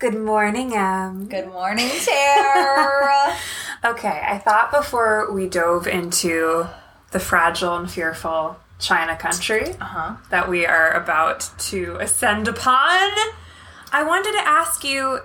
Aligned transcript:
Good 0.00 0.18
morning, 0.18 0.74
Em. 0.74 1.26
Good 1.26 1.48
morning, 1.48 1.90
Tara. 1.90 3.36
Okay, 3.82 4.22
I 4.26 4.36
thought 4.36 4.70
before 4.70 5.32
we 5.32 5.48
dove 5.48 5.86
into 5.86 6.68
the 7.12 7.18
fragile 7.18 7.76
and 7.76 7.90
fearful 7.90 8.58
China 8.78 9.16
country 9.16 9.70
uh-huh. 9.80 10.16
that 10.28 10.50
we 10.50 10.66
are 10.66 10.90
about 10.90 11.50
to 11.70 11.96
ascend 11.98 12.46
upon, 12.46 13.10
I 13.90 14.02
wanted 14.02 14.32
to 14.32 14.46
ask 14.46 14.84
you 14.84 15.20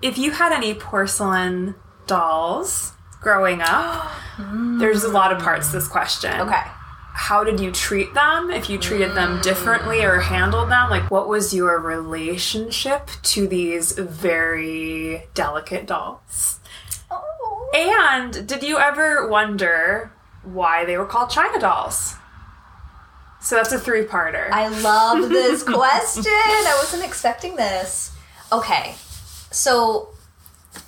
if 0.00 0.16
you 0.16 0.30
had 0.30 0.52
any 0.52 0.72
porcelain 0.72 1.74
dolls 2.06 2.94
growing 3.20 3.60
up. 3.62 4.10
There's 4.78 5.04
a 5.04 5.10
lot 5.10 5.30
of 5.30 5.42
parts 5.42 5.66
to 5.66 5.72
this 5.74 5.88
question. 5.88 6.40
Okay. 6.40 6.62
How 7.12 7.44
did 7.44 7.60
you 7.60 7.70
treat 7.70 8.14
them? 8.14 8.50
If 8.50 8.70
you 8.70 8.78
treated 8.78 9.14
them 9.14 9.40
differently 9.40 10.02
or 10.04 10.20
handled 10.20 10.70
them, 10.70 10.90
like 10.90 11.10
what 11.10 11.28
was 11.28 11.54
your 11.54 11.78
relationship 11.78 13.08
to 13.22 13.46
these 13.46 13.92
very 13.92 15.24
delicate 15.34 15.86
dolls? 15.86 16.60
Oh. 17.10 17.70
And 17.74 18.46
did 18.46 18.62
you 18.62 18.78
ever 18.78 19.28
wonder 19.28 20.12
why 20.42 20.84
they 20.84 20.96
were 20.96 21.06
called 21.06 21.30
China 21.30 21.58
dolls? 21.60 22.14
So 23.40 23.56
that's 23.56 23.72
a 23.72 23.78
three 23.78 24.04
parter. 24.04 24.50
I 24.50 24.68
love 24.80 25.28
this 25.28 25.62
question. 25.76 26.24
I 26.26 26.76
wasn't 26.78 27.04
expecting 27.04 27.56
this. 27.56 28.14
Okay. 28.52 28.94
So, 29.50 30.10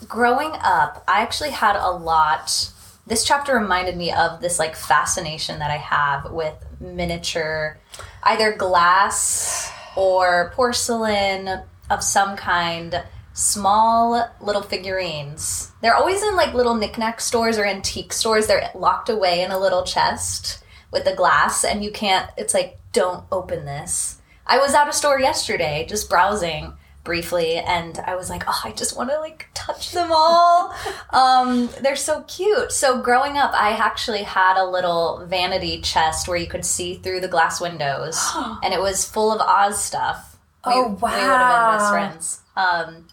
growing 0.06 0.52
up, 0.62 1.02
I 1.08 1.22
actually 1.22 1.50
had 1.50 1.76
a 1.76 1.90
lot. 1.90 2.70
This 3.06 3.24
chapter 3.24 3.54
reminded 3.54 3.96
me 3.96 4.12
of 4.12 4.40
this 4.40 4.58
like 4.58 4.76
fascination 4.76 5.58
that 5.58 5.70
I 5.70 5.76
have 5.76 6.30
with 6.30 6.54
miniature, 6.80 7.78
either 8.22 8.54
glass 8.54 9.72
or 9.96 10.52
porcelain 10.54 11.62
of 11.90 12.02
some 12.02 12.36
kind, 12.36 13.02
small 13.32 14.30
little 14.40 14.62
figurines. 14.62 15.72
They're 15.82 15.96
always 15.96 16.22
in 16.22 16.36
like 16.36 16.54
little 16.54 16.76
knickknack 16.76 17.20
stores 17.20 17.58
or 17.58 17.64
antique 17.64 18.12
stores. 18.12 18.46
They're 18.46 18.70
locked 18.74 19.08
away 19.08 19.42
in 19.42 19.50
a 19.50 19.58
little 19.58 19.82
chest 19.82 20.62
with 20.92 21.04
the 21.04 21.14
glass, 21.14 21.64
and 21.64 21.82
you 21.82 21.90
can't, 21.90 22.30
it's 22.36 22.54
like, 22.54 22.78
don't 22.92 23.24
open 23.32 23.64
this. 23.64 24.20
I 24.46 24.58
was 24.58 24.74
at 24.74 24.88
a 24.88 24.92
store 24.92 25.18
yesterday 25.18 25.86
just 25.88 26.08
browsing 26.08 26.74
briefly 27.04 27.56
and 27.56 27.98
I 28.06 28.14
was 28.14 28.30
like, 28.30 28.44
oh, 28.46 28.60
I 28.64 28.72
just 28.72 28.96
want 28.96 29.10
to 29.10 29.18
like 29.18 29.48
touch 29.54 29.92
them 29.92 30.10
all. 30.12 30.72
um, 31.10 31.68
they're 31.80 31.96
so 31.96 32.22
cute. 32.22 32.70
So 32.72 33.02
growing 33.02 33.36
up, 33.38 33.52
I 33.54 33.70
actually 33.72 34.22
had 34.22 34.56
a 34.56 34.64
little 34.64 35.26
vanity 35.26 35.80
chest 35.80 36.28
where 36.28 36.36
you 36.36 36.46
could 36.46 36.64
see 36.64 36.94
through 36.94 37.20
the 37.20 37.28
glass 37.28 37.60
windows 37.60 38.20
and 38.62 38.72
it 38.72 38.80
was 38.80 39.04
full 39.04 39.32
of 39.32 39.40
Oz 39.40 39.82
stuff. 39.82 40.38
We- 40.66 40.72
Oh, 40.74 40.88
We 40.90 40.94
would 40.94 41.10
have 41.10 41.48
been 41.72 41.78
best 41.78 41.90
friends. 41.90 42.40
Um, 42.56 43.08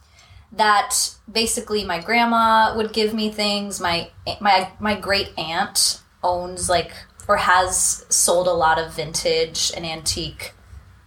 that 0.51 1.15
basically 1.31 1.83
my 1.83 1.99
grandma 1.99 2.75
would 2.75 2.91
give 2.93 3.13
me 3.13 3.31
things. 3.31 3.79
My 3.79 4.09
my 4.39 4.71
my 4.79 4.95
great 4.99 5.31
aunt 5.37 6.01
owns 6.23 6.69
like 6.69 6.91
or 7.27 7.37
has 7.37 8.05
sold 8.09 8.47
a 8.47 8.53
lot 8.53 8.79
of 8.79 8.93
vintage 8.95 9.71
and 9.75 9.85
antique 9.85 10.53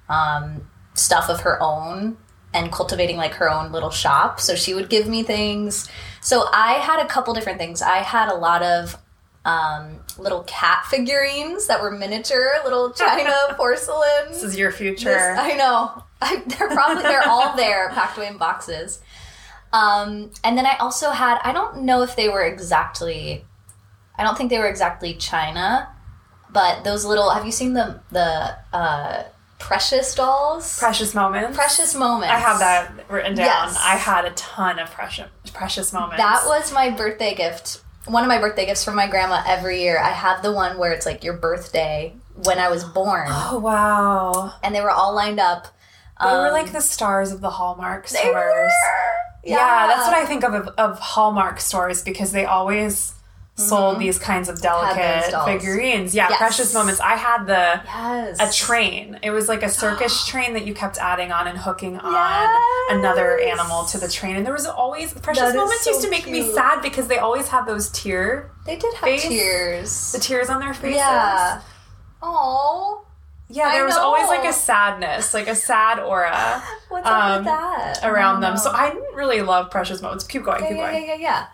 um, 0.09 0.69
stuff 0.95 1.29
of 1.29 1.41
her 1.41 1.61
own 1.61 2.17
and 2.55 2.71
cultivating 2.71 3.17
like 3.17 3.35
her 3.35 3.51
own 3.51 3.73
little 3.73 3.91
shop. 3.91 4.41
So 4.41 4.55
she 4.55 4.75
would 4.75 4.89
give 4.91 5.09
me 5.09 5.23
things. 5.23 5.89
So 6.21 6.47
I 6.53 6.75
had 6.75 7.01
a 7.05 7.09
couple 7.09 7.33
different 7.35 7.59
things. 7.59 7.83
I 7.83 7.99
had 7.99 8.29
a 8.29 8.35
lot 8.35 8.63
of 8.63 8.97
um, 9.45 9.99
little 10.19 10.45
cat 10.45 10.85
figurines 10.89 11.67
that 11.67 11.83
were 11.83 11.91
miniature, 11.91 12.53
little 12.65 12.93
China 12.93 13.35
porcelain. 13.57 14.29
this 14.29 14.43
is 14.43 14.57
your 14.57 14.71
future. 14.71 15.09
This- 15.11 15.39
I 15.39 15.55
know. 15.55 16.05
I, 16.21 16.37
they're 16.47 16.69
probably 16.69 17.03
they're 17.03 17.27
all 17.27 17.57
there, 17.57 17.89
packed 17.91 18.17
away 18.17 18.29
in 18.29 18.37
boxes. 18.37 19.01
Um, 19.73 20.31
and 20.45 20.57
then 20.57 20.67
I 20.67 20.77
also 20.77 21.11
had 21.11 21.41
I 21.43 21.53
don't 21.53 21.83
know 21.83 22.03
if 22.03 22.15
they 22.15 22.29
were 22.29 22.43
exactly, 22.45 23.45
I 24.17 24.23
don't 24.23 24.37
think 24.39 24.51
they 24.51 24.59
were 24.59 24.69
exactly 24.69 25.15
China, 25.15 25.89
but 26.53 26.85
those 26.85 27.05
little. 27.05 27.31
Have 27.31 27.45
you 27.47 27.51
seen 27.53 27.73
the 27.73 28.01
the 28.13 28.57
uh, 28.73 29.25
precious 29.63 30.15
dolls? 30.15 30.79
precious 30.79 31.15
moments. 31.15 31.57
precious 31.57 31.95
moments. 31.95 32.33
I 32.33 32.39
have 32.39 32.59
that 32.59 32.93
written 33.11 33.35
down. 33.35 33.47
Yes. 33.47 33.77
I 33.81 33.97
had 33.97 34.25
a 34.25 34.31
ton 34.33 34.79
of 34.79 34.91
precious 34.91 35.29
precious 35.55 35.93
moments. 35.93 36.17
That 36.19 36.43
was 36.47 36.73
my 36.73 36.91
birthday 36.91 37.35
gift. 37.35 37.81
One 38.07 38.25
of 38.25 38.29
my 38.29 38.39
birthday 38.41 38.67
gifts 38.67 38.85
from 38.85 38.97
my 38.97 39.07
grandma 39.07 39.43
every 39.47 39.81
year. 39.83 39.99
I 39.99 40.11
have 40.11 40.43
the 40.43 40.51
one 40.53 40.77
where 40.79 40.91
it's 40.93 41.07
like 41.07 41.23
your 41.23 41.35
birthday 41.35 42.15
when 42.35 42.59
I 42.59 42.69
was 42.69 42.83
born, 42.83 43.29
Oh 43.31 43.59
wow. 43.59 44.55
and 44.63 44.75
they 44.75 44.81
were 44.81 44.91
all 44.91 45.15
lined 45.15 45.39
up. 45.39 45.69
They 46.21 46.27
were 46.27 46.47
Um, 46.49 46.53
like 46.53 46.73
the 46.73 46.81
stars 46.81 47.31
of 47.31 47.41
the 47.41 47.51
Hallmark 47.51 48.09
stores. 48.09 48.35
were. 48.35 48.69
Yeah. 49.45 49.87
that's 49.89 50.07
what 50.09 50.17
I 50.17 50.25
think 50.27 50.45
of 50.45 50.55
of 50.79 50.99
Hallmark 50.99 51.61
stores 51.61 52.03
because 52.03 52.33
they 52.33 52.45
always 52.45 53.15
sold 53.55 53.99
these 53.99 54.19
kinds 54.19 54.49
of 54.49 54.61
delicate 54.63 55.25
figurines. 55.45 56.15
Yeah, 56.15 56.29
Yes. 56.31 56.39
precious 56.39 56.75
moments. 56.75 57.01
I 57.01 57.17
had 57.17 57.45
the 57.47 57.81
Yes. 57.85 58.37
a 58.41 58.51
train. 58.65 59.19
It 59.23 59.31
was 59.31 59.47
like 59.49 59.63
a 59.63 59.69
circus 59.69 60.27
train 60.31 60.55
that 60.55 60.65
you 60.67 60.73
kept 60.75 60.97
adding 60.99 61.31
on 61.33 61.47
and 61.47 61.59
hooking 61.59 61.99
on 62.01 62.13
Yes. 62.13 62.61
another 62.91 63.39
animal 63.39 63.85
to 63.87 63.99
the 63.99 64.09
train. 64.09 64.37
And 64.37 64.47
there 64.47 64.55
was 64.55 64.67
always 64.67 65.13
precious 65.13 65.55
moments 65.55 65.85
so 65.85 65.91
used 65.91 66.03
to 66.03 66.11
make 66.11 66.27
me 66.27 66.51
sad 66.53 66.81
because 66.83 67.09
they 67.09 67.19
always 67.19 67.49
had 67.49 67.67
those 67.67 67.91
tear 67.91 68.51
They 68.65 68.77
did 68.77 68.95
have 68.95 69.03
face. 69.05 69.23
tears. 69.23 70.13
the 70.13 70.19
tears 70.19 70.49
on 70.49 70.59
their 70.61 70.73
faces. 70.75 70.97
Yeah. 70.97 71.61
Oh, 72.23 73.05
Yeah, 73.49 73.71
there 73.73 73.85
was 73.85 73.97
always 73.99 74.29
like 74.29 74.45
a 74.47 74.53
sadness, 74.53 75.35
like 75.35 75.47
a 75.47 75.55
sad 75.55 75.99
aura 75.99 76.63
what's 76.89 77.07
up 77.07 77.13
Um, 77.13 77.37
with 77.39 77.45
that? 77.47 78.01
around 78.03 78.41
them. 78.41 78.57
So. 78.57 78.71
I 78.71 78.89
didn't 78.89 79.15
really 79.15 79.43
love 79.43 79.71
precious 79.71 80.01
moments. 80.01 80.25
Keep 80.25 80.45
going, 80.45 80.63
yeah, 80.63 80.69
keep 80.69 80.79
yeah, 80.79 80.91
going. 80.91 81.05
yeah, 81.07 81.15
yeah, 81.15 81.21
yeah. 81.21 81.47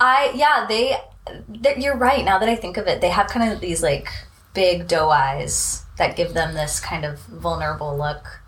I 0.00 0.32
yeah 0.34 0.66
they. 0.68 0.96
You're 1.76 1.96
right. 1.96 2.24
Now 2.24 2.38
that 2.38 2.48
I 2.48 2.56
think 2.56 2.76
of 2.76 2.86
it, 2.86 3.00
they 3.00 3.08
have 3.10 3.26
kind 3.28 3.52
of 3.52 3.60
these 3.60 3.82
like 3.82 4.08
big 4.54 4.88
doe 4.88 5.10
eyes 5.10 5.84
that 5.98 6.16
give 6.16 6.34
them 6.34 6.54
this 6.54 6.80
kind 6.80 7.04
of 7.04 7.18
vulnerable 7.20 7.96
look. 7.96 8.40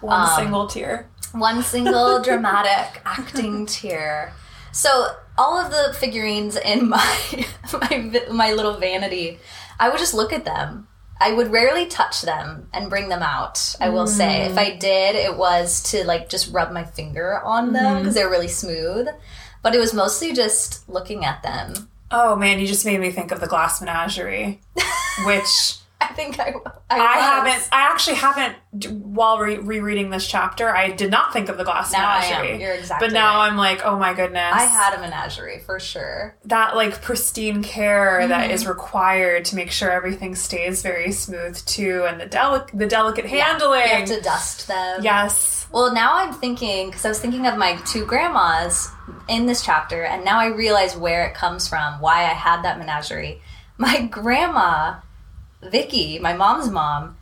One 0.00 0.28
Um, 0.28 0.36
single 0.36 0.66
tear. 0.66 1.08
One 1.32 1.62
single 1.62 2.22
dramatic 2.28 3.00
acting 3.04 3.66
tear. 3.66 4.32
So 4.72 5.08
all 5.38 5.56
of 5.58 5.70
the 5.70 5.94
figurines 5.94 6.56
in 6.56 6.88
my 6.88 7.46
my 7.72 8.22
my 8.30 8.52
little 8.52 8.74
vanity, 8.74 9.38
I 9.78 9.88
would 9.88 9.98
just 9.98 10.14
look 10.14 10.32
at 10.32 10.44
them. 10.44 10.88
I 11.20 11.32
would 11.32 11.52
rarely 11.52 11.86
touch 11.86 12.22
them 12.22 12.68
and 12.72 12.90
bring 12.90 13.08
them 13.08 13.22
out. 13.22 13.76
I 13.80 13.88
will 13.88 14.08
say, 14.08 14.42
if 14.46 14.58
I 14.58 14.70
did, 14.76 15.14
it 15.14 15.36
was 15.36 15.80
to 15.92 16.04
like 16.04 16.28
just 16.28 16.52
rub 16.52 16.72
my 16.72 16.82
finger 16.84 17.40
on 17.44 17.72
them 17.72 17.98
because 18.00 18.14
they're 18.14 18.28
really 18.28 18.48
smooth. 18.48 19.06
But 19.62 19.74
it 19.74 19.78
was 19.78 19.94
mostly 19.94 20.32
just 20.32 20.86
looking 20.88 21.24
at 21.24 21.42
them. 21.44 21.88
Oh 22.10 22.36
man, 22.36 22.58
you 22.60 22.66
just 22.66 22.84
made 22.86 23.00
me 23.00 23.10
think 23.10 23.30
of 23.32 23.40
the 23.40 23.46
Glass 23.46 23.80
Menagerie, 23.80 24.60
which 25.26 25.76
I 26.00 26.08
think 26.08 26.38
I 26.38 26.52
I, 26.90 26.98
I 26.98 27.16
haven't. 27.18 27.68
I 27.72 27.82
actually 27.90 28.16
haven't. 28.16 28.56
While 28.90 29.38
re- 29.38 29.56
rereading 29.58 30.10
this 30.10 30.26
chapter, 30.26 30.68
I 30.74 30.90
did 30.90 31.10
not 31.10 31.32
think 31.32 31.48
of 31.48 31.56
the 31.56 31.64
Glass 31.64 31.92
Now 31.92 32.06
I 32.08 32.24
am. 32.24 32.42
Menagerie. 32.42 32.62
You're 32.62 32.74
exactly 32.74 33.08
But 33.08 33.14
now 33.14 33.36
right. 33.38 33.48
I'm 33.48 33.56
like, 33.56 33.84
oh 33.84 33.98
my 33.98 34.12
goodness, 34.12 34.52
I 34.52 34.64
had 34.64 34.94
a 34.98 35.00
menagerie 35.00 35.60
for 35.60 35.80
sure. 35.80 36.36
that 36.44 36.76
like 36.76 37.00
pristine 37.00 37.62
care 37.62 38.26
that 38.28 38.44
Mm-hmm. 38.44 38.50
is 38.54 38.66
required 38.66 39.44
to 39.46 39.56
make 39.56 39.70
sure 39.70 39.90
everything 39.90 40.34
stays 40.34 40.82
very 40.82 41.10
smooth 41.12 41.56
too, 41.64 42.04
and 42.06 42.20
the 42.20 42.26
delic 42.26 42.70
the 42.76 42.86
delicate 42.86 43.26
handling. 43.26 43.80
You 43.82 43.86
have 43.88 44.04
to 44.08 44.20
dust 44.20 44.68
them. 44.68 45.02
yes. 45.02 45.63
Well, 45.74 45.92
now 45.92 46.18
I'm 46.18 46.32
thinking 46.32 46.86
because 46.86 47.04
I 47.04 47.08
was 47.08 47.18
thinking 47.18 47.48
of 47.48 47.58
my 47.58 47.74
two 47.84 48.06
grandmas 48.06 48.92
in 49.28 49.46
this 49.46 49.60
chapter, 49.60 50.04
and 50.04 50.24
now 50.24 50.38
I 50.38 50.46
realize 50.46 50.96
where 50.96 51.26
it 51.26 51.34
comes 51.34 51.66
from, 51.66 52.00
why 52.00 52.20
I 52.20 52.34
had 52.34 52.62
that 52.62 52.78
menagerie. 52.78 53.42
My 53.76 54.02
grandma, 54.06 55.00
Vicky, 55.60 56.20
my 56.20 56.32
mom's 56.32 56.70
mom, 56.70 57.16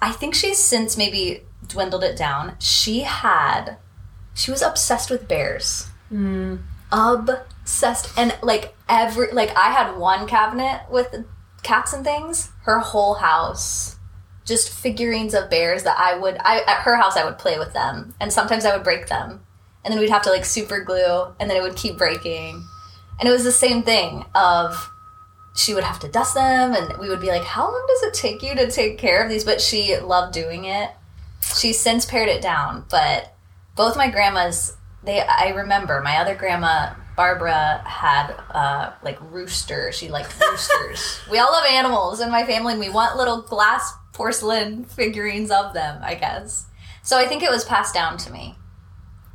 I 0.00 0.12
think 0.12 0.34
she's 0.34 0.56
since 0.56 0.96
maybe 0.96 1.42
dwindled 1.66 2.02
it 2.02 2.16
down. 2.16 2.56
She 2.58 3.00
had, 3.00 3.76
she 4.32 4.50
was 4.50 4.62
obsessed 4.62 5.10
with 5.10 5.28
bears. 5.28 5.88
Mm. 6.10 6.60
Obsessed, 6.90 8.16
and 8.16 8.34
like 8.42 8.74
every 8.88 9.30
like 9.32 9.54
I 9.54 9.72
had 9.72 9.98
one 9.98 10.26
cabinet 10.26 10.86
with 10.90 11.26
cats 11.62 11.92
and 11.92 12.02
things. 12.02 12.50
Her 12.62 12.78
whole 12.78 13.16
house 13.16 13.96
just 14.50 14.68
figurines 14.68 15.32
of 15.32 15.48
bears 15.48 15.84
that 15.84 15.98
I 15.98 16.18
would 16.18 16.36
I 16.40 16.60
at 16.66 16.82
her 16.82 16.96
house 16.96 17.16
I 17.16 17.24
would 17.24 17.38
play 17.38 17.58
with 17.58 17.72
them. 17.72 18.14
And 18.20 18.32
sometimes 18.32 18.66
I 18.66 18.74
would 18.74 18.84
break 18.84 19.06
them. 19.08 19.40
And 19.84 19.92
then 19.92 20.00
we'd 20.00 20.10
have 20.10 20.22
to 20.22 20.30
like 20.30 20.44
super 20.44 20.82
glue 20.82 21.32
and 21.38 21.48
then 21.48 21.56
it 21.56 21.62
would 21.62 21.76
keep 21.76 21.96
breaking. 21.96 22.62
And 23.18 23.28
it 23.28 23.32
was 23.32 23.44
the 23.44 23.52
same 23.52 23.82
thing 23.82 24.24
of 24.34 24.90
she 25.56 25.72
would 25.72 25.84
have 25.84 26.00
to 26.00 26.08
dust 26.08 26.34
them 26.34 26.74
and 26.74 26.98
we 26.98 27.08
would 27.08 27.20
be 27.20 27.28
like 27.28 27.44
how 27.44 27.62
long 27.62 27.86
does 27.88 28.02
it 28.02 28.14
take 28.14 28.42
you 28.42 28.54
to 28.56 28.70
take 28.70 28.98
care 28.98 29.22
of 29.22 29.30
these? 29.30 29.44
But 29.44 29.60
she 29.60 29.96
loved 29.96 30.34
doing 30.34 30.64
it. 30.64 30.90
She's 31.56 31.78
since 31.78 32.04
pared 32.04 32.28
it 32.28 32.42
down 32.42 32.84
but 32.90 33.34
both 33.76 33.96
my 33.96 34.10
grandmas 34.10 34.76
they 35.04 35.20
I 35.20 35.50
remember 35.50 36.02
my 36.02 36.18
other 36.18 36.34
grandma 36.34 36.94
Barbara 37.20 37.82
had 37.84 38.34
uh, 38.50 38.92
like 39.02 39.18
rooster. 39.20 39.92
She 39.92 40.08
liked 40.08 40.34
roosters. 40.40 41.20
we 41.30 41.38
all 41.38 41.52
love 41.52 41.66
animals 41.66 42.20
in 42.20 42.30
my 42.30 42.44
family, 42.44 42.72
and 42.72 42.80
we 42.80 42.88
want 42.88 43.18
little 43.18 43.42
glass 43.42 43.92
porcelain 44.20 44.84
figurines 44.84 45.50
of 45.50 45.72
them. 45.72 45.98
I 46.02 46.14
guess. 46.14 46.66
So 47.02 47.16
I 47.16 47.26
think 47.26 47.42
it 47.42 47.50
was 47.50 47.64
passed 47.64 47.94
down 47.94 48.18
to 48.18 48.30
me. 48.30 48.54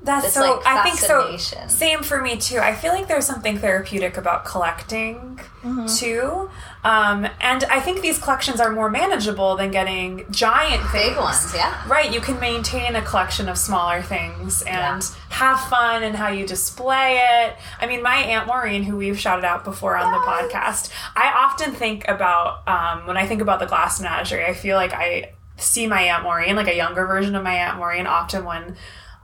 That's 0.06 0.26
this, 0.26 0.34
so. 0.36 0.42
like, 0.42 0.66
I 0.66 0.84
think 0.84 0.98
so. 0.98 1.36
Same 1.68 2.04
for 2.04 2.22
me 2.22 2.38
too. 2.38 2.60
I 2.60 2.74
feel 2.74 2.94
like 2.94 3.08
there's 3.08 3.26
something 3.26 3.58
therapeutic 3.58 4.18
about 4.18 4.46
collecting 4.46 5.40
Mm-hmm. 5.66 5.88
too, 5.88 6.48
um, 6.84 7.26
and 7.42 7.64
I 7.64 7.80
think 7.80 8.02
these 8.02 8.20
collections 8.20 8.60
are 8.60 8.72
more 8.72 8.88
manageable 8.88 9.56
than 9.56 9.72
getting 9.72 10.28
giant 10.30 10.84
Big 10.94 11.18
ones, 11.18 11.54
yeah. 11.56 11.82
Right, 11.88 12.14
you 12.14 12.22
can 12.22 12.40
maintain 12.40 12.96
a 12.96 13.02
collection 13.02 13.50
of 13.50 13.58
smaller 13.58 14.04
things 14.04 14.62
and 14.62 15.02
Yeah. 15.02 15.18
have 15.30 15.60
fun 15.62 16.04
in 16.04 16.14
how 16.14 16.28
you 16.28 16.46
display 16.46 17.18
it. 17.18 17.56
I 17.82 17.88
mean, 17.88 18.04
my 18.04 18.18
Aunt 18.18 18.46
Maureen, 18.46 18.84
who 18.84 18.96
we've 18.98 19.20
shouted 19.20 19.44
out 19.44 19.64
before 19.64 19.98
on 19.98 20.12
the 20.12 20.20
podcast, 20.20 20.92
I 21.16 21.32
often 21.36 21.72
think 21.74 22.08
about 22.08 22.62
um, 22.68 23.08
when 23.08 23.18
I 23.18 23.26
think 23.26 23.42
about 23.42 23.60
the 23.60 23.66
glass 23.66 24.00
menagerie, 24.00 24.46
I 24.46 24.54
feel 24.54 24.76
like 24.76 24.94
I 24.94 25.34
see 25.58 25.88
my 25.88 26.04
Aunt 26.04 26.22
Maureen, 26.22 26.56
like 26.56 26.68
a 26.68 26.76
younger 26.76 27.08
version 27.08 27.34
of 27.36 27.44
my 27.44 27.56
Aunt 27.56 27.80
Maureen, 27.80 28.06
often 28.06 28.46
when 28.46 28.76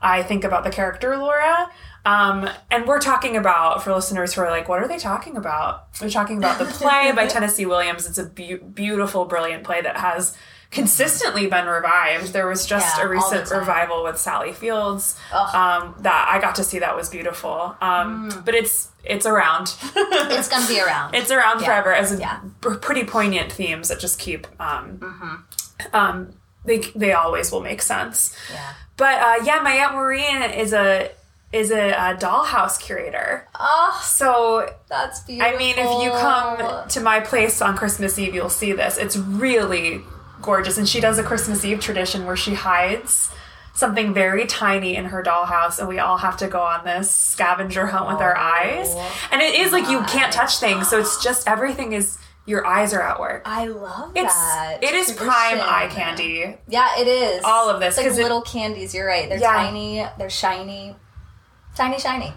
I 0.02 0.24
think 0.24 0.44
about 0.44 0.64
the 0.64 0.70
character 0.72 1.16
Laura. 1.18 1.70
Um, 2.04 2.50
and 2.72 2.88
we're 2.88 3.00
talking 3.00 3.38
about, 3.38 3.84
for 3.84 3.94
listeners 3.94 4.34
who 4.34 4.42
are 4.42 4.50
like, 4.50 4.68
what 4.68 4.82
are 4.82 4.88
they 4.88 4.98
talking 4.98 5.38
about? 5.38 5.88
We're 6.02 6.10
talking 6.10 6.38
about 6.40 6.58
the 6.58 6.66
play 6.66 7.12
by 7.16 7.28
Tennessee 7.34 7.68
Williams. 7.68 8.08
It's 8.08 8.18
a 8.18 8.24
beau 8.26 8.58
beautiful, 8.58 9.26
brilliant 9.26 9.64
play 9.64 9.82
that 9.82 9.98
has 9.98 10.36
consistently 10.72 11.46
been 11.48 11.68
revived. 11.68 12.34
There 12.34 12.48
was 12.48 12.66
just 12.66 12.98
Yeah, 12.98 13.04
a 13.06 13.08
recent 13.08 13.52
revival 13.52 14.04
with 14.04 14.18
Sally 14.18 14.52
Fields 14.54 15.20
um, 15.34 15.94
that 16.00 16.28
I 16.32 16.40
got 16.42 16.56
to 16.56 16.64
see. 16.64 16.80
That 16.80 16.96
was 16.96 17.10
beautiful. 17.10 17.76
Um, 17.82 18.32
Mm. 18.32 18.46
But 18.46 18.56
it's 18.56 18.88
it's 19.04 19.26
around. 19.28 19.76
It's 19.96 20.48
gonna 20.48 20.68
be 20.68 20.80
around. 20.82 21.14
it's 21.14 21.30
around 21.30 21.60
Yeah. 21.60 21.66
forever 21.68 21.94
as 21.94 22.14
a 22.14 22.18
Yeah. 22.20 22.40
pr- 22.62 22.76
pretty 22.76 23.04
poignant 23.04 23.52
themes 23.52 23.90
that 23.90 24.00
just 24.00 24.18
keep. 24.18 24.48
Um, 24.60 24.98
Mm-hmm. 25.00 26.32
They 26.66 26.80
they 26.96 27.14
always 27.14 27.52
will 27.52 27.62
make 27.62 27.82
sense. 27.82 28.36
yeah. 28.54 28.74
But 28.98 29.16
uh, 29.22 29.44
yeah, 29.44 29.60
my 29.64 29.74
aunt 29.74 29.94
Maureen 29.94 30.42
is 30.52 30.74
a 30.74 31.12
is 31.52 31.70
a, 31.72 31.92
uh 32.00 32.18
dollhouse 32.18 32.80
curator. 32.80 33.48
Oh, 33.60 34.00
So 34.06 34.74
that's 34.88 35.20
beautiful. 35.22 35.54
I 35.54 35.58
mean, 35.58 35.76
if 35.78 36.04
you 36.04 36.12
come 36.12 36.88
to 36.88 37.00
my 37.02 37.20
place 37.20 37.62
on 37.62 37.76
Christmas 37.76 38.18
Eve, 38.18 38.34
you'll 38.34 38.50
see 38.50 38.72
this. 38.72 38.98
It's 38.98 39.18
really 39.18 40.02
gorgeous, 40.42 40.78
and 40.78 40.88
she 40.88 41.00
does 41.02 41.18
a 41.20 41.24
Christmas 41.24 41.66
Eve 41.66 41.80
tradition 41.80 42.26
where 42.26 42.38
she 42.38 42.54
hides 42.54 43.32
something 43.74 44.14
very 44.14 44.46
tiny 44.46 44.96
in 44.96 45.06
her 45.06 45.24
dollhouse, 45.24 45.80
and 45.80 45.88
we 45.88 45.98
all 45.98 46.18
have 46.18 46.36
to 46.38 46.48
go 46.48 46.62
on 46.62 46.84
this 46.86 47.10
scavenger 47.10 47.88
hunt 47.88 48.08
with 48.08 48.22
our 48.22 48.36
eyes. 48.38 48.94
And 49.32 49.42
it 49.42 49.56
is 49.56 49.72
like 49.72 49.90
you 49.90 50.02
can't 50.04 50.32
touch 50.32 50.58
things, 50.60 50.90
so 50.90 51.00
it's 51.00 51.22
just 51.24 51.48
everything 51.48 51.94
is 51.94 52.18
your 52.46 52.66
eyes 52.66 52.94
are 52.94 53.02
at 53.02 53.20
work. 53.20 53.44
I 53.46 53.66
love 53.66 54.12
It's 54.16 54.34
that. 54.34 54.84
it 54.84 54.94
is 54.94 55.08
tradition. 55.08 55.28
prime 55.28 55.60
eye 55.62 55.88
candy. 55.92 56.58
Yeah, 56.68 56.90
it 57.00 57.08
is. 57.08 57.44
All 57.46 57.70
of 57.70 57.80
this, 57.80 57.90
It's 57.90 57.98
like 57.98 58.08
'cause 58.08 58.18
it- 58.18 58.24
little 58.24 58.42
candies. 58.42 58.94
You're 58.96 59.08
right. 59.08 59.30
They're 59.30 59.38
Yeah. 59.40 59.54
tiny. 59.54 60.08
They're 60.18 60.30
shiny. 60.30 60.96
Tiny, 61.76 62.00
shiny. 62.00 62.34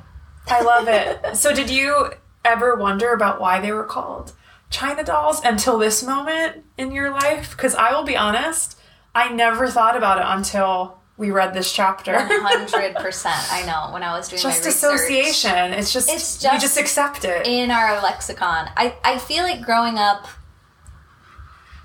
I 0.48 0.60
love 0.60 0.88
it. 0.88 1.36
so, 1.36 1.54
did 1.54 1.70
you 1.70 2.10
ever 2.44 2.74
wonder 2.76 3.12
about 3.12 3.40
why 3.40 3.60
they 3.60 3.72
were 3.72 3.84
called 3.84 4.32
China 4.70 5.02
dolls 5.02 5.42
until 5.42 5.78
this 5.78 6.02
moment 6.02 6.64
in 6.76 6.92
your 6.92 7.10
life? 7.10 7.50
Because 7.52 7.74
I 7.74 7.92
will 7.92 8.04
be 8.04 8.16
honest, 8.16 8.78
I 9.14 9.30
never 9.30 9.68
thought 9.68 9.96
about 9.96 10.18
it 10.18 10.24
until 10.26 10.98
we 11.16 11.30
read 11.30 11.54
this 11.54 11.72
chapter. 11.72 12.18
Hundred 12.20 12.96
percent. 12.96 13.52
I 13.52 13.64
know. 13.66 13.92
When 13.92 14.02
I 14.02 14.16
was 14.16 14.28
doing 14.28 14.42
just 14.42 14.62
my 14.62 14.66
research. 14.66 14.94
association. 14.94 15.72
It's 15.72 15.92
just, 15.92 16.08
It's 16.08 16.42
you 16.42 16.50
just 16.50 16.62
just 16.62 16.76
accept 16.78 17.24
it. 17.24 17.46
in 17.46 17.70
our 17.70 18.02
lexicon. 18.02 18.68
I, 18.76 18.96
I 19.04 19.18
feel 19.18 19.44
like 19.44 19.62
growing 19.62 19.96
up, 19.98 20.26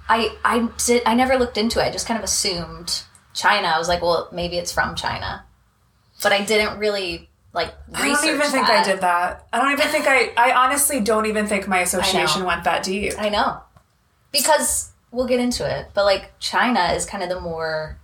I 0.08 0.36
I 0.44 0.68
did 0.86 1.04
I 1.06 1.14
never 1.14 1.38
looked 1.38 1.58
into 1.58 1.80
it. 1.80 1.84
I 1.84 1.92
just 1.92 2.08
kind 2.08 2.18
of 2.18 2.24
assumed 2.24 3.04
China. 3.34 3.68
I 3.68 3.78
was 3.78 3.88
like, 3.88 4.02
well, 4.02 4.28
maybe 4.32 4.58
it's 4.58 4.72
from 4.72 4.96
China, 4.96 5.46
but 6.24 6.32
I 6.32 6.44
didn't 6.44 6.80
really 6.80 7.30
like. 7.54 7.74
I 7.94 8.08
don't 8.08 8.24
even 8.26 8.40
research 8.40 8.52
think. 8.52 8.70
I 8.70 8.84
did 8.84 9.02
that. 9.02 9.48
I 9.54 9.60
don't 9.60 9.72
even 9.72 9.88
think 9.90 10.06
I. 10.08 10.32
I 10.36 10.54
honestly 10.66 11.00
don't 11.02 11.28
even 11.28 11.46
think 11.46 11.68
my 11.68 11.80
association 11.88 12.46
went 12.46 12.64
that 12.64 12.82
deep. 12.84 13.14
I 13.20 13.30
know 13.30 13.62
because 14.32 14.92
we'll 15.12 15.28
get 15.28 15.40
into 15.40 15.70
it, 15.70 15.90
but 15.94 16.06
like 16.06 16.32
China 16.40 16.94
is 16.94 17.06
kind 17.06 17.22
of 17.22 17.30
the 17.30 17.40
more. 17.40 18.00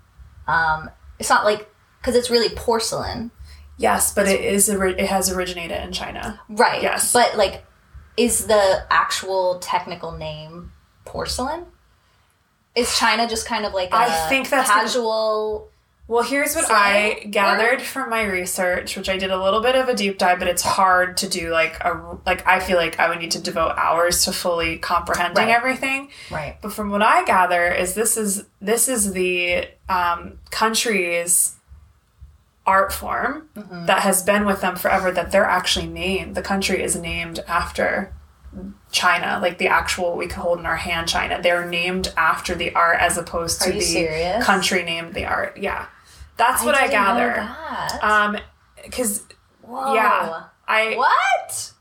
Um, 0.47 0.91
it's 1.19 1.29
not 1.29 1.45
like 1.45 1.69
because 1.99 2.15
it's 2.15 2.29
really 2.29 2.49
porcelain, 2.55 3.31
Yes, 3.77 4.13
but 4.13 4.27
it 4.27 4.39
is. 4.41 4.69
It 4.69 4.99
has 5.07 5.29
originated 5.29 5.83
in 5.83 5.91
China. 5.91 6.39
right? 6.49 6.81
Yes. 6.81 7.11
but 7.11 7.35
like, 7.35 7.65
is 8.15 8.47
the 8.47 8.85
actual 8.89 9.59
technical 9.59 10.13
name 10.13 10.71
porcelain? 11.03 11.65
Is 12.73 12.97
China 12.97 13.27
just 13.27 13.45
kind 13.45 13.65
of 13.65 13.73
like 13.73 13.91
a 13.91 13.95
I 13.95 14.27
think 14.29 14.49
that's 14.49 14.69
casual? 14.69 15.69
Well, 16.07 16.21
here's 16.21 16.55
what 16.55 16.65
Slang 16.65 17.23
I 17.23 17.23
gathered 17.25 17.81
from 17.81 18.11
my 18.11 18.23
research, 18.25 18.95
which 18.95 19.09
I 19.09 19.17
did 19.17 19.31
a 19.31 19.41
little 19.43 19.59
bit 19.61 19.75
of 19.75 19.89
a 19.89 19.95
deep 19.95 20.19
dive, 20.19 20.37
but 20.37 20.47
it's 20.47 20.61
hard 20.61 21.17
to 21.17 21.27
do 21.27 21.49
like 21.51 21.83
a 21.83 22.17
like 22.27 22.45
I 22.47 22.59
feel 22.59 22.77
like 22.77 22.99
I 22.99 23.09
would 23.09 23.17
need 23.17 23.31
to 23.31 23.41
devote 23.41 23.73
hours 23.75 24.23
to 24.25 24.31
fully 24.31 24.77
comprehending 24.77 25.45
Right. 25.47 25.55
everything. 25.55 26.09
Right. 26.29 26.57
But 26.61 26.73
from 26.73 26.91
what 26.91 27.01
I 27.01 27.25
gather 27.25 27.71
is 27.71 27.95
this 27.95 28.17
is 28.17 28.45
this 28.61 28.87
is 28.87 29.13
the 29.13 29.67
um, 29.89 30.37
country's 30.51 31.55
art 32.67 32.93
form 32.93 33.49
Mm-hmm. 33.55 33.85
that 33.87 34.01
has 34.01 34.21
been 34.21 34.45
with 34.45 34.61
them 34.61 34.75
forever 34.75 35.11
that 35.11 35.31
they're 35.31 35.43
actually 35.45 35.87
named. 35.87 36.35
The 36.35 36.41
country 36.43 36.83
is 36.83 36.95
named 36.95 37.39
after 37.47 38.13
China, 38.91 39.39
like 39.41 39.57
the 39.57 39.67
actual 39.69 40.15
we 40.15 40.27
can 40.27 40.41
hold 40.41 40.59
in 40.59 40.65
our 40.67 40.75
hand 40.77 41.07
China. 41.07 41.41
They're 41.41 41.67
named 41.67 42.13
after 42.15 42.53
the 42.53 42.73
art 42.75 42.99
as 42.99 43.17
opposed 43.17 43.61
to 43.63 43.71
the 43.71 43.81
serious? 43.81 44.45
country 44.45 44.83
named 44.83 45.15
the 45.15 45.25
art. 45.25 45.57
Yeah. 45.57 45.87
That's 46.37 46.63
what 46.63 46.75
I, 46.75 46.87
didn't 46.87 46.93
know 46.93 47.13
gather. 47.15 47.33
that. 47.35 47.99
Um 48.03 48.37
yeah. 49.95 50.43
I 50.67 50.95
What? 50.95 51.71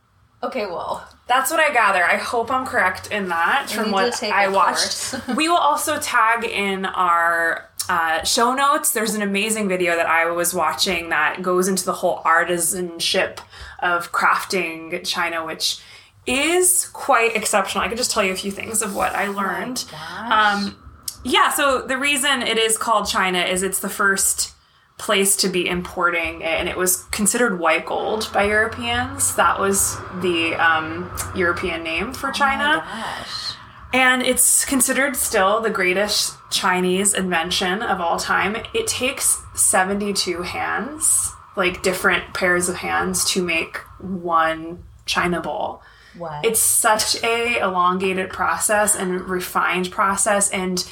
Okay, 0.43 0.67
well, 0.67 1.07
that's 1.27 1.51
what 1.51 1.59
I 1.59 1.73
gather. 1.73 2.05
I 2.05 2.17
hope 2.17 2.51
I'm 2.51 2.67
correct 2.67 3.11
in 3.11 3.29
that 3.29 3.71
from 3.71 3.91
what 3.91 4.23
I 4.23 4.49
watched. 4.49 5.15
we 5.37 5.49
will 5.49 5.57
also 5.57 5.99
tag 5.99 6.45
in 6.45 6.85
our 6.85 7.71
uh, 7.89 8.23
show 8.25 8.53
notes. 8.53 8.93
There's 8.93 9.15
an 9.15 9.23
amazing 9.23 9.69
video 9.69 9.97
that 9.97 10.07
I 10.07 10.31
was 10.31 10.53
watching 10.53 11.09
that 11.09 11.41
goes 11.41 11.67
into 11.67 11.87
the 11.87 11.95
whole 11.95 12.19
artisanship 12.25 13.39
of 13.79 14.13
crafting 14.13 15.03
China, 15.07 15.47
which 15.47 15.79
is 16.27 16.89
quite 16.93 17.35
exceptional. 17.35 17.85
I 17.85 17.89
could 17.89 17.99
just 17.99 18.11
tell 18.11 18.23
you 18.25 18.33
a 18.33 18.37
few 18.37 18.51
things 18.51 18.83
of 18.83 18.95
what 18.95 19.15
I 19.15 19.29
learned. 19.29 19.85
gosh. 19.91 20.63
Um, 20.67 20.77
yeah, 21.25 21.51
so 21.51 21.81
the 21.81 21.97
reason 21.97 22.43
it 22.43 22.59
is 22.59 22.77
called 22.77 23.09
China 23.09 23.41
is 23.41 23.63
it's 23.63 23.81
the 23.81 23.89
first 23.89 24.53
place 24.99 25.37
to 25.37 25.49
be 25.49 25.67
importing 25.67 26.41
it, 26.43 26.45
and 26.45 26.69
it 26.69 26.77
was 26.77 27.05
considered 27.05 27.59
white 27.59 27.87
gold 27.87 28.31
by 28.33 28.45
Europeans. 28.45 29.35
That 29.35 29.59
was 29.59 29.97
the 30.21 30.55
um, 30.55 31.11
European 31.35 31.83
name 31.83 32.13
for 32.13 32.31
China. 32.31 32.85
Gosh. 32.87 33.55
And 33.93 34.23
it's 34.23 34.65
considered 34.65 35.17
still 35.17 35.61
the 35.61 35.71
greatest 35.71 36.37
Chinese 36.51 37.15
invention 37.15 37.81
of 37.81 38.01
all 38.01 38.19
time. 38.19 38.57
It 38.75 38.87
takes 38.87 39.41
72 39.55 40.43
hands, 40.43 41.33
like 41.57 41.83
different 41.83 42.35
pairs 42.35 42.69
of 42.69 42.77
hands, 42.77 43.25
to 43.31 43.43
make 43.43 43.79
one 43.99 44.83
China 45.07 45.41
bowl. 45.41 45.81
What? 46.19 46.45
It's 46.45 46.61
such 46.61 47.23
a 47.23 47.59
elongated 47.61 48.31
process 48.31 48.95
and 48.97 49.23
refined 49.23 49.91
process 49.91 50.51
and 50.51 50.85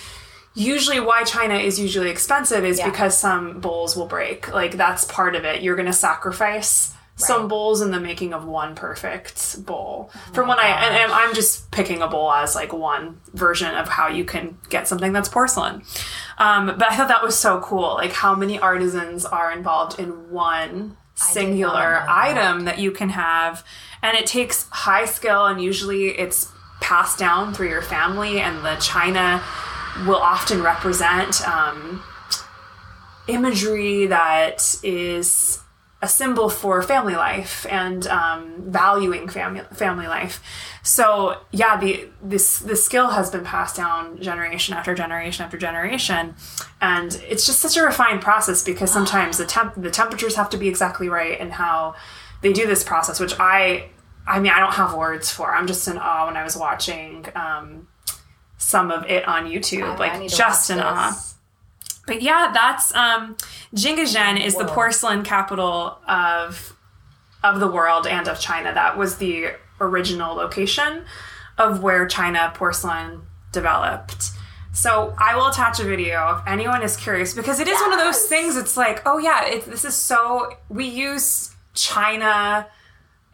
usually 0.54 1.00
why 1.00 1.24
China 1.24 1.54
is 1.54 1.78
usually 1.80 2.10
expensive 2.10 2.64
is 2.64 2.78
Yeah. 2.78 2.90
because 2.90 3.16
some 3.16 3.60
bowls 3.60 3.96
will 3.96 4.06
break. 4.06 4.52
Like 4.52 4.76
that's 4.76 5.04
part 5.04 5.34
of 5.34 5.44
it. 5.44 5.62
You're 5.62 5.76
going 5.76 5.86
to 5.86 5.92
sacrifice 5.92 6.94
some 7.16 7.46
bowls 7.46 7.82
in 7.82 7.90
the 7.92 8.00
making 8.00 8.32
of 8.32 8.44
one 8.46 8.74
perfect 8.74 9.64
bowl. 9.64 10.10
From 10.32 10.48
what 10.48 10.58
I 10.58 10.68
and, 10.68 11.12
I'm 11.12 11.34
just 11.34 11.70
picking 11.70 12.02
a 12.02 12.08
bowl 12.08 12.32
as 12.32 12.54
like 12.54 12.72
one 12.72 13.20
version 13.34 13.74
of 13.74 13.86
how 13.88 14.08
you 14.08 14.24
can 14.24 14.58
get 14.70 14.88
something 14.88 15.12
that's 15.12 15.28
porcelain. 15.28 15.82
Um, 16.38 16.66
but 16.66 16.90
I 16.90 16.96
thought 16.96 17.08
that 17.08 17.22
was 17.22 17.38
so 17.38 17.60
cool. 17.60 17.94
Like 17.94 18.12
how 18.12 18.34
many 18.34 18.58
artisans 18.58 19.24
are 19.24 19.52
involved 19.52 20.00
in 20.00 20.30
one 20.30 20.96
singular 21.14 21.72
know 21.74 22.06
that. 22.06 22.08
item 22.08 22.64
that 22.64 22.78
you 22.78 22.90
can 22.90 23.10
have 23.10 23.62
and 24.02 24.16
it 24.16 24.26
takes 24.26 24.66
high 24.70 25.04
skill 25.04 25.46
and 25.46 25.62
usually 25.62 26.08
it's 26.18 26.50
passed 26.80 27.18
down 27.18 27.52
through 27.54 27.68
your 27.68 27.82
family 27.82 28.40
and 28.40 28.64
the 28.64 28.74
china 28.76 29.40
will 30.06 30.16
often 30.16 30.62
represent 30.62 31.46
um, 31.46 32.02
imagery 33.28 34.06
that 34.06 34.76
is 34.82 35.60
a 36.02 36.08
symbol 36.08 36.48
for 36.48 36.82
family 36.82 37.14
life 37.14 37.64
and 37.70 38.08
um, 38.08 38.64
valuing 38.66 39.28
family 39.28 39.62
family 39.72 40.08
life. 40.08 40.42
So 40.82 41.38
yeah, 41.52 41.78
the 41.78 42.08
this 42.20 42.58
the 42.58 42.74
skill 42.74 43.10
has 43.10 43.30
been 43.30 43.44
passed 43.44 43.76
down 43.76 44.20
generation 44.20 44.74
after 44.74 44.94
generation 44.94 45.44
after 45.44 45.56
generation, 45.56 46.34
and 46.80 47.14
it's 47.28 47.46
just 47.46 47.60
such 47.60 47.76
a 47.76 47.84
refined 47.84 48.20
process 48.20 48.64
because 48.64 48.90
sometimes 48.90 49.38
the 49.38 49.46
temp 49.46 49.74
the 49.76 49.90
temperatures 49.90 50.34
have 50.34 50.50
to 50.50 50.56
be 50.56 50.68
exactly 50.68 51.08
right 51.08 51.38
and 51.40 51.52
how 51.52 51.94
they 52.42 52.52
do 52.52 52.66
this 52.66 52.82
process, 52.82 53.20
which 53.20 53.38
I 53.38 53.90
I 54.26 54.40
mean 54.40 54.50
I 54.50 54.58
don't 54.58 54.74
have 54.74 54.94
words 54.94 55.30
for. 55.30 55.54
I'm 55.54 55.68
just 55.68 55.86
in 55.86 55.98
awe 55.98 56.26
when 56.26 56.36
I 56.36 56.42
was 56.42 56.56
watching 56.56 57.26
um, 57.36 57.86
some 58.62 58.90
of 58.90 59.04
it 59.06 59.26
on 59.26 59.46
YouTube, 59.46 59.82
I 59.82 59.96
like 59.96 60.28
to 60.28 60.28
just 60.28 60.70
in 60.70 60.78
awe. 60.78 61.20
But 62.06 62.22
yeah, 62.22 62.50
that's 62.52 62.94
um, 62.94 63.36
Jingdezhen 63.74 64.44
is 64.44 64.56
the 64.56 64.64
porcelain 64.64 65.22
capital 65.22 65.98
of 66.06 66.76
of 67.42 67.58
the 67.60 67.68
world 67.68 68.06
and 68.06 68.28
of 68.28 68.38
China. 68.38 68.72
That 68.72 68.96
was 68.96 69.16
the 69.16 69.52
original 69.80 70.34
location 70.34 71.04
of 71.58 71.82
where 71.82 72.06
China 72.06 72.52
porcelain 72.54 73.22
developed. 73.50 74.30
So 74.72 75.14
I 75.18 75.36
will 75.36 75.48
attach 75.48 75.80
a 75.80 75.84
video 75.84 76.38
if 76.38 76.46
anyone 76.46 76.82
is 76.82 76.96
curious 76.96 77.34
because 77.34 77.60
it 77.60 77.68
is 77.68 77.78
one 77.80 77.92
of 77.92 77.98
those 77.98 78.22
things. 78.22 78.56
It's 78.56 78.76
like, 78.76 79.02
oh 79.04 79.18
yeah, 79.18 79.44
it, 79.46 79.66
this 79.66 79.84
is 79.84 79.94
so 79.94 80.56
we 80.68 80.86
use 80.86 81.54
China 81.74 82.66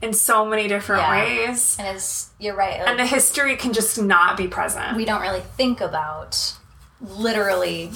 in 0.01 0.13
so 0.13 0.45
many 0.45 0.69
different 0.69 1.03
Yeah. 1.03 1.11
ways, 1.11 1.77
And 1.79 1.97
it's 1.97 2.31
you're 2.39 2.55
right. 2.55 2.79
like, 2.81 2.89
and 2.89 2.99
the 2.99 3.07
history 3.07 3.57
can 3.57 3.73
just 3.73 4.01
not 4.01 4.37
be 4.37 4.47
present. 4.49 4.97
we 4.97 5.05
don't 5.05 5.21
really 5.23 5.43
think 5.57 5.81
about 5.81 6.55
literally 7.01 7.91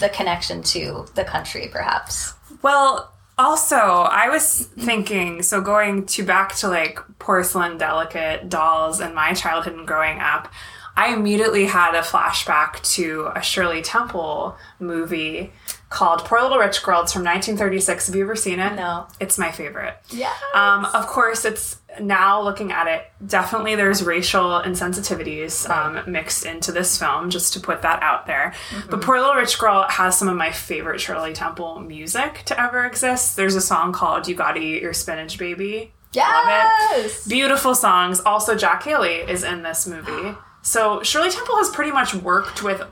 the 0.00 0.08
connection 0.12 0.62
to 0.62 1.06
the 1.14 1.24
country, 1.24 1.68
perhaps. 1.72 2.34
Well, 2.62 3.12
also, 3.38 3.76
I 3.76 4.28
was 4.28 4.66
thinking, 4.78 5.42
so 5.42 5.60
going 5.60 6.06
to 6.06 6.24
back 6.24 6.54
to 6.56 6.68
like 6.68 6.98
porcelain 7.18 7.76
delicate 7.78 8.48
dolls 8.48 9.00
and 9.00 9.14
my 9.14 9.32
childhood 9.34 9.74
and 9.74 9.86
growing 9.86 10.18
up, 10.20 10.50
I 10.96 11.12
immediately 11.12 11.66
had 11.66 11.94
a 11.94 12.00
flashback 12.00 12.80
to 12.94 13.30
a 13.34 13.42
Shirley 13.42 13.82
Temple 13.82 14.56
movie 14.80 15.52
called 15.96 16.26
Poor 16.26 16.42
Little 16.42 16.58
Rich 16.58 16.82
Girl. 16.82 17.00
It's 17.00 17.12
from 17.14 17.24
1936. 17.24 18.06
Have 18.08 18.14
you 18.14 18.22
ever 18.24 18.36
seen 18.36 18.60
it? 18.60 18.74
No. 18.74 19.06
It's 19.18 19.38
my 19.38 19.50
favorite. 19.50 19.96
Yeah. 20.10 20.34
Um, 20.54 20.84
of 20.84 21.06
course, 21.06 21.46
it's 21.46 21.78
now 21.98 22.42
looking 22.42 22.70
at 22.70 22.86
it. 22.86 23.06
Definitely, 23.26 23.76
there's 23.76 24.02
racial 24.02 24.60
insensitivities 24.60 25.66
um, 25.70 26.10
mixed 26.10 26.44
into 26.44 26.70
this 26.70 26.98
film, 26.98 27.30
just 27.30 27.54
to 27.54 27.60
put 27.60 27.80
that 27.80 28.02
out 28.02 28.26
there. 28.26 28.52
But 28.90 29.00
Poor 29.00 29.18
Little 29.18 29.36
Rich 29.36 29.58
Girl 29.58 29.86
has 29.88 30.18
some 30.18 30.28
of 30.28 30.36
my 30.36 30.50
favorite 30.52 31.00
Shirley 31.00 31.32
Temple 31.32 31.80
music 31.80 32.42
to 32.44 32.60
ever 32.60 32.84
exist. 32.84 33.36
There's 33.36 33.54
a 33.54 33.62
song 33.62 33.94
called 33.94 34.28
"You 34.28 34.34
Gotta 34.34 34.60
Eat 34.60 34.82
Your 34.82 34.92
Spinach, 34.92 35.38
Baby." 35.38 35.94
Love 36.14 36.46
it. 36.46 37.02
yes. 37.04 37.26
Beautiful 37.26 37.74
songs. 37.74 38.20
Also, 38.20 38.54
Jack 38.54 38.82
Haley 38.82 39.16
is 39.16 39.42
in 39.42 39.62
this 39.62 39.86
movie. 39.86 40.36
So 40.62 41.00
Shirley 41.04 41.30
Temple 41.30 41.58
has 41.58 41.70
pretty 41.70 41.92
much 41.92 42.12
worked 42.12 42.60
with 42.60 42.82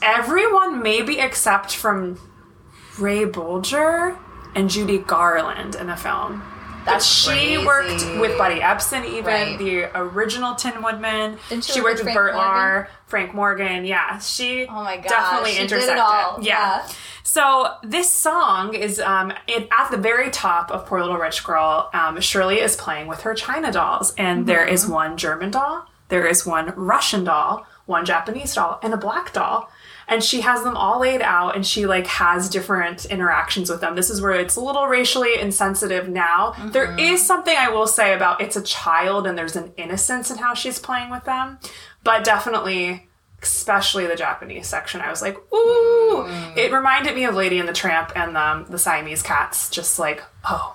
everyone, 0.00 0.80
maybe 0.80 1.18
except 1.18 1.74
from 1.74 2.20
Ray 2.98 3.24
Bolger 3.24 4.16
and 4.54 4.70
Judy 4.70 4.98
Garland 4.98 5.74
in 5.74 5.88
a 5.90 5.96
film. 5.96 6.42
That's 6.84 7.04
she 7.04 7.58
worked 7.58 8.04
with 8.20 8.38
Buddy 8.38 8.60
Ebsen, 8.60 9.04
even 9.06 9.24
Right. 9.24 9.58
the 9.58 9.84
original 9.98 10.54
Tin 10.54 10.80
Woodman. 10.82 11.36
Didn't 11.48 11.64
she 11.64 11.72
she 11.72 11.80
worked 11.80 11.98
with 11.98 12.06
with 12.06 12.14
Frank 12.14 12.32
Burt 12.32 12.34
Lahr, 12.36 12.86
Frank 13.08 13.34
Morgan. 13.34 13.84
Yeah, 13.84 14.18
she 14.20 14.66
Oh 14.68 14.84
my 14.84 14.96
gosh, 14.98 15.08
definitely 15.08 15.52
she 15.52 15.62
intersected. 15.62 15.98
all. 15.98 16.38
Yeah. 16.40 16.82
Yeah. 16.86 16.88
So 17.24 17.74
this 17.82 18.08
song 18.08 18.74
is 18.74 19.00
um, 19.00 19.32
it, 19.48 19.68
at 19.76 19.90
the 19.90 19.96
very 19.96 20.30
top 20.30 20.70
of 20.70 20.86
Poor 20.86 21.00
Little 21.00 21.16
Rich 21.16 21.42
Girl. 21.42 21.90
Um, 21.92 22.20
Shirley 22.20 22.60
is 22.60 22.76
playing 22.76 23.08
with 23.08 23.22
her 23.22 23.34
China 23.34 23.72
dolls, 23.72 24.14
and 24.16 24.46
there 24.46 24.60
Mm-hmm. 24.64 24.74
is 24.74 24.86
one 24.86 25.16
German 25.16 25.50
doll, 25.50 25.86
there 26.08 26.24
is 26.24 26.46
one 26.46 26.72
Russian 26.76 27.24
doll, 27.24 27.66
one 27.86 28.04
Japanese 28.04 28.54
doll, 28.54 28.78
and 28.80 28.94
a 28.94 28.96
black 28.96 29.32
doll. 29.32 29.68
And 30.08 30.22
she 30.22 30.40
has 30.42 30.62
them 30.62 30.76
all 30.76 31.00
laid 31.00 31.20
out, 31.20 31.56
and 31.56 31.66
she 31.66 31.84
like 31.86 32.06
has 32.06 32.48
different 32.48 33.04
interactions 33.06 33.68
with 33.68 33.80
them. 33.80 33.96
This 33.96 34.08
is 34.08 34.20
where 34.20 34.32
it's 34.32 34.54
a 34.56 34.60
little 34.60 34.86
racially 34.86 35.38
insensitive 35.38 36.08
now. 36.08 36.54
There 36.72 36.86
Mm-hmm. 36.86 36.98
is 37.00 37.26
something 37.26 37.56
I 37.56 37.68
will 37.70 37.88
say 37.88 38.14
about 38.14 38.40
it's 38.40 38.54
a 38.56 38.62
child, 38.62 39.26
and 39.26 39.36
there's 39.36 39.56
an 39.56 39.72
innocence 39.76 40.30
in 40.30 40.38
how 40.38 40.54
she's 40.54 40.78
playing 40.78 41.10
with 41.10 41.24
them, 41.24 41.58
but 42.04 42.22
definitely 42.24 43.08
especially 43.42 44.06
the 44.06 44.16
Japanese 44.16 44.66
section, 44.66 45.00
I 45.00 45.10
was 45.10 45.22
like, 45.22 45.36
ooh. 45.52 46.24
Mm. 46.26 46.56
It 46.56 46.72
reminded 46.72 47.14
me 47.14 47.24
of 47.26 47.34
Lady 47.34 47.58
and 47.60 47.68
the 47.68 47.72
Tramp 47.72 48.10
and 48.16 48.36
um, 48.36 48.64
the 48.70 48.78
Siamese 48.78 49.22
cats, 49.22 49.70
just 49.70 49.98
like, 49.98 50.22
oh, 50.48 50.74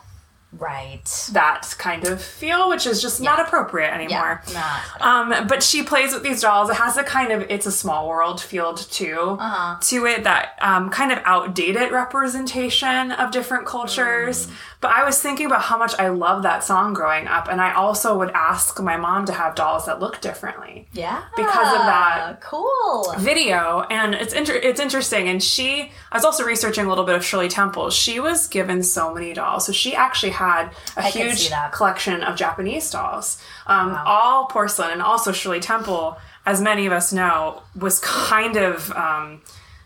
Right. 0.62 1.03
that 1.34 1.74
kind 1.80 2.06
of 2.06 2.22
feel, 2.22 2.70
which 2.70 2.86
is 2.86 3.01
just 3.01 3.20
not 3.20 3.39
appropriate 3.39 3.91
anymore. 3.94 4.41
Yeah. 4.48 4.80
Not. 5.00 5.01
Um, 5.01 5.48
but 5.48 5.63
she 5.63 5.82
plays 5.84 6.13
with 6.13 6.24
these 6.24 6.41
dolls. 6.41 6.70
It 6.70 6.75
has 6.75 6.98
a 6.98 7.03
kind 7.03 7.32
of 7.32 7.41
it's 7.50 7.65
a 7.65 7.72
small 7.72 8.08
world 8.08 8.39
feel 8.39 8.75
too 8.75 9.38
Uh-huh. 9.39 9.77
to 9.82 10.06
it 10.06 10.24
that 10.24 10.58
um, 10.62 10.89
kind 10.91 11.12
of 11.12 11.20
outdated 11.25 11.91
representation 11.91 13.12
of 13.12 13.32
different 13.32 13.65
cultures. 13.65 14.48
Mm. 14.48 14.51
But 14.82 14.91
I 14.91 15.03
was 15.03 15.22
thinking 15.22 15.46
about 15.46 15.62
how 15.62 15.77
much 15.77 15.94
I 16.00 16.10
love 16.10 16.41
that 16.44 16.63
song 16.63 16.94
growing 16.94 17.27
up, 17.27 17.48
and 17.51 17.62
I 17.62 17.74
also 17.74 18.18
would 18.18 18.32
ask 18.32 18.80
my 18.82 18.98
mom 18.98 19.25
to 19.25 19.34
have 19.34 19.53
dolls 19.53 19.86
that 19.86 20.00
look 20.00 20.22
differently 20.22 20.88
Yeah. 20.91 21.22
because 21.36 21.72
of 21.80 21.86
that 21.86 22.41
Cool. 22.41 23.13
video 23.20 23.82
and 23.91 24.15
it's 24.15 24.34
inter- 24.34 24.56
it's 24.70 24.80
interesting 24.80 25.27
and 25.27 25.41
she 25.44 25.91
I 26.12 26.18
was 26.18 26.25
also 26.25 26.44
researching 26.44 26.86
a 26.86 26.89
little 26.89 27.06
bit 27.06 27.15
of 27.15 27.24
Shirley 27.24 27.48
Temple. 27.48 27.89
She 27.89 28.20
was 28.20 28.48
given 28.48 28.84
so 28.84 29.13
many 29.13 29.34
dolls. 29.34 29.65
So 29.65 29.72
she 29.72 29.96
actually 29.96 30.32
had 30.32 30.50
a 30.98 31.01
I 31.05 31.10
huge 31.10 31.51
collection 31.72 32.24
of 32.24 32.36
Japanese 32.36 32.89
dolls. 32.91 33.41
Um, 33.67 33.98
all 34.05 34.46
porcelain 34.48 34.91
and 34.91 35.01
also 35.01 35.31
Shirley 35.31 35.60
Temple 35.60 36.17
as 36.46 36.60
many 36.60 36.86
of 36.88 36.91
us 36.93 37.13
know 37.13 37.62
was 37.75 38.00
kind 38.00 38.55
of 38.58 38.91
um, 38.93 39.41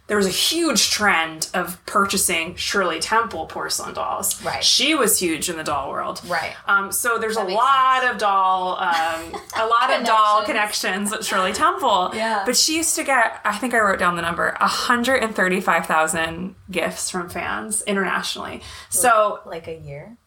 there 0.07 0.17
was 0.17 0.27
a 0.27 0.29
huge 0.29 0.91
trend 0.91 1.49
of 1.55 1.83
purchasing 1.87 2.55
Shirley 2.55 2.99
Temple 2.99 3.47
porcelain 3.47 3.93
dolls. 3.95 4.41
Right. 4.43 4.63
She 4.63 4.93
was 4.93 5.19
huge 5.19 5.49
in 5.49 5.57
the 5.57 5.63
doll 5.63 5.89
world. 5.89 6.21
Right. 6.27 6.53
Um, 6.67 6.91
so 6.91 7.17
there's 7.17 7.37
a 7.37 7.43
makes 7.43 7.55
lot 7.55 8.05
of 8.05 8.19
doll, 8.19 8.77
um, 8.77 9.21
a 9.57 9.65
lot 9.65 9.89
of 9.91 10.05
doll 10.13 10.43
Connections. 10.45 11.09
connections 11.09 11.11
with 11.11 11.25
Shirley 11.25 11.53
Temple. 11.53 12.11
Yeah. 12.13 12.43
But 12.45 12.55
she 12.55 12.77
used 12.77 12.95
to 12.97 13.03
get, 13.03 13.41
I 13.43 13.57
think 13.57 13.73
I 13.73 13.79
wrote 13.79 13.97
down 13.97 14.15
the 14.15 14.21
number, 14.21 14.55
135,000 14.59 16.55
gifts 16.69 17.09
from 17.09 17.27
fans 17.29 17.81
internationally. 17.83 18.61
So 18.89 19.39
Like 19.45 19.67
a 19.67 19.75
year. 19.75 20.17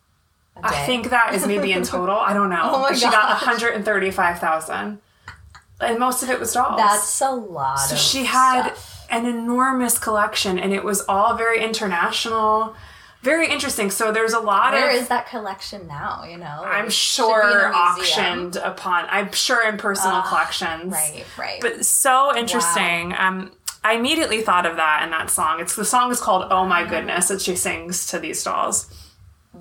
I 0.62 0.86
think 0.86 1.10
that 1.10 1.34
is 1.34 1.46
maybe 1.46 1.72
in 1.72 1.82
total. 1.84 2.16
I 2.16 2.32
don't 2.32 2.50
know. 2.50 2.62
Oh 2.62 2.80
my 2.82 2.88
But 2.90 2.98
she 2.98 3.04
got 3.04 3.28
135,000. 3.28 4.98
And 5.80 5.98
most 5.98 6.22
of 6.22 6.30
it 6.30 6.40
was 6.40 6.52
dolls. 6.52 6.76
that's 6.76 7.20
a 7.20 7.30
lot. 7.30 7.76
So 7.76 7.94
she 7.96 8.24
had 8.24 8.70
stuff. 8.74 9.06
an 9.10 9.26
enormous 9.26 9.96
collection 9.98 10.58
and 10.58 10.72
it 10.72 10.82
was 10.82 11.02
all 11.02 11.36
very 11.36 11.62
international, 11.62 12.74
very 13.22 13.48
interesting. 13.48 13.90
So 13.90 14.10
there's 14.10 14.32
a 14.32 14.40
lot 14.40 14.72
Where 14.72 14.86
of 14.86 14.92
Where 14.92 15.00
is 15.02 15.08
that 15.08 15.28
collection 15.28 15.86
now? 15.86 16.24
You 16.24 16.36
know, 16.38 16.64
I'm 16.64 16.86
It 16.86 16.92
should 16.92 17.26
be 17.26 17.30
in 17.30 17.38
a 17.38 17.42
sure 17.42 17.74
auctioned 17.74 18.56
upon. 18.56 19.06
I'm 19.08 19.30
sure 19.32 19.68
in 19.68 19.76
personal 19.78 20.22
collections. 20.22 20.92
Right. 20.92 21.24
Right. 21.38 21.60
But 21.60 21.84
so 21.86 22.36
interesting. 22.36 23.14
Um, 23.16 23.52
I 23.84 23.94
immediately 23.94 24.42
thought 24.42 24.66
of 24.66 24.76
that 24.76 25.04
in 25.04 25.10
that 25.10 25.30
song. 25.30 25.60
It's 25.60 25.76
the 25.76 25.84
song 25.84 26.10
is 26.10 26.20
called 26.20 26.48
"Oh 26.50 26.66
My 26.66 26.84
Goodness" 26.84 27.28
that 27.28 27.40
she 27.40 27.54
sings 27.54 28.06
to 28.08 28.18
these 28.18 28.42
dolls. 28.42 28.92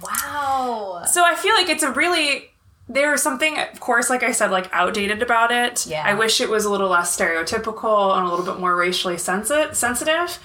Wow. 0.01 1.03
So 1.05 1.23
I 1.25 1.35
feel 1.35 1.53
like 1.55 1.69
it's 1.69 1.83
a 1.83 1.91
really 1.91 2.51
there's 2.89 3.21
something, 3.21 3.57
of 3.57 3.81
course, 3.81 4.09
like 4.09 4.23
I 4.23 4.31
said, 4.31 4.49
like 4.49 4.69
outdated 4.71 5.21
about 5.21 5.51
it. 5.51 5.85
Yeah. 5.85 6.03
I 6.05 6.13
wish 6.13 6.39
it 6.39 6.49
was 6.49 6.63
a 6.63 6.69
little 6.71 6.87
less 6.87 7.15
stereotypical 7.17 8.15
and 8.17 8.25
a 8.25 8.29
little 8.29 8.45
bit 8.45 8.59
more 8.61 8.75
racially 8.77 9.17
sensi- 9.17 9.73
sensitive. 9.73 10.39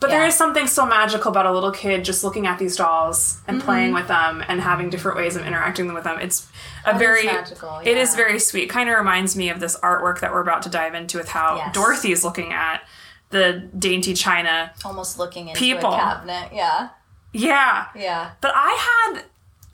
But 0.00 0.10
there 0.10 0.20
Yeah. 0.20 0.28
is 0.28 0.34
something 0.36 0.66
so 0.66 0.84
magical 0.84 1.30
about 1.30 1.46
a 1.46 1.50
little 1.52 1.72
kid 1.72 2.04
just 2.04 2.22
looking 2.22 2.46
at 2.46 2.58
these 2.58 2.76
dolls 2.76 3.40
and 3.48 3.56
Mm-hmm. 3.58 3.64
playing 3.66 3.94
with 3.94 4.08
them 4.08 4.44
and 4.46 4.60
having 4.60 4.90
different 4.90 5.16
ways 5.16 5.36
of 5.36 5.46
interacting 5.46 5.92
with 5.94 6.04
them. 6.04 6.18
It's 6.20 6.46
a 6.84 6.92
is 6.92 6.98
very 6.98 7.24
magical, 7.24 7.80
it 7.82 7.96
is 7.96 8.14
very 8.14 8.38
sweet. 8.38 8.68
Kind 8.68 8.90
of 8.90 8.98
reminds 8.98 9.34
me 9.34 9.48
of 9.48 9.58
this 9.58 9.76
artwork 9.80 10.20
that 10.20 10.32
we're 10.32 10.42
about 10.42 10.60
to 10.64 10.68
dive 10.68 10.94
into 10.94 11.16
with 11.16 11.30
how 11.30 11.56
Yes. 11.56 11.74
Dorothy 11.74 12.12
is 12.12 12.22
looking 12.24 12.52
at 12.52 12.82
the 13.30 13.54
dainty 13.76 14.12
china. 14.14 14.70
Almost 14.84 15.18
looking 15.18 15.48
into 15.48 15.58
People. 15.58 15.92
a 15.94 15.96
cabinet. 15.96 16.50
Yeah. 16.52 16.90
Yeah. 17.32 17.86
Yeah. 17.94 18.30
But 18.40 18.52
I 18.54 19.12
had 19.14 19.24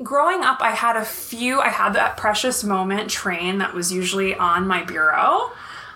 growing 0.03 0.43
up 0.43 0.59
I 0.61 0.71
had 0.73 0.97
a 0.97 1.05
few 1.05 1.61
I 1.61 1.69
had 1.69 1.93
that 1.95 2.17
precious 2.17 2.65
moment 2.65 3.09
train 3.11 3.59
that 3.59 3.73
was 3.75 3.93
usually 3.93 4.35
on 4.35 4.67
my 4.67 4.83
bureau. 4.85 5.51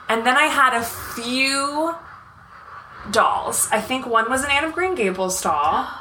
And 0.08 0.24
then 0.24 0.36
I 0.36 0.44
had 0.44 0.74
a 0.74 0.82
few 0.82 1.94
dolls. 3.10 3.68
I 3.70 3.80
think 3.80 4.06
one 4.06 4.30
was 4.30 4.44
an 4.44 4.50
Anne 4.50 4.64
of 4.64 4.72
Green 4.72 4.94
Gables 4.94 5.40
doll. 5.42 5.86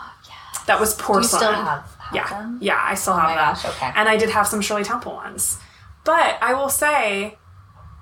That 0.68 0.82
was 0.82 0.94
Do 0.96 1.02
you 1.02 1.08
porcelain. 1.08 1.40
still 1.42 1.54
have, 1.54 1.66
have 1.98 2.14
yeah. 2.14 2.28
them? 2.28 2.58
Yeah, 2.62 2.78
I 2.78 2.94
still 2.96 3.14
have 3.14 3.24
my 3.30 3.36
them. 3.36 3.54
gosh, 3.54 3.64
okay. 3.66 3.90
And 3.96 4.10
I 4.10 4.18
did 4.18 4.30
have 4.32 4.46
some 4.48 4.60
Shirley 4.60 4.84
Temple 4.84 5.14
ones. 5.14 5.58
But 6.04 6.38
I 6.42 6.56
will 6.56 6.68
say 6.68 7.38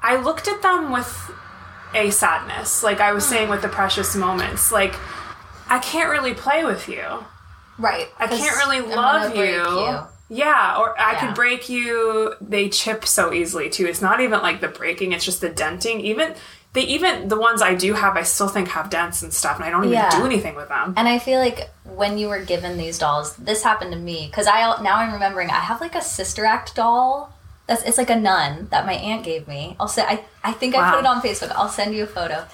I 0.01 0.15
looked 0.15 0.47
at 0.47 0.63
them 0.63 0.91
with 0.91 1.31
a 1.93 2.09
sadness. 2.09 2.81
Like 2.81 2.99
I 2.99 3.11
was 3.13 3.23
Hmm. 3.27 3.33
saying 3.33 3.49
with 3.49 3.61
the 3.61 3.67
precious 3.69 4.15
moments. 4.15 4.71
Like 4.71 4.95
I 5.69 5.77
can't 5.77 6.09
really 6.09 6.33
play 6.33 6.65
with 6.65 6.89
you. 6.89 7.03
Right. 7.77 8.07
I 8.19 8.27
can't 8.27 8.55
really 8.57 8.81
love 8.81 9.33
gonna 9.33 9.45
you. 9.45 9.99
Yeah, 10.27 10.77
or 10.79 10.99
I 10.99 11.13
Yeah. 11.13 11.19
could 11.19 11.35
break 11.35 11.69
you. 11.69 12.33
They 12.41 12.69
chip 12.69 13.05
so 13.05 13.31
easily 13.33 13.69
too. 13.69 13.85
It's 13.85 14.01
not 14.01 14.21
even 14.21 14.41
like 14.41 14.59
the 14.61 14.67
breaking; 14.69 15.11
it's 15.11 15.23
just 15.25 15.41
the 15.41 15.49
denting. 15.49 15.99
Even 16.01 16.33
they, 16.73 16.81
even 16.81 17.27
the 17.29 17.37
ones 17.39 17.61
I 17.61 17.73
do 17.75 17.93
have, 17.93 18.17
I 18.17 18.23
still 18.23 18.47
think 18.49 18.69
have 18.69 18.89
dents 18.89 19.21
and 19.21 19.33
stuff, 19.33 19.55
and 19.57 19.63
I 19.65 19.69
don't 19.69 19.83
even 19.83 19.93
Yeah. 19.93 20.09
do 20.09 20.25
anything 20.25 20.55
with 20.55 20.67
them. 20.69 20.93
And 20.97 21.07
I 21.07 21.19
feel 21.19 21.39
like 21.39 21.69
when 21.83 22.17
you 22.17 22.27
were 22.27 22.39
given 22.39 22.77
these 22.77 22.97
dolls, 22.97 23.33
this 23.35 23.63
happened 23.63 23.91
to 23.93 23.97
me 23.99 24.27
because 24.29 24.47
I 24.47 24.81
now 24.81 24.95
I'm 24.97 25.13
remembering 25.13 25.49
I 25.51 25.59
have 25.59 25.79
like 25.79 25.95
a 25.95 26.01
Sister 26.01 26.43
Act 26.45 26.75
doll. 26.75 27.31
That's 27.67 27.83
it's 27.83 27.97
like 27.97 28.09
a 28.09 28.15
nun 28.15 28.67
that 28.71 28.85
my 28.85 28.93
aunt 28.93 29.23
gave 29.23 29.47
me. 29.47 29.75
I'll 29.79 29.87
say 29.87 30.03
I 30.03 30.23
I 30.43 30.53
think 30.53 30.75
I 30.75 30.89
put 30.91 30.99
it 31.01 31.05
on 31.05 31.21
Facebook. 31.21 31.51
I'll 31.55 31.69
send 31.69 31.93
you 31.93 32.03
a 32.03 32.07
photo. 32.07 32.45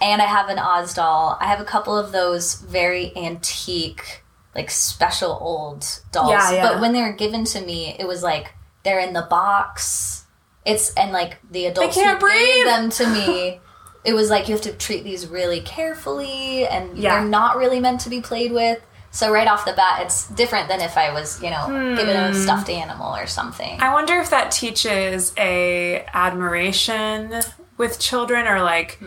and 0.00 0.20
I 0.20 0.26
have 0.26 0.48
an 0.50 0.58
Oz 0.58 0.92
doll. 0.92 1.38
I 1.40 1.46
have 1.46 1.58
a 1.60 1.64
couple 1.64 1.96
of 1.96 2.12
those 2.12 2.54
very 2.56 3.12
antique, 3.16 4.22
like 4.56 4.70
special 4.70 5.38
old 5.40 5.86
dolls. 6.10 6.30
Yeah, 6.30 6.50
yeah. 6.52 6.62
But 6.72 6.80
when 6.80 6.92
they 6.92 7.02
were 7.02 7.12
given 7.12 7.44
to 7.44 7.60
me, 7.60 7.94
it 8.00 8.06
was 8.08 8.22
like 8.22 8.54
they're 8.82 9.00
in 9.00 9.12
the 9.12 9.26
box. 9.28 10.24
It's 10.64 10.92
and 10.94 11.12
like 11.12 11.38
the 11.50 11.66
adults 11.66 11.94
gave 11.96 12.18
them 12.66 12.90
to 12.90 13.06
me. 13.08 13.60
It 14.06 14.14
was 14.14 14.30
like 14.30 14.46
you 14.46 14.54
have 14.54 14.62
to 14.62 14.72
treat 14.72 15.02
these 15.02 15.26
really 15.26 15.60
carefully, 15.60 16.64
and 16.64 16.96
Yeah. 16.96 17.16
they're 17.16 17.28
not 17.28 17.56
really 17.56 17.80
meant 17.80 18.02
to 18.02 18.08
be 18.08 18.20
played 18.20 18.52
with. 18.52 18.78
So 19.10 19.32
right 19.32 19.48
off 19.48 19.64
the 19.64 19.72
bat, 19.72 20.02
it's 20.02 20.28
different 20.28 20.68
than 20.68 20.80
if 20.80 20.96
I 20.96 21.12
was, 21.12 21.42
you 21.42 21.50
know, 21.50 21.64
Hmm. 21.66 21.98
a 21.98 22.32
stuffed 22.32 22.70
animal 22.70 23.16
or 23.16 23.26
something. 23.26 23.80
I 23.80 23.92
wonder 23.92 24.14
if 24.20 24.30
that 24.30 24.52
teaches 24.52 25.32
a 25.36 26.06
admiration 26.14 27.34
with 27.78 27.98
children 27.98 28.46
or 28.46 28.62
like 28.62 29.00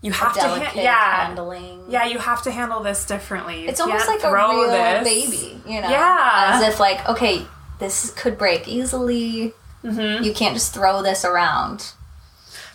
you 0.00 0.12
have 0.12 0.34
to 0.34 0.40
ha- 0.40 0.72
yeah 0.74 1.26
handling. 1.26 1.84
yeah 1.88 2.04
you 2.04 2.18
have 2.18 2.42
to 2.42 2.50
handle 2.50 2.82
this 2.82 3.04
differently. 3.04 3.62
You 3.62 3.68
It's 3.68 3.80
almost 3.80 4.06
like 4.06 4.22
a 4.22 4.32
real 4.32 4.70
this. 4.70 5.04
baby, 5.04 5.60
you 5.66 5.80
know? 5.80 5.88
Yeah. 5.90 6.50
As 6.54 6.62
if, 6.62 6.78
like, 6.80 7.08
okay, 7.08 7.44
this 7.78 8.12
could 8.12 8.38
break 8.38 8.68
easily. 8.68 9.54
You 9.82 10.32
can't 10.34 10.54
just 10.54 10.74
throw 10.74 11.02
this 11.02 11.24
around. 11.24 11.92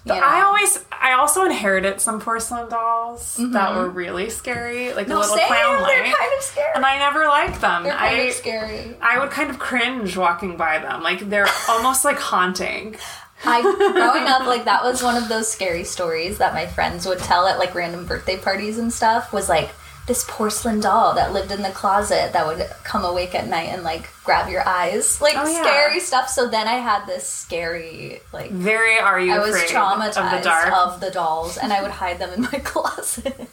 You 0.06 0.14
know? 0.16 0.20
I 0.22 0.42
always, 0.42 0.84
I 0.92 1.14
also 1.14 1.46
inherited 1.46 2.02
some 2.02 2.20
porcelain 2.20 2.68
dolls 2.70 3.38
that 3.54 3.74
were 3.76 3.88
really 3.88 4.30
scary, 4.30 4.94
like 4.94 5.08
Mm-hmm. 5.08 5.10
No, 5.12 5.16
the 5.16 5.22
little 5.22 5.38
same, 5.38 5.48
clown 5.48 5.84
they're 5.88 6.04
kind 6.04 6.34
of 6.38 6.44
scary. 6.44 6.72
and 6.76 6.86
I 6.86 6.98
never 6.98 7.26
liked 7.28 7.62
them. 7.62 7.84
They're 7.84 7.94
kind 7.96 8.16
I, 8.18 8.24
of 8.24 8.34
scary. 8.34 8.96
I 9.02 9.20
would 9.20 9.32
kind 9.32 9.50
of 9.50 9.60
cringe 9.60 10.18
walking 10.18 10.58
by 10.58 10.80
them, 10.80 11.04
like 11.04 11.30
they're 11.30 11.48
almost 11.70 12.04
like 12.04 12.18
haunting. 12.20 12.98
I 13.46 13.62
growing 13.62 14.28
up 14.28 14.48
like 14.48 14.66
that 14.66 14.84
was 14.84 15.04
one 15.04 15.16
of 15.22 15.28
those 15.30 15.52
scary 15.52 15.84
stories 15.84 16.38
that 16.38 16.54
my 16.54 16.66
friends 16.66 17.06
would 17.06 17.20
tell 17.20 17.46
at 17.48 17.60
like 17.60 17.76
random 17.76 18.06
birthday 18.06 18.38
parties 18.38 18.78
and 18.78 18.92
stuff 18.92 19.34
was 19.34 19.50
like 19.50 19.70
this 20.06 20.26
porcelain 20.28 20.82
doll 20.82 21.16
that 21.16 21.32
lived 21.32 21.52
in 21.52 21.62
the 21.62 21.70
closet 21.70 22.34
that 22.34 22.46
would 22.46 22.66
come 22.84 23.06
awake 23.06 23.34
at 23.34 23.48
night 23.48 23.70
and 23.70 23.84
like 23.84 24.10
grab 24.26 24.50
your 24.50 24.68
eyes. 24.68 25.22
Like 25.22 25.36
Oh, 25.38 25.48
yeah. 25.50 25.62
scary 25.62 26.00
stuff. 26.02 26.28
So 26.30 26.48
then 26.50 26.68
i 26.68 26.74
had 26.76 27.06
this 27.06 27.28
scary 27.28 28.20
like 28.34 28.52
Very 28.52 28.98
are 28.98 29.20
you 29.20 29.34
i 29.34 29.40
was 29.40 29.56
traumatized 29.64 30.18
of 30.36 30.44
the 30.44 30.76
of 30.76 31.00
the 31.00 31.12
dolls 31.12 31.58
and 31.58 31.72
i 31.72 31.82
would 31.82 31.92
hide 31.92 32.20
them 32.20 32.34
in 32.34 32.42
my 32.42 32.60
closet. 32.64 33.48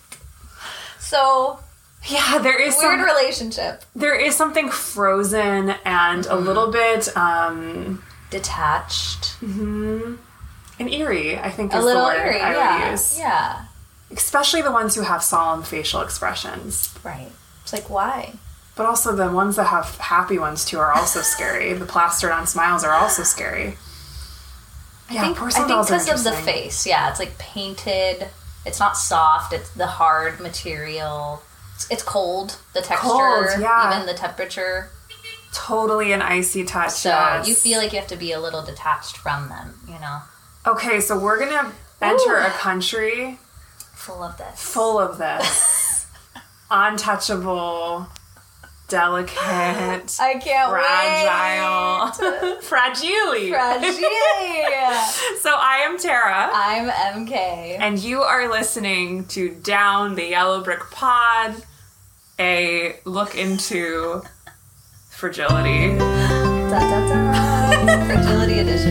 So 0.98 1.58
yeah, 2.08 2.38
there 2.38 2.58
is 2.60 2.76
weird 2.78 2.98
some, 2.98 3.02
relationship. 3.04 3.84
there 3.94 4.14
is 4.14 4.34
something 4.34 4.70
frozen 4.70 5.70
and 5.84 6.24
Mm-hmm. 6.24 6.32
a 6.32 6.36
little 6.36 6.70
bit 6.72 7.16
um 7.16 8.02
detached 8.30 9.40
mm-hmm. 9.40 10.16
and 10.78 10.92
eerie. 10.92 11.38
I 11.38 11.50
think 11.50 11.72
a 11.72 11.80
little 11.80 12.06
eerie 12.06 12.40
I 12.40 12.52
yeah 12.52 12.98
yeah 13.16 13.64
Especially 14.12 14.60
the 14.60 14.72
ones 14.72 14.96
who 14.96 15.02
have 15.02 15.22
solemn 15.22 15.62
facial 15.62 16.00
expressions. 16.00 16.92
right 17.04 17.30
it's 17.62 17.72
like 17.72 17.90
why 17.90 18.34
But 18.76 18.86
also 18.86 19.14
the 19.14 19.30
ones 19.30 19.56
that 19.56 19.64
have 19.64 19.96
happy 19.98 20.38
ones 20.38 20.64
too 20.64 20.78
are 20.78 20.92
also 20.92 21.20
scary. 21.34 21.72
The 21.72 21.86
plastered 21.86 22.32
on 22.32 22.46
smiles 22.46 22.84
are 22.84 22.92
also 22.92 23.22
scary. 23.22 23.76
Yeah, 25.10 25.22
I 25.22 25.24
think, 25.24 25.42
I 25.42 25.50
think 25.50 25.66
because 25.68 26.08
of 26.08 26.24
the 26.24 26.32
face. 26.32 26.86
Yeah, 26.86 27.10
it's 27.10 27.18
like 27.18 27.36
painted. 27.38 28.28
It's 28.64 28.78
not 28.78 28.96
soft. 28.96 29.52
It's 29.52 29.70
the 29.70 29.86
hard 29.86 30.38
material. 30.38 31.42
It's, 31.74 31.90
it's 31.90 32.02
cold. 32.02 32.58
The 32.74 32.80
texture, 32.80 33.08
Cold, 33.08 33.46
yeah. 33.58 33.92
even 33.92 34.06
the 34.06 34.14
temperature. 34.14 34.90
Totally 35.52 36.12
an 36.12 36.22
icy 36.22 36.64
touch. 36.64 36.90
So 36.90 37.08
yes. 37.10 37.48
you 37.48 37.54
feel 37.54 37.78
like 37.78 37.92
you 37.92 37.98
have 37.98 38.08
to 38.08 38.16
be 38.16 38.32
a 38.32 38.40
little 38.40 38.62
detached 38.62 39.16
from 39.16 39.48
them. 39.48 39.74
You 39.86 39.98
know, 40.00 40.18
Okay, 40.66 41.00
so 41.00 41.18
we're 41.18 41.38
gonna 41.38 41.72
enter 42.02 42.36
Ooh. 42.36 42.46
a 42.46 42.50
country 42.50 43.38
full 43.94 44.22
of 44.22 44.36
this. 44.38 44.60
full 44.60 44.98
of 44.98 45.18
this 45.18 46.06
untouchable, 46.70 48.06
delicate, 48.88 49.36
I 50.20 50.34
can't 50.38 50.70
fragile, 50.70 52.50
wait. 52.52 52.62
fragile. 52.62 53.50
Fragile. 53.50 55.02
So 55.40 55.50
I 55.56 55.82
am 55.84 55.98
Tara. 55.98 56.50
I'm 56.52 56.88
EmKay. 57.26 57.76
and 57.80 57.98
you 57.98 58.20
are 58.22 58.50
listening 58.50 59.24
to 59.26 59.48
Down 59.50 60.14
the 60.14 60.26
Yellow 60.28 60.62
Brick 60.62 60.90
Pod, 60.90 61.54
a 62.38 62.96
look 63.04 63.34
into 63.36 64.22
fragility. 65.20 65.98
Da, 65.98 66.80
da, 66.80 66.98
da. 67.08 68.04
Fragility 68.06 68.60
edition. 68.60 68.89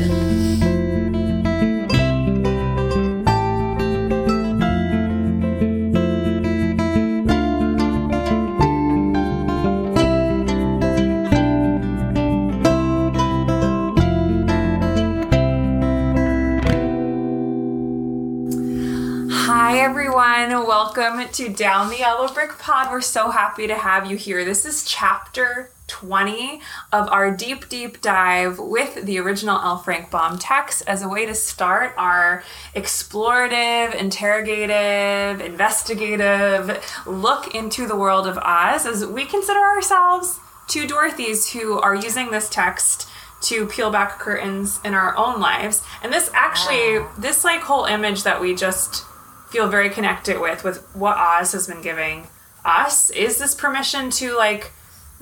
Welcome 21.09 21.33
to 21.33 21.49
Down 21.49 21.89
the 21.89 21.97
Yellow 21.97 22.31
Brick 22.31 22.59
Pod. 22.59 22.91
We're 22.91 23.01
so 23.01 23.31
happy 23.31 23.65
to 23.65 23.73
have 23.73 24.05
you 24.05 24.15
here. 24.15 24.45
This 24.45 24.63
is 24.63 24.85
chapter 24.85 25.71
20 25.87 26.61
of 26.93 27.09
our 27.09 27.31
deep, 27.31 27.67
deep 27.67 27.99
dive 27.99 28.59
with 28.59 29.07
the 29.07 29.17
original 29.17 29.59
L. 29.59 29.79
Frank 29.79 30.11
Baum 30.11 30.37
text 30.37 30.83
as 30.85 31.01
a 31.01 31.09
way 31.09 31.25
to 31.25 31.33
start 31.33 31.95
our 31.97 32.43
explorative, 32.75 33.95
interrogative, 33.95 35.41
investigative 35.41 36.79
look 37.07 37.55
into 37.55 37.87
the 37.87 37.95
world 37.95 38.27
of 38.27 38.37
Oz 38.37 38.85
as 38.85 39.03
we 39.03 39.25
consider 39.25 39.61
ourselves 39.61 40.39
two 40.67 40.85
Dorothys 40.85 41.53
who 41.53 41.79
are 41.79 41.95
using 41.95 42.29
this 42.29 42.47
text 42.49 43.09
to 43.41 43.65
peel 43.65 43.89
back 43.89 44.19
curtains 44.19 44.79
in 44.85 44.93
our 44.93 45.17
own 45.17 45.39
lives. 45.39 45.81
And 46.03 46.13
this 46.13 46.29
actually, 46.35 46.97
ah. 46.97 47.11
this 47.17 47.43
like 47.43 47.61
whole 47.61 47.85
image 47.85 48.21
that 48.23 48.39
we 48.39 48.53
just 48.53 49.05
feel 49.49 49.67
very 49.67 49.89
connected 49.89 50.39
with, 50.39 50.63
with 50.63 50.77
what 50.95 51.17
Oz 51.17 51.51
has 51.53 51.67
been 51.67 51.81
giving 51.81 52.27
us, 52.63 53.09
is 53.09 53.37
this 53.37 53.55
permission 53.55 54.09
to 54.11 54.35
like 54.37 54.71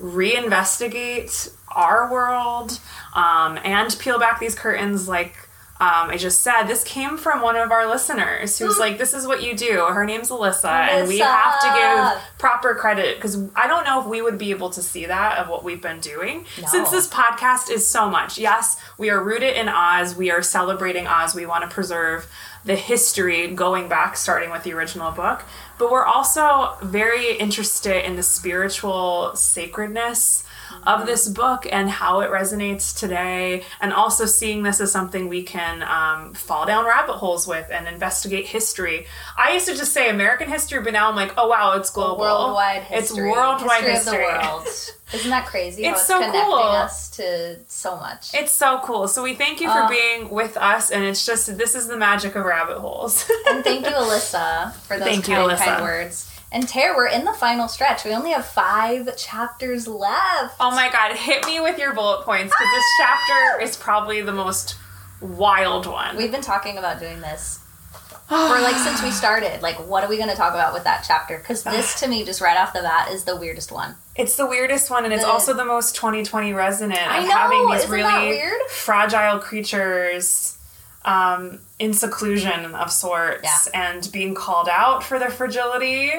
reinvestigate 0.00 1.52
our 1.74 2.10
world 2.10 2.80
um, 3.14 3.58
and 3.64 3.96
peel 3.98 4.18
back 4.18 4.40
these 4.40 4.54
curtains? 4.54 5.08
Like 5.08 5.48
um, 5.80 6.10
I 6.10 6.16
just 6.16 6.40
said, 6.40 6.64
this 6.64 6.82
came 6.82 7.16
from 7.16 7.40
one 7.40 7.54
of 7.54 7.70
our 7.70 7.88
listeners 7.88 8.58
who's 8.58 8.80
like, 8.80 8.98
This 8.98 9.14
is 9.14 9.28
what 9.28 9.44
you 9.44 9.54
do. 9.54 9.84
Her 9.84 10.04
name's 10.04 10.28
Alyssa, 10.28 10.64
and 10.64 11.06
we 11.06 11.20
have 11.20 11.60
to 11.60 11.66
give 11.68 12.38
proper 12.38 12.74
credit 12.74 13.14
because 13.16 13.48
I 13.54 13.68
don't 13.68 13.84
know 13.84 14.00
if 14.00 14.06
we 14.08 14.20
would 14.20 14.38
be 14.38 14.50
able 14.50 14.70
to 14.70 14.82
see 14.82 15.06
that 15.06 15.38
of 15.38 15.48
what 15.48 15.62
we've 15.62 15.80
been 15.80 16.00
doing. 16.00 16.46
Since 16.66 16.90
this 16.90 17.06
podcast 17.06 17.70
is 17.70 17.86
so 17.86 18.10
much. 18.10 18.38
Yes, 18.38 18.76
we 18.98 19.08
are 19.10 19.22
rooted 19.22 19.54
in 19.54 19.68
Oz, 19.68 20.16
we 20.16 20.32
are 20.32 20.42
celebrating 20.42 21.06
Oz, 21.06 21.36
we 21.36 21.46
want 21.46 21.62
to 21.62 21.72
preserve 21.72 22.28
the 22.64 22.76
history 22.76 23.48
going 23.48 23.88
back, 23.88 24.16
starting 24.16 24.50
with 24.50 24.62
the 24.62 24.72
original 24.72 25.10
book, 25.10 25.44
but 25.78 25.90
we're 25.90 26.04
also 26.04 26.76
very 26.82 27.36
interested 27.36 28.04
in 28.04 28.16
the 28.16 28.22
spiritual 28.22 29.34
sacredness 29.34 30.44
of 30.86 31.06
this 31.06 31.28
book 31.28 31.66
and 31.70 31.88
how 31.90 32.20
it 32.20 32.30
resonates 32.30 32.96
today, 32.98 33.62
and 33.80 33.92
also 33.92 34.26
seeing 34.26 34.62
this 34.62 34.80
as 34.80 34.90
something 34.92 35.28
we 35.28 35.42
can 35.42 35.82
um, 35.82 36.34
fall 36.34 36.66
down 36.66 36.84
rabbit 36.84 37.14
holes 37.14 37.46
with 37.46 37.70
and 37.70 37.86
investigate 37.88 38.46
history. 38.46 39.06
I 39.36 39.52
used 39.52 39.66
to 39.68 39.74
just 39.76 39.92
say 39.92 40.08
American 40.10 40.48
history, 40.48 40.80
but 40.82 40.92
now 40.92 41.08
I'm 41.08 41.16
like, 41.16 41.32
oh 41.36 41.48
wow, 41.48 41.72
it's 41.76 41.90
global. 41.90 42.18
Worldwide 42.20 42.86
It's 42.90 43.12
worldwide 43.12 43.84
history, 43.84 43.92
history. 44.18 44.24
of 44.34 44.42
the 44.42 44.48
world. 44.48 44.68
Isn't 45.14 45.30
that 45.30 45.46
crazy? 45.46 45.84
how 45.84 45.92
It's 45.92 46.00
it's 46.00 46.06
so 46.08 46.18
connecting 46.18 46.42
cool. 46.42 46.54
us 46.58 47.10
to 47.16 47.56
so 47.66 47.96
much. 47.96 48.34
It's 48.34 48.52
so 48.52 48.78
cool. 48.84 49.08
So 49.08 49.22
we 49.22 49.34
thank 49.34 49.60
you 49.62 49.66
for 49.68 49.78
Uh. 49.84 49.88
being 49.88 50.28
with 50.28 50.56
us, 50.58 50.90
and 50.90 51.02
it's 51.02 51.24
just 51.24 51.56
this 51.56 51.74
is 51.74 51.86
the 51.88 51.96
magic 51.96 52.34
of 52.36 52.44
rabbit 52.44 52.78
holes. 52.78 53.24
And 53.48 53.64
thank 53.64 53.86
you, 53.86 53.92
Alyssa, 53.92 54.74
for 54.74 54.98
those 54.98 55.08
Thank 55.08 55.28
you, 55.28 55.34
Alyssa. 55.34 55.56
kind 55.64 55.82
words. 55.82 56.27
And 56.50 56.66
Tara, 56.66 56.96
we're 56.96 57.08
in 57.08 57.24
the 57.24 57.32
final 57.32 57.68
stretch. 57.68 58.04
We 58.04 58.12
only 58.14 58.30
have 58.30 58.46
five 58.46 59.16
chapters 59.16 59.86
left. 59.86 60.56
oh 60.60 60.70
my 60.70 60.90
god, 60.90 61.14
hit 61.16 61.44
me 61.46 61.60
with 61.60 61.78
your 61.78 61.92
bullet 61.94 62.24
points 62.24 62.54
because 62.58 62.72
this 62.74 62.84
ah! 63.02 63.24
chapter 63.26 63.62
is 63.62 63.76
probably 63.76 64.22
the 64.22 64.32
most 64.32 64.76
wild 65.20 65.86
one. 65.86 66.16
We've 66.16 66.30
been 66.32 66.40
talking 66.40 66.78
about 66.78 67.00
doing 67.00 67.20
this 67.20 67.58
for 68.28 68.60
like 68.60 68.76
since 68.76 69.02
we 69.02 69.10
started. 69.10 69.60
Like, 69.62 69.76
what 69.88 70.04
are 70.04 70.08
we 70.08 70.16
going 70.16 70.30
to 70.30 70.36
talk 70.36 70.54
about 70.54 70.72
with 70.72 70.84
that 70.84 71.04
chapter? 71.06 71.36
Because 71.38 71.62
this, 71.64 72.00
to 72.00 72.08
me, 72.08 72.24
just 72.24 72.40
right 72.40 72.56
off 72.58 72.72
the 72.72 72.80
bat, 72.80 73.10
is 73.12 73.24
the 73.24 73.36
weirdest 73.36 73.70
one. 73.70 73.96
It's 74.16 74.36
the 74.36 74.46
weirdest 74.46 74.90
one, 74.90 75.04
and 75.04 75.12
it's 75.12 75.22
The- 75.22 75.28
also 75.28 75.52
the 75.54 75.64
most 75.64 75.94
2020 75.96 76.52
resonant 76.52 77.00
I 77.00 77.24
know, 77.24 77.30
having 77.30 77.70
these 77.70 77.86
really 77.88 78.28
weird? 78.30 78.60
fragile 78.70 79.38
creatures 79.38 80.57
um, 81.04 81.60
in 81.78 81.92
seclusion 81.94 82.74
of 82.74 82.90
sorts 82.92 83.68
Yeah. 83.72 83.92
and 83.92 84.08
being 84.12 84.34
called 84.34 84.68
out 84.68 85.02
for 85.04 85.18
their 85.18 85.30
fragility. 85.30 86.12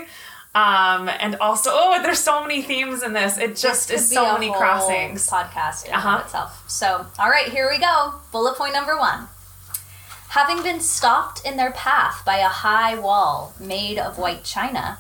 Um, 0.56 1.10
and 1.10 1.36
also, 1.36 1.70
oh, 1.72 2.02
there's 2.02 2.20
so 2.20 2.42
many 2.42 2.64
themes 2.64 3.04
in 3.04 3.14
this. 3.14 3.38
It 3.38 3.56
just 3.56 3.88
This 3.90 4.02
is 4.02 4.12
so 4.12 4.34
many 4.34 4.52
crossings. 4.52 5.30
Podcast 5.30 5.86
in 5.86 5.94
Uh-huh. 5.94 6.18
of 6.18 6.26
itself. 6.26 6.64
So, 6.68 7.06
all 7.20 7.30
right, 7.30 7.50
here 7.50 7.70
we 7.70 7.78
go. 7.78 8.16
Bullet 8.32 8.56
point 8.58 8.74
number 8.74 8.98
one. 8.98 9.28
Having 10.30 10.62
been 10.64 10.80
stopped 10.80 11.44
in 11.46 11.58
their 11.58 11.72
path 11.72 12.24
by 12.24 12.38
a 12.38 12.48
high 12.48 12.96
wall 12.96 13.54
made 13.60 13.98
of 13.98 14.18
white 14.20 14.44
china, 14.44 15.00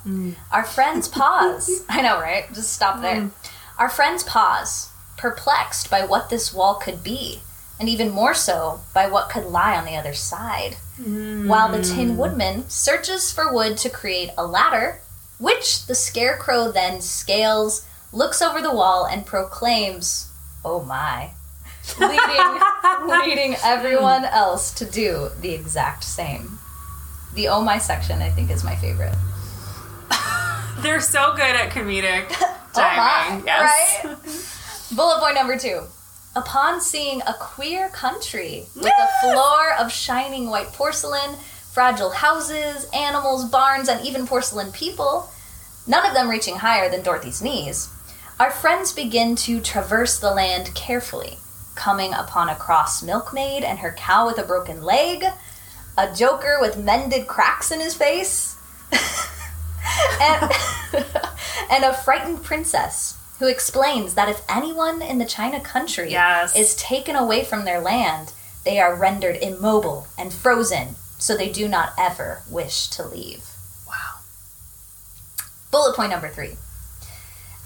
our 0.51 0.63
friends 0.63 1.07
pause. 1.19 1.83
I 1.89 2.01
know, 2.01 2.19
right? 2.19 2.51
Just 2.53 2.73
stop 2.73 3.01
there. 3.01 3.29
Our 3.77 3.89
friends 3.89 4.23
pause, 4.23 4.89
perplexed 5.17 5.89
by 5.89 6.03
what 6.03 6.29
this 6.29 6.51
wall 6.53 6.75
could 6.75 7.03
be, 7.03 7.41
and 7.79 7.87
even 7.87 8.09
more 8.09 8.33
so 8.33 8.81
by 8.93 9.07
what 9.07 9.29
could 9.29 9.45
lie 9.45 9.77
on 9.77 9.85
the 9.85 9.95
other 9.95 10.13
side. 10.13 10.75
While 10.97 11.71
the 11.71 11.81
Tin 11.81 12.09
hmm. 12.11 12.17
Woodman 12.17 12.69
searches 12.69 13.31
for 13.31 13.53
wood 13.53 13.77
to 13.77 13.89
create 13.89 14.31
a 14.37 14.45
ladder, 14.45 14.99
which 15.39 15.85
the 15.85 15.95
Scarecrow 15.95 16.71
then 16.71 16.99
scales, 16.99 17.85
looks 18.11 18.41
over 18.41 18.61
the 18.61 18.73
wall, 18.75 19.05
and 19.05 19.25
proclaims, 19.25 20.29
Oh 20.65 20.83
my. 20.83 21.29
leading, 21.97 23.07
leading 23.07 23.55
everyone 23.63 24.25
else 24.25 24.73
to 24.73 24.85
do 24.85 25.29
the 25.41 25.53
exact 25.53 26.03
same. 26.03 26.59
The 27.33 27.47
Oh 27.47 27.61
my 27.61 27.77
section, 27.77 28.21
I 28.21 28.29
think, 28.29 28.51
is 28.51 28.63
my 28.65 28.75
favorite. 28.75 29.15
They're 30.79 30.99
so 30.99 31.31
good 31.33 31.55
at 31.55 31.69
comedic 31.69 32.25
Oh 32.41 32.57
timing. 32.73 33.45
my, 33.45 33.45
yes. 33.45 34.03
right? 34.03 34.95
Bullet 34.97 35.19
point 35.21 35.35
number 35.35 35.57
two. 35.57 35.83
Upon 36.39 36.79
seeing 36.79 37.21
a 37.23 37.33
queer 37.33 37.89
country 37.89 38.67
with 38.73 38.85
a 38.85 39.21
floor 39.21 39.73
of 39.77 39.91
shining 39.91 40.49
white 40.49 40.71
porcelain, 40.71 41.35
fragile 41.73 42.11
houses, 42.11 42.89
animals, 42.93 43.43
barns, 43.43 43.89
and 43.89 44.07
even 44.07 44.25
porcelain 44.25 44.71
people, 44.71 45.29
none 45.85 46.05
of 46.05 46.13
them 46.13 46.29
reaching 46.29 46.55
higher 46.55 46.89
than 46.89 47.01
Dorothy's 47.01 47.41
knees, 47.41 47.89
our 48.39 48.51
friends 48.51 48.93
begin 48.93 49.35
to 49.35 49.59
traverse 49.59 50.17
the 50.17 50.31
land 50.31 50.73
carefully, 50.75 51.39
coming 51.75 52.13
upon 52.13 52.47
a 52.47 52.55
cross 52.55 53.03
milkmaid 53.03 53.65
and 53.65 53.79
her 53.79 53.91
cow 53.91 54.25
with 54.25 54.37
a 54.37 54.47
broken 54.47 54.81
leg, 54.81 55.25
a 55.97 56.15
joker 56.15 56.57
with 56.61 56.77
mended 56.77 57.27
cracks 57.27 57.69
in 57.69 57.81
his 57.81 57.95
face, 57.95 58.55
and, 60.21 60.51
and 61.69 61.83
a 61.83 61.93
frightened 61.93 62.41
princess 62.45 63.18
who 63.39 63.47
explains 63.47 64.13
that 64.15 64.29
if 64.29 64.41
anyone 64.49 65.01
in 65.01 65.17
the 65.17 65.25
China 65.25 65.59
country 65.59 66.11
Yes. 66.11 66.55
is 66.55 66.75
taken 66.75 67.15
away 67.15 67.43
from 67.43 67.65
their 67.65 67.79
land, 67.79 68.33
they 68.65 68.79
are 68.79 68.93
rendered 68.93 69.37
immobile 69.37 70.07
and 70.17 70.33
frozen, 70.33 70.95
so 71.17 71.35
they 71.35 71.49
do 71.49 71.67
not 71.67 71.93
ever 71.97 72.43
wish 72.49 72.87
to 72.89 73.03
leave. 73.03 73.45
Wow. 73.87 74.19
Bullet 75.71 75.95
point 75.95 76.11
number 76.11 76.29
three. 76.29 76.57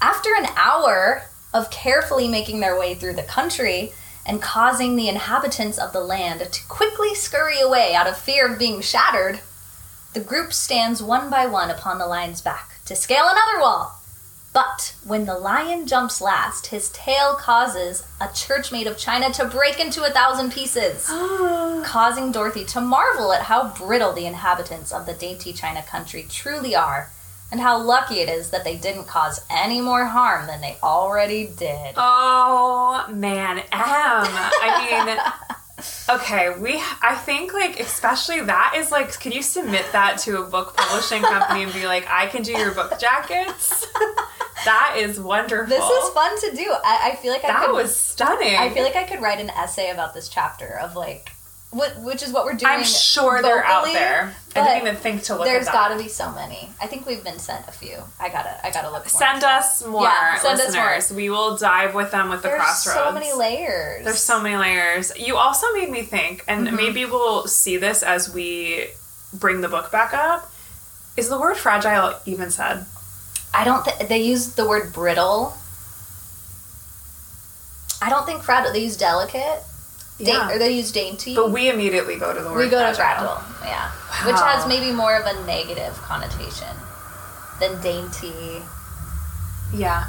After 0.00 0.30
an 0.34 0.46
hour 0.56 1.24
of 1.52 1.70
carefully 1.70 2.28
making 2.28 2.60
their 2.60 2.78
way 2.78 2.94
through 2.94 3.14
the 3.14 3.22
country 3.22 3.92
and 4.26 4.40
causing 4.40 4.96
the 4.96 5.08
inhabitants 5.08 5.78
of 5.78 5.92
the 5.92 6.00
land 6.00 6.40
to 6.52 6.66
quickly 6.66 7.14
scurry 7.14 7.60
away 7.60 7.94
out 7.94 8.06
of 8.06 8.16
fear 8.16 8.50
of 8.50 8.58
being 8.58 8.80
shattered, 8.80 9.40
the 10.12 10.20
group 10.20 10.52
stands 10.52 11.02
one 11.02 11.28
by 11.30 11.46
one 11.46 11.70
upon 11.70 11.98
the 11.98 12.06
lion's 12.06 12.40
back 12.40 12.76
to 12.86 12.94
scale 12.94 13.24
another 13.28 13.60
wall. 13.60 14.00
But 14.54 14.94
when 15.04 15.26
the 15.26 15.36
lion 15.36 15.84
jumps 15.84 16.20
last, 16.20 16.68
his 16.68 16.88
tail 16.90 17.34
causes 17.34 18.06
a 18.20 18.32
church 18.32 18.70
made 18.70 18.86
of 18.86 18.96
china 18.96 19.32
to 19.32 19.46
break 19.46 19.80
into 19.80 20.04
a 20.04 20.10
thousand 20.10 20.52
pieces 20.52 21.06
causing 21.84 22.30
Dorothy 22.30 22.64
to 22.66 22.80
marvel 22.80 23.32
at 23.32 23.42
how 23.42 23.74
brittle 23.74 24.12
the 24.12 24.26
inhabitants 24.26 24.92
of 24.92 25.06
the 25.06 25.12
dainty 25.12 25.52
China 25.52 25.82
country 25.82 26.24
truly 26.30 26.76
are, 26.76 27.10
and 27.50 27.60
how 27.60 27.82
lucky 27.82 28.20
it 28.20 28.28
is 28.28 28.50
that 28.50 28.62
they 28.62 28.76
didn't 28.76 29.08
cause 29.08 29.44
any 29.50 29.80
more 29.80 30.06
harm 30.06 30.46
than 30.46 30.60
they 30.60 30.76
already 30.82 31.46
did. 31.46 31.94
Oh 31.96 33.06
man, 33.12 33.58
M. 33.58 33.66
I 33.72 35.06
mean, 35.06 36.16
okay, 36.16 36.56
we. 36.58 36.80
I 37.02 37.16
think 37.16 37.52
like 37.52 37.80
especially 37.80 38.40
that 38.42 38.74
is 38.76 38.92
like, 38.92 39.18
can 39.18 39.32
you 39.32 39.42
submit 39.42 39.84
that 39.90 40.18
to 40.18 40.42
a 40.42 40.46
book 40.46 40.76
publishing 40.76 41.22
company 41.22 41.64
and 41.64 41.72
be 41.72 41.86
like, 41.86 42.06
I 42.08 42.26
can 42.26 42.42
do 42.42 42.52
your 42.52 42.72
book 42.72 43.00
jackets? 43.00 43.86
that 44.64 44.96
is 44.98 45.18
wonderful. 45.20 45.66
This 45.68 45.84
is 45.84 46.10
fun 46.10 46.38
to 46.40 46.56
do. 46.56 46.70
I, 46.84 47.10
I 47.12 47.16
feel 47.16 47.32
like 47.32 47.44
I 47.44 47.48
That 47.48 47.66
could. 47.66 47.74
was 47.74 47.94
stunning. 47.96 48.56
I 48.56 48.70
feel 48.70 48.82
like 48.84 48.96
I 48.96 49.04
could 49.04 49.20
write 49.20 49.40
an 49.40 49.50
essay 49.50 49.90
about 49.90 50.14
this 50.14 50.28
chapter 50.28 50.78
of 50.78 50.94
like, 50.96 51.30
what, 51.70 52.00
which 52.02 52.22
is 52.22 52.32
what 52.32 52.44
we're 52.44 52.54
doing. 52.54 52.70
I'm 52.70 52.84
sure 52.84 53.42
they're 53.42 53.64
out 53.64 53.84
there. 53.86 54.32
I 54.54 54.62
didn't 54.64 54.82
even 54.86 54.94
think 54.94 55.24
to 55.24 55.34
look 55.34 55.44
There's 55.44 55.66
got 55.66 55.88
to 55.88 56.00
be 56.00 56.08
so 56.08 56.30
many. 56.30 56.70
I 56.80 56.86
think 56.86 57.04
we've 57.04 57.24
been 57.24 57.40
sent 57.40 57.66
a 57.66 57.72
few. 57.72 57.96
I 58.20 58.28
gotta. 58.28 58.64
I 58.64 58.70
gotta 58.70 58.90
look. 58.92 59.02
More 59.02 59.08
Send 59.20 59.42
us 59.42 59.84
more 59.84 60.04
Yeah, 60.04 60.38
send 60.38 60.60
us 60.60 60.68
listeners. 60.68 61.10
We 61.12 61.30
will 61.30 61.56
dive 61.56 61.92
with 61.96 62.12
them 62.12 62.28
with 62.28 62.42
the 62.42 62.48
There's 62.50 62.60
crossroads. 62.62 62.98
so 63.08 63.12
many 63.12 63.32
layers. 63.32 64.04
There's 64.04 64.20
so 64.22 64.40
many 64.40 64.56
layers. 64.56 65.10
You 65.18 65.36
also 65.36 65.66
made 65.72 65.90
me 65.90 66.02
think, 66.02 66.44
and 66.46 66.68
Mm-hmm. 66.68 66.76
maybe 66.76 67.04
we'll 67.06 67.48
see 67.48 67.76
this 67.76 68.04
as 68.04 68.32
we 68.32 68.86
bring 69.32 69.60
the 69.60 69.68
book 69.68 69.90
back 69.90 70.14
up. 70.14 70.48
Is 71.16 71.28
the 71.28 71.40
word 71.40 71.56
fragile 71.56 72.14
even 72.24 72.50
said? 72.52 72.86
I 73.54 73.64
don't 73.64 73.84
think 73.84 74.08
they 74.08 74.18
use 74.22 74.54
the 74.54 74.66
word 74.68 74.92
brittle. 74.92 75.54
I 78.02 78.10
don't 78.10 78.26
think 78.26 78.42
fragile. 78.42 78.72
They 78.72 78.80
use 78.84 78.96
delicate. 78.96 79.62
Da- 80.18 80.24
Yeah. 80.32 80.50
or 80.50 80.58
they 80.58 80.70
use 80.70 80.92
dainty. 80.92 81.34
But 81.34 81.50
we 81.50 81.68
immediately 81.68 82.16
go 82.16 82.32
to 82.32 82.40
the 82.40 82.50
word 82.50 82.58
we 82.58 82.68
go 82.68 82.78
to 82.86 82.94
fragile. 82.94 83.36
fragile. 83.36 83.66
Yeah, 83.66 83.90
which 84.26 84.36
has 84.40 84.66
maybe 84.68 84.92
more 84.92 85.16
of 85.16 85.26
a 85.26 85.44
negative 85.44 85.96
connotation 86.02 86.68
than 87.60 87.80
dainty. 87.80 88.62
Yeah. 89.72 90.04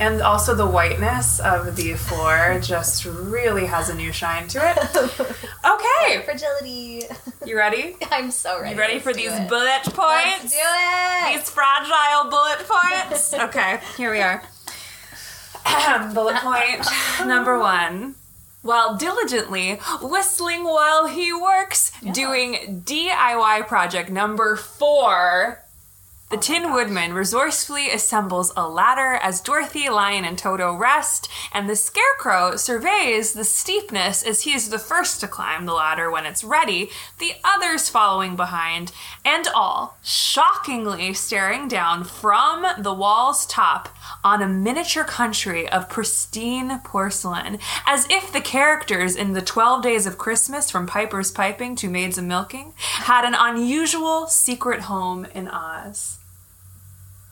And 0.00 0.22
also 0.22 0.54
the 0.54 0.66
whiteness 0.66 1.40
of 1.40 1.74
the 1.74 1.94
floor 1.94 2.60
just 2.62 3.04
really 3.04 3.66
has 3.66 3.88
a 3.88 3.94
new 3.94 4.12
shine 4.12 4.46
to 4.48 4.58
it. 4.62 5.26
Okay. 5.68 6.22
Fragility. 6.24 7.02
You 7.44 7.56
ready? 7.56 7.96
I'm 8.10 8.30
so 8.30 8.60
ready. 8.60 8.74
You 8.74 8.80
ready 8.80 8.94
Let's 8.94 9.04
for 9.04 9.12
these 9.12 9.32
it. 9.32 9.48
bullet 9.48 9.82
points? 9.84 10.42
Let's 10.44 10.52
do 10.52 10.58
it. 10.60 11.38
These 11.38 11.50
fragile 11.50 12.30
bullet 12.30 12.58
points. 12.66 13.34
okay, 13.48 13.80
here 13.96 14.10
we 14.12 14.20
are. 14.20 14.42
bullet 16.14 16.36
point 16.36 16.86
number 17.26 17.58
one. 17.58 18.14
While 18.62 18.96
diligently 18.96 19.74
whistling 20.00 20.64
while 20.64 21.06
he 21.06 21.32
works, 21.32 21.92
doing 22.12 22.82
DIY 22.84 23.66
project 23.66 24.10
number 24.10 24.56
four, 24.56 25.62
the 26.30 26.36
Tin 26.36 26.74
Woodman 26.74 27.14
resourcefully 27.14 27.90
assembles 27.90 28.52
a 28.54 28.68
ladder 28.68 29.18
as 29.22 29.40
Dorothy, 29.40 29.88
Lion, 29.88 30.26
and 30.26 30.36
Toto 30.36 30.74
rest, 30.74 31.26
and 31.54 31.70
the 31.70 31.76
Scarecrow 31.76 32.56
surveys 32.56 33.32
the 33.32 33.44
steepness 33.44 34.22
as 34.22 34.42
he 34.42 34.52
is 34.52 34.68
the 34.68 34.78
first 34.78 35.20
to 35.20 35.28
climb 35.28 35.64
the 35.64 35.72
ladder 35.72 36.10
when 36.10 36.26
it's 36.26 36.44
ready, 36.44 36.90
the 37.18 37.32
others 37.42 37.88
following 37.88 38.36
behind, 38.36 38.92
and 39.24 39.48
all 39.54 39.96
shockingly 40.04 41.14
staring 41.14 41.66
down 41.66 42.04
from 42.04 42.66
the 42.78 42.92
wall's 42.92 43.46
top 43.46 43.88
on 44.22 44.42
a 44.42 44.48
miniature 44.48 45.04
country 45.04 45.66
of 45.66 45.88
pristine 45.88 46.78
porcelain, 46.80 47.58
as 47.86 48.06
if 48.10 48.30
the 48.30 48.42
characters 48.42 49.16
in 49.16 49.32
the 49.32 49.40
12 49.40 49.82
Days 49.82 50.06
of 50.06 50.18
Christmas 50.18 50.70
from 50.70 50.86
Piper's 50.86 51.30
Piping 51.30 51.74
to 51.76 51.88
Maids 51.88 52.18
of 52.18 52.24
Milking 52.24 52.74
had 52.76 53.24
an 53.24 53.34
unusual 53.34 54.26
secret 54.26 54.82
home 54.82 55.24
in 55.34 55.48
Oz. 55.48 56.17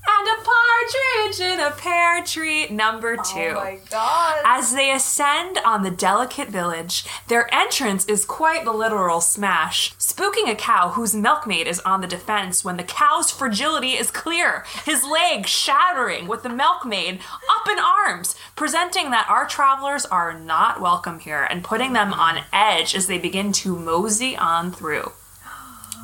And 0.09 0.29
a 0.29 0.43
partridge 0.43 1.41
in 1.41 1.61
a 1.61 1.71
pear 1.73 2.23
tree, 2.23 2.69
number 2.69 3.17
oh 3.19 3.23
two. 3.23 3.51
Oh 3.51 3.55
my 3.55 3.79
god. 3.91 4.39
As 4.45 4.73
they 4.73 4.93
ascend 4.93 5.59
on 5.65 5.83
the 5.83 5.91
delicate 5.91 6.49
village, 6.49 7.05
their 7.29 7.53
entrance 7.53 8.05
is 8.05 8.25
quite 8.25 8.65
the 8.65 8.73
literal 8.73 9.21
smash, 9.21 9.95
spooking 9.97 10.49
a 10.49 10.55
cow 10.55 10.91
whose 10.91 11.15
milkmaid 11.15 11.67
is 11.67 11.81
on 11.81 12.01
the 12.01 12.07
defense 12.07 12.65
when 12.65 12.77
the 12.77 12.85
cow's 12.85 13.31
fragility 13.33 13.93
is 13.93 14.11
clear, 14.11 14.65
his 14.85 15.03
leg 15.05 15.47
shattering 15.47 16.29
with 16.29 16.43
the 16.45 16.49
milkmaid 16.49 17.19
up 17.51 17.69
in 17.69 17.79
arms, 17.79 18.37
presenting 18.55 19.11
that 19.11 19.29
our 19.29 19.47
travelers 19.47 20.07
are 20.07 20.39
not 20.39 20.81
welcome 20.81 21.19
here 21.19 21.47
and 21.51 21.65
putting 21.65 21.93
them 21.95 22.13
on 22.13 22.45
edge 22.53 22.95
as 22.95 23.09
they 23.09 23.19
begin 23.19 23.51
to 23.53 23.77
mosey 23.77 24.37
on 24.37 24.71
through. 24.71 25.13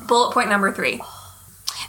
Bullet 0.07 0.33
point 0.33 0.49
number 0.49 0.71
three. 0.71 1.01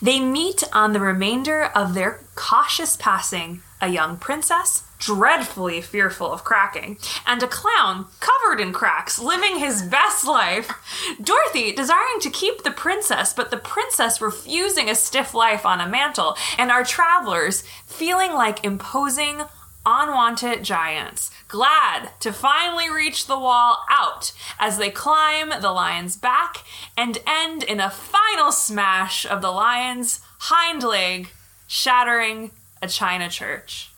They 0.05 0.21
meet 0.21 0.62
on 0.71 0.93
the 0.93 1.01
remainder 1.01 1.64
of 1.64 1.95
their 1.95 2.21
cautious 2.35 2.95
passing 2.95 3.62
a 3.81 3.88
young 3.88 4.19
princess, 4.19 4.83
dreadfully 4.99 5.81
fearful 5.81 6.31
of 6.31 6.45
cracking, 6.45 6.99
and 7.27 7.43
a 7.43 7.49
clown 7.49 8.09
covered 8.21 8.61
in 8.61 8.75
cracks, 8.75 9.19
living 9.19 9.59
his 9.59 9.81
best 9.81 10.27
life. 10.27 10.71
Dorothy 11.23 11.73
desiring 11.73 12.21
to 12.21 12.29
keep 12.29 12.64
the 12.64 12.71
princess, 12.71 13.33
but 13.33 13.51
the 13.51 13.57
princess 13.57 14.21
refusing 14.21 14.90
a 14.90 14.95
stiff 14.95 15.33
life 15.33 15.64
on 15.64 15.81
a 15.81 15.88
mantle, 15.88 16.37
and 16.59 16.71
our 16.71 16.85
travelers 16.85 17.64
feeling 17.87 18.35
like 18.35 18.62
imposing 18.62 19.40
unwanted 19.87 20.62
giants, 20.64 21.31
glad 21.49 22.11
to 22.20 22.33
finally 22.33 22.88
reach 22.90 23.27
the 23.27 23.38
wall 23.38 23.79
out 23.90 24.33
as 24.59 24.79
they 24.79 24.90
climb 24.90 25.51
the 25.61 25.70
lion's 25.73 26.16
back 26.16 26.64
and 26.97 27.18
end 27.27 27.62
in 27.62 27.81
a 27.81 27.90
final 27.90 28.51
smash 28.53 29.25
of 29.27 29.42
the 29.42 29.51
lion's 29.51 30.20
hind 30.40 30.83
leg, 30.83 31.29
shattering 31.66 32.51
a 32.83 32.88
china 32.88 33.29
church. 33.29 33.90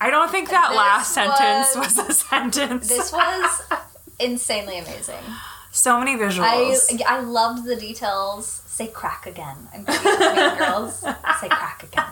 I 0.00 0.10
don't 0.10 0.30
think 0.30 0.50
that 0.50 0.68
This 0.68 0.76
last 0.76 1.14
sentence 1.14 1.76
was- 1.76 1.96
was 1.96 2.08
a 2.10 2.12
sentence. 2.12 2.88
This 2.88 3.12
was 3.12 3.62
insanely 4.20 4.78
amazing. 4.78 5.22
So 5.76 5.98
many 5.98 6.16
visuals. 6.16 6.40
I 6.42 7.16
I 7.16 7.20
loved 7.20 7.66
the 7.66 7.76
details. 7.76 8.62
Say 8.66 8.86
crack 8.86 9.26
again. 9.26 9.68
I'm 9.74 9.84
girls. 9.84 11.00
Say 11.00 11.48
crack 11.50 11.82
again. 11.82 12.04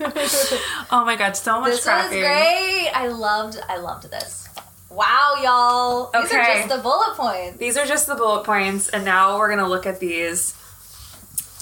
oh 0.90 1.02
my 1.06 1.16
god, 1.16 1.34
so 1.34 1.62
much 1.62 1.70
This 1.70 1.86
was 1.86 2.10
great. 2.10 2.90
I 2.94 3.08
loved 3.08 3.58
I 3.70 3.78
loved 3.78 4.10
this. 4.10 4.50
Wow, 4.90 5.36
y'all. 5.42 6.10
These 6.12 6.30
are 6.30 6.44
just 6.44 6.68
the 6.68 6.82
bullet 6.82 7.16
points. 7.16 7.56
These 7.56 7.78
are 7.78 7.86
just 7.86 8.06
the 8.06 8.16
bullet 8.16 8.44
points, 8.44 8.90
and 8.90 9.02
now 9.02 9.38
we're 9.38 9.48
gonna 9.48 9.68
look 9.68 9.86
at 9.86 9.98
these 9.98 10.54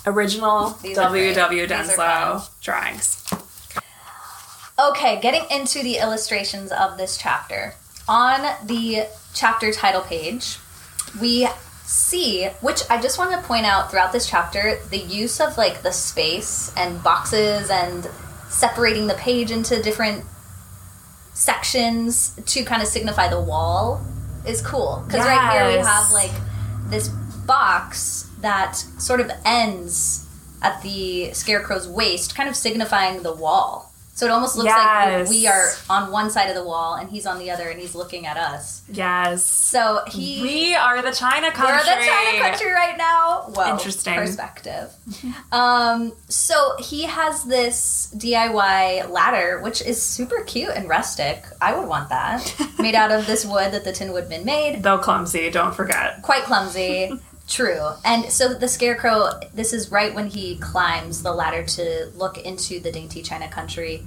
original 0.06 0.70
These 0.82 0.98
are 0.98 1.08
great. 1.08 1.36
WW 1.36 1.68
Denslow 1.68 2.48
drawings. 2.60 3.24
Okay, 4.76 5.20
getting 5.20 5.44
into 5.52 5.84
the 5.84 5.98
illustrations 5.98 6.72
of 6.72 6.96
this 6.98 7.16
chapter. 7.16 7.74
On 8.08 8.40
the 8.66 9.06
chapter 9.34 9.70
title 9.70 10.00
page, 10.00 10.58
we 11.16 11.48
see, 11.84 12.46
which 12.60 12.82
I 12.90 13.00
just 13.00 13.18
want 13.18 13.32
to 13.32 13.46
point 13.46 13.64
out 13.64 13.90
throughout 13.90 14.12
this 14.12 14.28
chapter, 14.28 14.78
the 14.90 14.98
use 14.98 15.40
of 15.40 15.56
like 15.56 15.82
the 15.82 15.92
space 15.92 16.72
and 16.76 17.02
boxes 17.02 17.70
and 17.70 18.08
separating 18.48 19.06
the 19.06 19.14
page 19.14 19.50
into 19.50 19.82
different 19.82 20.24
sections 21.32 22.38
to 22.46 22.64
kind 22.64 22.82
of 22.82 22.88
signify 22.88 23.28
the 23.28 23.40
wall 23.40 24.04
is 24.46 24.60
cool. 24.60 25.02
Because 25.06 25.24
right 25.26 25.52
here 25.52 25.78
we 25.78 25.84
have 25.84 26.10
like 26.10 26.32
this 26.88 27.08
box 27.08 28.28
that 28.40 28.76
sort 28.76 29.20
of 29.20 29.30
ends 29.44 30.26
at 30.62 30.82
the 30.82 31.32
scarecrow's 31.32 31.88
waist, 31.88 32.34
kind 32.34 32.48
of 32.48 32.56
signifying 32.56 33.22
the 33.22 33.34
wall. 33.34 33.87
So 34.18 34.26
it 34.26 34.30
almost 34.32 34.56
looks 34.56 34.66
Yes. 34.66 35.28
like 35.28 35.30
we 35.30 35.46
are 35.46 35.66
on 35.88 36.10
one 36.10 36.28
side 36.28 36.48
of 36.48 36.56
the 36.56 36.64
wall 36.64 36.96
and 36.96 37.08
he's 37.08 37.24
on 37.24 37.38
the 37.38 37.52
other 37.52 37.68
and 37.68 37.78
he's 37.78 37.94
looking 37.94 38.26
at 38.26 38.36
us. 38.36 38.82
Yes. 38.90 39.44
So 39.44 40.02
he 40.08 40.42
We 40.42 40.74
are 40.74 41.00
the 41.02 41.12
China 41.12 41.52
country. 41.52 41.76
we're 41.76 41.84
the 41.84 42.04
China 42.04 42.38
country 42.50 42.72
right 42.72 42.98
now. 42.98 43.42
Whoa, 43.54 43.70
Interesting. 43.70 44.16
perspective. 44.16 44.90
um, 45.52 46.14
so 46.28 46.74
he 46.80 47.04
has 47.04 47.44
this 47.44 48.12
DIY 48.16 49.08
ladder, 49.08 49.60
which 49.62 49.82
is 49.82 50.02
super 50.02 50.42
cute 50.42 50.70
and 50.70 50.88
rustic. 50.88 51.44
I 51.60 51.78
would 51.78 51.86
want 51.86 52.08
that, 52.08 52.52
made 52.80 52.96
out 52.96 53.12
of 53.12 53.24
this 53.28 53.46
wood 53.46 53.70
that 53.70 53.84
the 53.84 53.92
Tin 53.92 54.12
Woodman 54.12 54.44
made. 54.44 54.82
Though 54.82 54.98
clumsy, 54.98 55.48
don't 55.48 55.76
forget. 55.76 56.22
Quite 56.22 56.42
clumsy. 56.42 57.12
True. 57.48 57.92
And 58.04 58.30
so 58.30 58.52
the 58.52 58.68
scarecrow, 58.68 59.30
this 59.54 59.72
is 59.72 59.90
right 59.90 60.14
when 60.14 60.26
he 60.26 60.58
climbs 60.58 61.22
the 61.22 61.32
ladder 61.32 61.64
to 61.64 62.10
look 62.14 62.36
into 62.36 62.78
the 62.78 62.92
dainty 62.92 63.22
China 63.22 63.48
country. 63.48 64.06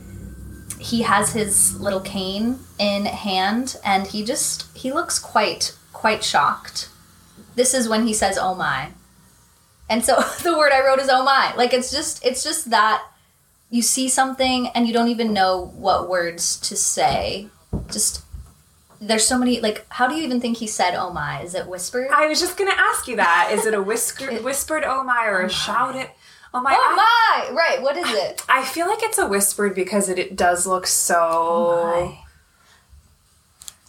He 0.80 1.02
has 1.02 1.34
his 1.34 1.80
little 1.80 2.02
cane 2.02 2.60
in 2.80 3.06
hand 3.06 3.78
and 3.84 4.08
he 4.08 4.24
just 4.24 4.66
he 4.78 4.94
looks 4.94 5.18
quite 5.18 5.76
quite 5.92 6.24
shocked. 6.24 6.90
This 7.56 7.74
is 7.74 7.90
when 7.90 8.06
he 8.06 8.14
says 8.14 8.38
oh 8.38 8.54
my. 8.54 8.90
And 9.90 10.06
so 10.06 10.22
the 10.44 10.58
word 10.58 10.72
I 10.72 10.86
wrote 10.86 11.00
is 11.00 11.10
oh 11.10 11.24
my. 11.24 11.54
Like 11.56 11.74
it's 11.74 11.92
just 11.92 12.24
it's 12.24 12.44
just 12.44 12.70
that 12.70 13.04
you 13.72 13.82
see 13.82 14.08
something 14.08 14.68
and 14.70 14.86
you 14.86 14.94
don't 14.94 15.08
even 15.08 15.34
know 15.34 15.72
what 15.76 16.08
words 16.08 16.60
to 16.60 16.76
say. 16.76 17.48
Just 17.90 18.24
there's 19.04 19.26
so 19.26 19.38
many 19.38 19.60
like 19.60 19.86
how 19.90 20.08
do 20.08 20.16
you 20.16 20.24
even 20.24 20.40
think 20.40 20.58
he 20.58 20.68
said 20.68 20.94
oh 20.96 21.12
my? 21.12 21.42
Is 21.42 21.56
it 21.56 21.68
whispered? 21.68 22.10
I 22.14 22.28
was 22.28 22.40
just 22.40 22.56
gonna 22.58 22.72
ask 22.78 23.08
you 23.08 23.16
that. 23.18 23.50
Is 23.52 23.66
it 23.66 23.74
a 23.74 23.82
whisper, 23.82 24.28
whispered 24.44 24.84
oh 24.86 25.04
my 25.04 25.26
or 25.26 25.42
a 25.42 25.50
shouted 25.50 26.08
oh 26.54 26.62
my? 26.62 26.74
Oh 26.74 26.96
I, 27.00 27.50
my! 27.50 27.56
Right, 27.56 27.82
what 27.82 27.98
is 27.98 28.10
it? 28.12 28.44
I 28.48 28.64
feel 28.64 28.88
like 28.88 29.02
it's 29.02 29.18
a 29.18 29.26
whispered 29.28 29.74
because 29.74 30.08
it, 30.08 30.20
it 30.20 30.36
does 30.36 30.68
look 30.68 30.86
so 30.88 32.16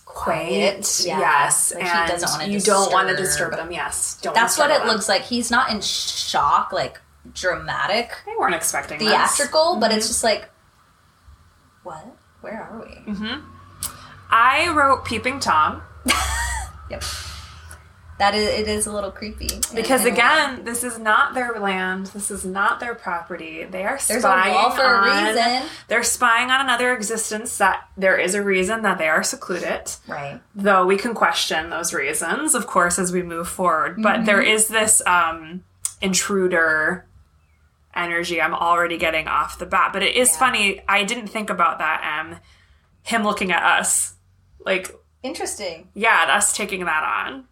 quiet. 0.05 1.03
Yeah, 1.05 1.19
yes, 1.19 1.75
like 1.75 1.85
he 1.85 1.89
and 1.91 2.09
doesn't 2.11 2.51
you 2.51 2.61
don't 2.61 2.93
want 2.93 3.09
to 3.09 3.17
disturb. 3.17 3.51
disturb 3.51 3.67
them. 3.67 3.73
Yes, 3.73 4.19
don't. 4.23 4.35
That's 4.35 4.59
what 4.59 4.71
it 4.71 4.79
them. 4.81 4.89
looks 4.89 5.09
like. 5.09 5.23
He's 5.23 5.51
not 5.51 5.71
in 5.71 5.81
shock, 5.81 6.73
like 6.73 7.01
dramatic, 7.35 8.11
They 8.27 8.33
weren't 8.39 8.55
expecting 8.55 8.99
this. 8.99 9.09
theatrical, 9.09 9.77
but 9.77 9.91
Mm-hmm. 9.91 9.99
it's 9.99 10.09
just 10.09 10.25
like, 10.25 10.49
what? 11.83 12.05
Where 12.41 12.61
are 12.63 12.81
we? 12.81 13.13
Mm-hmm. 13.13 13.49
I 14.33 14.69
wrote 14.75 15.05
Peeping 15.05 15.39
Tom 15.41 15.83
Yep. 16.91 17.03
That 18.19 18.35
is, 18.37 18.47
it 18.47 18.69
is 18.69 18.87
a 18.87 18.93
little 18.93 19.11
creepy. 19.11 19.49
because 19.75 20.03
in 20.03 20.09
a 20.09 20.11
way. 20.11 20.15
again, 20.17 20.65
this 20.65 20.85
is 20.85 20.97
not 20.99 21.35
their 21.35 21.59
land. 21.59 22.07
This 22.09 22.31
is 22.31 22.45
not 22.45 22.79
their 22.79 22.95
property. 22.95 23.65
They 23.65 23.83
are 23.85 23.99
there's 24.07 24.11
a 24.11 24.21
spying 24.21 24.55
wall 24.55 24.71
for 24.71 24.83
on. 24.85 25.09
a 25.09 25.27
reason. 25.33 25.69
They're 25.89 26.05
spying 26.05 26.51
on 26.51 26.61
another 26.61 26.93
existence 26.95 27.59
that 27.59 27.89
there 27.97 28.17
is 28.17 28.35
a 28.37 28.43
reason 28.43 28.83
that 28.83 28.99
they 28.99 29.09
are 29.09 29.23
secluded. 29.25 29.91
Right. 30.07 30.41
though 30.55 30.87
we 30.87 30.97
can 30.99 31.15
question 31.15 31.71
those 31.71 31.93
reasons 31.93 32.55
of 32.55 32.67
course 32.69 32.99
as 32.99 33.11
we 33.11 33.23
move 33.23 33.49
forward 33.49 33.97
but 34.03 34.17
Mm-hmm. 34.19 34.25
there 34.27 34.43
is 34.43 34.69
this 34.69 35.03
um 35.07 35.65
intruder 36.01 37.07
energy 37.95 38.41
i'm 38.41 38.55
already 38.55 38.99
getting 38.99 39.27
off 39.27 39.59
the 39.59 39.67
bat 39.67 39.93
but 39.93 40.03
it 40.03 40.15
is 40.15 40.31
Yeah. 40.33 40.39
funny 40.39 40.81
i 40.89 41.03
didn't 41.05 41.27
think 41.29 41.51
about 41.51 41.79
that 41.79 42.21
um 42.21 42.39
him 43.03 43.25
looking 43.25 43.51
at 43.51 43.63
us 43.63 44.15
like 44.65 44.91
Interesting. 45.23 45.89
yeah 45.95 46.27
us 46.29 46.53
taking 46.57 46.85
that 46.85 47.05
on 47.29 47.45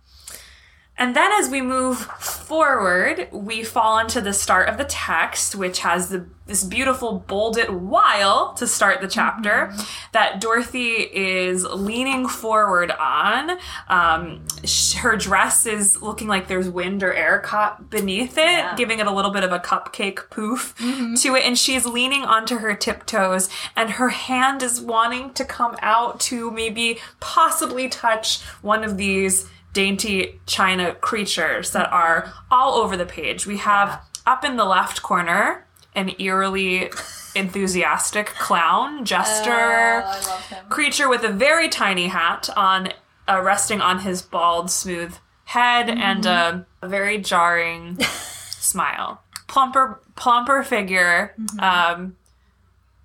and 1.00 1.16
then 1.16 1.32
as 1.32 1.48
we 1.50 1.60
move 1.62 1.98
forward, 1.98 3.28
we 3.32 3.64
fall 3.64 3.98
into 3.98 4.20
the 4.20 4.32
start 4.32 4.68
of 4.68 4.76
the 4.78 4.84
text, 4.84 5.54
which 5.56 5.80
has 5.80 6.10
the, 6.10 6.26
this 6.46 6.62
beautiful 6.62 7.24
bolded 7.26 7.70
while 7.70 8.52
to 8.54 8.66
start 8.66 9.00
the 9.00 9.08
chapter 9.08 9.72
that 10.12 10.40
Dorothy 10.40 10.96
is 11.12 11.64
leaning 11.64 12.28
forward 12.28 12.90
on. 12.90 13.58
Um, 13.88 14.44
sh- 14.64 14.94
her 14.94 15.16
dress 15.16 15.64
is 15.66 16.02
looking 16.02 16.28
like 16.28 16.48
there's 16.48 16.68
wind 16.68 17.02
or 17.02 17.14
air 17.14 17.38
caught 17.38 17.88
beneath 17.90 18.36
it, 18.36 18.44
Yeah. 18.44 18.74
giving 18.76 18.98
it 18.98 19.06
a 19.06 19.12
little 19.12 19.30
bit 19.30 19.42
of 19.44 19.52
a 19.52 19.58
cupcake 19.58 20.28
poof 20.30 20.74
to 20.78 21.34
it. 21.34 21.44
And 21.46 21.56
she's 21.58 21.86
leaning 21.86 22.22
onto 22.24 22.58
her 22.58 22.74
tiptoes, 22.74 23.48
and 23.76 23.90
her 23.90 24.10
hand 24.10 24.62
is 24.62 24.80
wanting 24.80 25.32
to 25.34 25.44
come 25.44 25.76
out 25.80 26.20
to 26.20 26.50
maybe 26.50 26.98
possibly 27.20 27.88
touch 27.88 28.40
one 28.60 28.84
of 28.84 28.96
these 28.96 29.48
dainty 29.72 30.40
china 30.46 30.94
creatures 30.94 31.70
that 31.72 31.90
are 31.92 32.32
all 32.50 32.74
over 32.74 32.96
the 32.96 33.06
page. 33.06 33.46
We 33.46 33.58
have 33.58 34.02
up 34.26 34.44
in 34.44 34.56
the 34.56 34.64
left 34.64 35.02
corner 35.02 35.66
an 35.94 36.12
eerily 36.18 36.90
enthusiastic 37.34 38.26
clown, 38.26 39.04
jester, 39.04 39.50
Oh, 39.52 40.02
I 40.04 40.20
love 40.26 40.46
him. 40.48 40.66
creature 40.68 41.08
with 41.08 41.24
a 41.24 41.28
very 41.32 41.68
tiny 41.68 42.08
hat 42.08 42.48
on 42.56 42.88
uh, 43.28 43.40
resting 43.42 43.80
on 43.80 44.00
his 44.00 44.22
bald, 44.22 44.70
smooth 44.70 45.14
head 45.44 45.88
and 45.90 46.26
a, 46.26 46.66
a 46.82 46.88
very 46.88 47.18
jarring 47.18 47.98
smile. 48.00 49.22
Plumper, 49.48 50.00
plumper 50.16 50.62
figure, 50.62 51.34
um, 51.58 52.16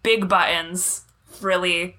big 0.04 0.28
buttons, 0.30 1.06
really 1.42 1.98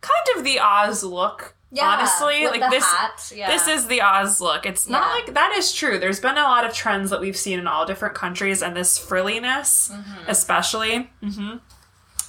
kind 0.00 0.26
of 0.38 0.44
the 0.44 0.58
Oz 0.58 1.02
look. 1.02 1.54
Yeah, 1.70 1.84
honestly, 1.86 2.46
like 2.46 2.70
this. 2.70 2.84
hat, 2.84 3.32
yeah. 3.34 3.50
This 3.50 3.68
is 3.68 3.86
the 3.88 4.00
Oz 4.00 4.40
look. 4.40 4.64
It's 4.64 4.88
not 4.88 5.02
Yeah. 5.06 5.12
like 5.14 5.34
that 5.34 5.52
is 5.56 5.72
true. 5.72 5.98
There's 5.98 6.20
been 6.20 6.38
a 6.38 6.42
lot 6.42 6.64
of 6.64 6.72
trends 6.72 7.10
that 7.10 7.20
we've 7.20 7.36
seen 7.36 7.58
in 7.58 7.66
all 7.66 7.84
different 7.84 8.14
countries, 8.14 8.62
and 8.62 8.74
this 8.76 8.98
frilliness, 8.98 9.90
Mm-hmm. 9.92 10.28
especially, 10.30 11.10
mhm, 11.22 11.60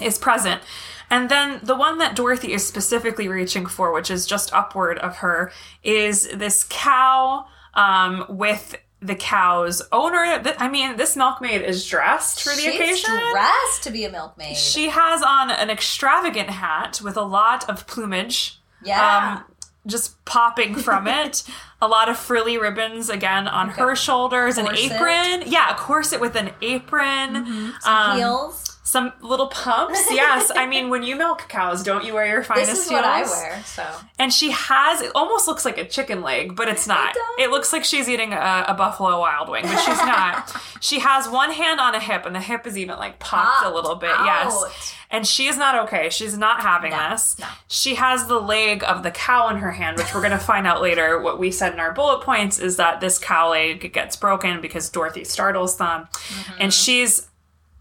is 0.02 0.17
present. 0.17 0.62
And 1.10 1.30
then 1.30 1.60
the 1.63 1.75
one 1.75 1.97
that 1.99 2.15
Dorothy 2.15 2.54
is 2.54 2.67
specifically 2.67 3.28
reaching 3.28 3.65
for, 3.65 3.91
which 3.93 4.12
is 4.12 4.25
just 4.25 4.54
upward 4.54 4.99
of 4.99 5.17
her, 5.17 5.52
is 5.84 6.28
this 6.34 6.65
cow 6.69 7.45
um, 7.73 8.25
with 8.30 8.75
the 9.02 9.15
cow's 9.15 9.82
owner. 9.93 10.41
I 10.60 10.67
mean, 10.67 10.97
this 10.97 11.15
milkmaid 11.15 11.62
is 11.62 11.88
dressed 11.88 12.43
for 12.43 12.49
the 12.49 12.62
She's 12.62 12.75
occasion. 12.75 13.17
dressed 13.32 13.84
to 13.84 13.89
be 13.91 14.04
a 14.04 14.12
milkmaid. 14.12 14.58
She 14.58 14.89
has 14.89 15.23
on 15.23 15.49
an 15.49 15.69
extravagant 15.69 16.49
hat 16.49 16.99
with 17.02 17.15
a 17.15 17.21
lot 17.23 17.67
of 17.69 17.88
plumage 17.88 18.59
yeah. 18.83 19.43
um, 19.45 19.55
just 19.87 20.23
popping 20.25 20.75
from 20.75 21.07
it. 21.21 21.43
a 21.81 21.87
lot 21.87 22.09
of 22.09 22.17
frilly 22.17 22.57
ribbons 22.57 23.09
again 23.09 23.47
on 23.47 23.69
her 23.69 23.95
shoulders, 23.95 24.57
an 24.57 24.67
apron. 24.75 25.43
Yeah, 25.49 25.73
a 25.73 25.75
corset 25.75 26.19
with 26.19 26.35
an 26.35 26.51
apron. 26.61 27.73
Some 27.81 27.93
um, 28.11 28.17
heels. 28.17 28.68
Some 28.89 29.13
little 29.21 29.47
pumps. 29.47 29.99
Yes, 30.12 30.52
I 30.56 30.65
mean 30.65 30.89
when 30.89 31.04
you 31.04 31.15
milk 31.15 31.47
cows, 31.47 31.84
don't 31.84 32.04
you 32.04 32.15
wear 32.15 32.25
your 32.25 32.43
finest 32.43 32.71
This 32.71 32.80
is 32.86 32.89
heels? 32.89 33.02
what 33.02 33.06
I 33.06 33.21
wear. 33.21 33.62
So 33.63 33.86
And 34.17 34.34
she 34.34 34.49
has 34.49 35.02
it 35.02 35.12
almost 35.13 35.47
looks 35.47 35.63
like 35.63 35.78
a 35.78 35.86
chicken 35.86 36.21
leg, 36.23 36.56
but 36.56 36.67
it's 36.67 36.88
not. 36.88 37.13
does. 37.13 37.23
It, 37.45 37.52
looks 37.52 37.71
like 37.71 37.84
she's 37.84 38.10
eating 38.10 38.34
a, 38.34 38.65
a 38.69 38.73
buffalo 38.73 39.19
wild 39.19 39.47
wing, 39.47 39.63
but 39.63 39.78
she's 39.78 39.97
not. 39.99 40.56
she 40.82 40.99
has 40.99 41.30
one 41.30 41.52
hand 41.52 41.80
on 41.80 41.93
a 41.93 41.99
hip, 41.99 42.25
and 42.25 42.36
the 42.36 42.39
hip 42.41 42.65
is 42.65 42.78
even 42.80 42.97
like 42.97 43.19
popped, 43.19 43.63
a 43.65 43.69
little 43.73 43.95
bit. 43.95 44.10
out. 44.10 44.25
Yes. 44.25 44.95
And 45.12 45.25
she 45.25 45.47
is 45.47 45.58
not 45.58 45.75
okay. 45.86 46.10
She's 46.10 46.38
not 46.38 46.62
having 46.62 46.91
No, 46.91 47.10
this. 47.12 47.38
no. 47.39 47.47
She 47.67 47.95
has 47.95 48.25
the 48.28 48.39
leg 48.39 48.84
of 48.84 49.04
the 49.04 49.12
cow 49.12 49.49
in 49.49 49.58
her 49.58 49.71
hand, 49.71 49.97
which 49.97 50.13
we're 50.13 50.21
going 50.21 50.32
to 50.32 50.38
find 50.39 50.65
out 50.67 50.82
later. 50.82 51.21
What 51.21 51.39
we 51.39 51.52
said 51.52 51.73
in 51.73 51.80
our 51.80 51.91
bullet 51.93 52.21
points 52.23 52.58
is 52.60 52.78
that 52.78 53.02
this 53.02 53.17
cow 53.19 53.52
leg 53.52 53.93
gets 53.93 54.15
broken 54.15 54.62
because 54.62 54.89
Dorothy 54.89 55.23
startles 55.23 55.78
them. 55.78 56.08
Mm-hmm. 56.12 56.62
And 56.62 56.73
she's 56.73 57.28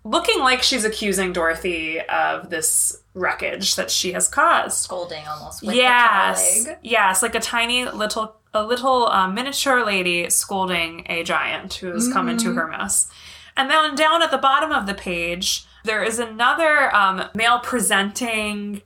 looking 0.08 0.40
like 0.40 0.62
she's 0.62 0.84
accusing 0.84 1.32
Dorothy 1.32 2.00
of 2.00 2.50
this 2.50 3.02
wreckage 3.14 3.76
that 3.76 3.90
she 3.90 4.12
has 4.12 4.28
caused. 4.28 4.76
scolding 4.78 5.26
almost 5.26 5.62
Yes. 5.62 6.66
Yes, 6.82 7.22
like 7.22 7.34
a 7.34 7.40
tiny 7.40 7.84
little 7.84 8.34
a 8.54 8.64
little 8.64 9.06
uh, 9.08 9.28
miniature 9.28 9.84
lady 9.84 10.30
scolding 10.30 11.04
a 11.06 11.22
giant 11.22 11.74
who's 11.74 12.10
come 12.12 12.28
into 12.28 12.54
her 12.54 12.66
mess. 12.66 13.10
And 13.56 13.70
then 13.70 13.94
down 13.94 14.22
at 14.22 14.30
the 14.30 14.38
bottom 14.38 14.72
of 14.72 14.86
the 14.86 14.94
page, 14.94 15.66
there 15.84 16.02
is 16.02 16.18
another 16.18 16.94
um, 16.94 17.24
male 17.34 17.58
presenting 17.58 18.82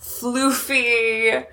floofy. 0.00 1.46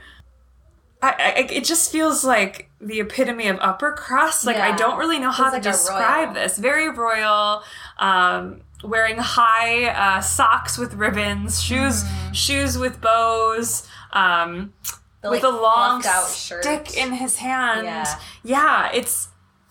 I, 1.04 1.10
I, 1.18 1.48
it 1.52 1.64
just 1.64 1.92
feels 1.92 2.24
like 2.24 2.70
the 2.80 3.00
epitome 3.00 3.48
of 3.48 3.58
upper 3.60 3.94
crust. 3.94 4.46
Like 4.46 4.58
I 4.58 4.76
don't 4.76 5.00
really 5.00 5.20
know 5.20 5.32
how 5.32 5.50
Feels 5.50 5.64
to 5.64 5.70
like 5.70 5.76
describe 5.78 6.34
this. 6.36 6.58
Very 6.58 6.90
royal. 6.90 7.64
Um, 8.02 8.62
wearing 8.84 9.18
high 9.18 9.86
uh, 9.86 10.22
socks 10.22 10.78
with 10.78 10.96
ribbons, 10.96 11.62
shoes 11.62 12.04
Mm-hmm. 12.04 12.32
shoes 12.34 12.78
with 12.78 13.00
bows. 13.00 13.88
Um, 14.12 14.74
The, 15.22 15.30
with 15.30 15.44
like, 15.44 15.54
a 15.54 15.56
long 15.56 16.02
out 16.06 16.30
shirt. 16.30 16.64
stick 16.64 16.98
in 16.98 17.14
his 17.14 17.38
hand. 17.38 17.86
Yeah. 17.86 18.20
Yeah, 18.44 18.90
it's 18.92 19.28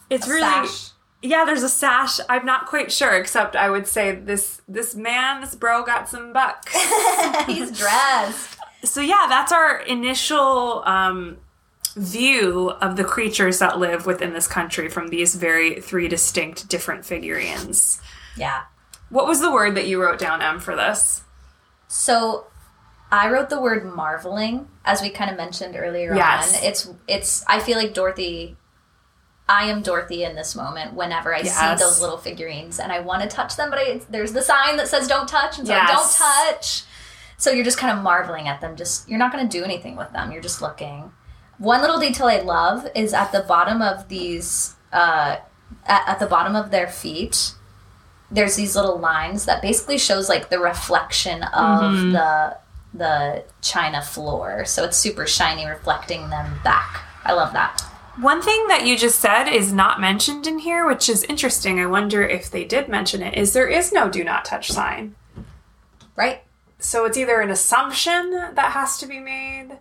it's 0.08 0.26
A 0.26 0.30
really 0.30 0.40
sash. 0.68 0.90
yeah. 1.22 1.44
There's 1.44 1.64
a 1.64 1.68
sash. 1.68 2.20
I'm 2.28 2.46
not 2.46 2.66
quite 2.66 2.92
sure, 2.92 3.14
except 3.16 3.56
I 3.56 3.68
would 3.68 3.86
say 3.88 4.14
this 4.14 4.62
this 4.68 4.94
man, 4.94 5.40
this 5.40 5.56
bro, 5.56 5.82
got 5.82 6.08
some 6.08 6.32
bucks. 6.32 6.72
He's 7.46 7.76
dressed. 7.76 8.56
so 8.84 9.00
yeah, 9.00 9.26
that's 9.28 9.50
our 9.52 9.80
initial 9.80 10.82
um, 10.86 11.38
view 11.96 12.70
of 12.80 12.96
the 12.96 13.04
creatures 13.04 13.58
that 13.58 13.78
live 13.78 14.06
within 14.06 14.32
this 14.32 14.46
country 14.46 14.88
from 14.88 15.08
these 15.08 15.34
very 15.34 15.80
three 15.80 16.06
distinct 16.08 16.68
different 16.68 17.04
figurines. 17.04 18.00
Yeah. 18.40 18.62
What 19.10 19.26
was 19.26 19.40
the 19.40 19.50
word 19.52 19.74
that 19.76 19.86
you 19.86 20.00
wrote 20.02 20.18
down, 20.18 20.40
M, 20.40 20.58
for 20.60 20.74
this? 20.74 21.22
So 21.88 22.46
I 23.12 23.28
wrote 23.30 23.50
the 23.50 23.60
word 23.60 23.84
marveling, 23.84 24.68
as 24.84 25.02
we 25.02 25.10
kind 25.10 25.30
of 25.30 25.36
mentioned 25.36 25.76
earlier 25.76 26.14
Yes. 26.14 26.56
on. 26.56 26.64
It's 26.64 26.90
it's 27.08 27.44
I 27.46 27.60
feel 27.60 27.76
like 27.78 27.92
Dorothy 27.94 28.56
I 29.48 29.64
am 29.64 29.82
Dorothy 29.82 30.22
in 30.22 30.36
this 30.36 30.54
moment 30.54 30.94
whenever 30.94 31.34
I 31.34 31.40
Yes. 31.40 31.58
see 31.58 31.84
those 31.84 32.00
little 32.00 32.18
figurines 32.18 32.78
and 32.78 32.92
I 32.92 33.00
want 33.00 33.22
to 33.22 33.28
touch 33.28 33.56
them, 33.56 33.68
but 33.68 33.80
I, 33.80 34.00
there's 34.08 34.32
the 34.32 34.42
sign 34.42 34.76
that 34.76 34.86
says 34.86 35.08
don't 35.08 35.28
touch, 35.28 35.58
and 35.58 35.66
so 35.66 35.74
Yes. 35.74 35.90
don't 35.90 36.26
touch. 36.28 36.84
So 37.36 37.50
you're 37.50 37.64
just 37.64 37.78
kind 37.78 37.96
of 37.96 38.02
marveling 38.04 38.46
at 38.48 38.60
them. 38.60 38.76
Just 38.76 39.08
you're 39.08 39.18
not 39.18 39.32
going 39.32 39.46
to 39.48 39.58
do 39.58 39.64
anything 39.64 39.96
with 39.96 40.12
them. 40.12 40.30
You're 40.30 40.42
just 40.42 40.62
looking. 40.62 41.12
One 41.58 41.80
little 41.82 41.98
detail 41.98 42.28
I 42.28 42.38
love 42.40 42.86
is 42.94 43.12
at 43.12 43.32
the 43.32 43.40
bottom 43.40 43.82
of 43.82 44.08
these, 44.08 44.76
uh, 44.92 45.36
at, 45.84 46.02
at 46.08 46.18
the 46.20 46.26
bottom 46.26 46.54
of 46.54 46.70
their 46.70 46.86
feet, 46.86 47.52
there's 48.30 48.56
these 48.56 48.76
little 48.76 48.98
lines 48.98 49.44
that 49.46 49.60
basically 49.62 49.98
shows 49.98 50.28
like 50.28 50.50
the 50.50 50.58
reflection 50.58 51.42
of 51.44 51.80
Mm-hmm. 51.94 52.12
the 52.12 52.56
the 52.92 53.44
china 53.60 54.02
floor. 54.02 54.64
So 54.64 54.84
it's 54.84 54.96
super 54.96 55.24
shiny, 55.26 55.64
reflecting 55.64 56.28
them 56.30 56.58
back. 56.64 57.04
I 57.24 57.32
love 57.34 57.52
that. 57.52 57.80
One 58.18 58.42
thing 58.42 58.66
that 58.66 58.84
you 58.84 58.98
just 58.98 59.20
said 59.20 59.48
is 59.48 59.72
not 59.72 60.00
mentioned 60.00 60.46
in 60.48 60.58
here, 60.58 60.84
which 60.84 61.08
is 61.08 61.22
interesting. 61.24 61.78
I 61.78 61.86
wonder 61.86 62.22
if 62.26 62.50
they 62.50 62.64
did 62.64 62.88
mention 62.88 63.22
it. 63.22 63.34
Is 63.38 63.52
there 63.52 63.68
is 63.68 63.92
no 63.92 64.08
do 64.10 64.24
not 64.24 64.44
touch 64.44 64.70
sign. 64.72 65.14
Right? 66.16 66.42
So 66.80 67.04
it's 67.04 67.16
either 67.16 67.40
an 67.40 67.50
assumption 67.50 68.30
that 68.32 68.72
has 68.72 68.98
to 68.98 69.06
be 69.06 69.20
made. 69.20 69.78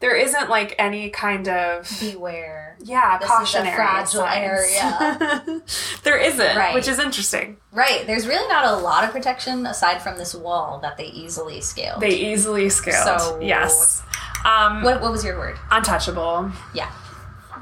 There 0.00 0.14
isn't 0.14 0.50
like 0.50 0.74
any 0.78 1.08
kind 1.08 1.48
of 1.48 1.90
Beware. 2.00 2.63
Yeah 2.82 3.18
This 3.18 3.26
is 3.28 3.30
a 3.34 3.36
cautionary 3.38 3.76
fragile 3.76 4.26
signs. 4.26 6.00
there 6.04 6.18
isn't, 6.18 6.56
Right. 6.56 6.74
which 6.74 6.88
is 6.88 6.98
interesting. 6.98 7.56
Right. 7.72 8.06
There's 8.06 8.26
really 8.26 8.46
not 8.48 8.64
a 8.64 8.76
lot 8.76 9.04
of 9.04 9.10
protection 9.10 9.66
aside 9.66 10.00
from 10.02 10.18
this 10.18 10.34
wall 10.34 10.78
that 10.82 10.96
they 10.96 11.06
easily 11.06 11.60
scaled. 11.60 12.00
They 12.00 12.14
easily 12.32 12.68
scaled. 12.70 13.20
So- 13.20 13.40
yes. 13.40 14.02
Um, 14.44 14.82
what 14.82 15.00
what 15.00 15.10
was 15.12 15.24
your 15.24 15.38
word? 15.38 15.56
untouchable. 15.70 16.50
Yeah. 16.74 16.90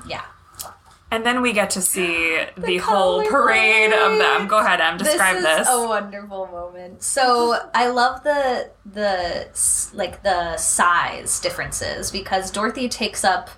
Yeah. 0.06 0.22
And 1.12 1.26
then 1.26 1.42
we 1.42 1.52
get 1.52 1.68
to 1.70 1.82
see 1.82 2.38
the, 2.56 2.78
whole 2.78 3.20
color 3.22 3.30
parade 3.30 3.92
of 3.92 4.18
them. 4.18 4.48
Go 4.48 4.58
ahead, 4.60 4.80
Em. 4.80 4.96
Describe 4.96 5.36
this 5.36 5.44
this. 5.44 5.68
is 5.68 5.74
a 5.74 5.86
wonderful 5.86 6.46
moment. 6.46 7.02
So 7.02 7.54
I 7.74 7.88
love 7.88 8.24
the 8.24 8.70
the 8.86 9.46
like 9.94 10.22
the 10.22 10.56
size 10.56 11.38
differences 11.38 12.10
because 12.10 12.50
Dorothy 12.50 12.88
takes 12.88 13.24
up 13.24 13.50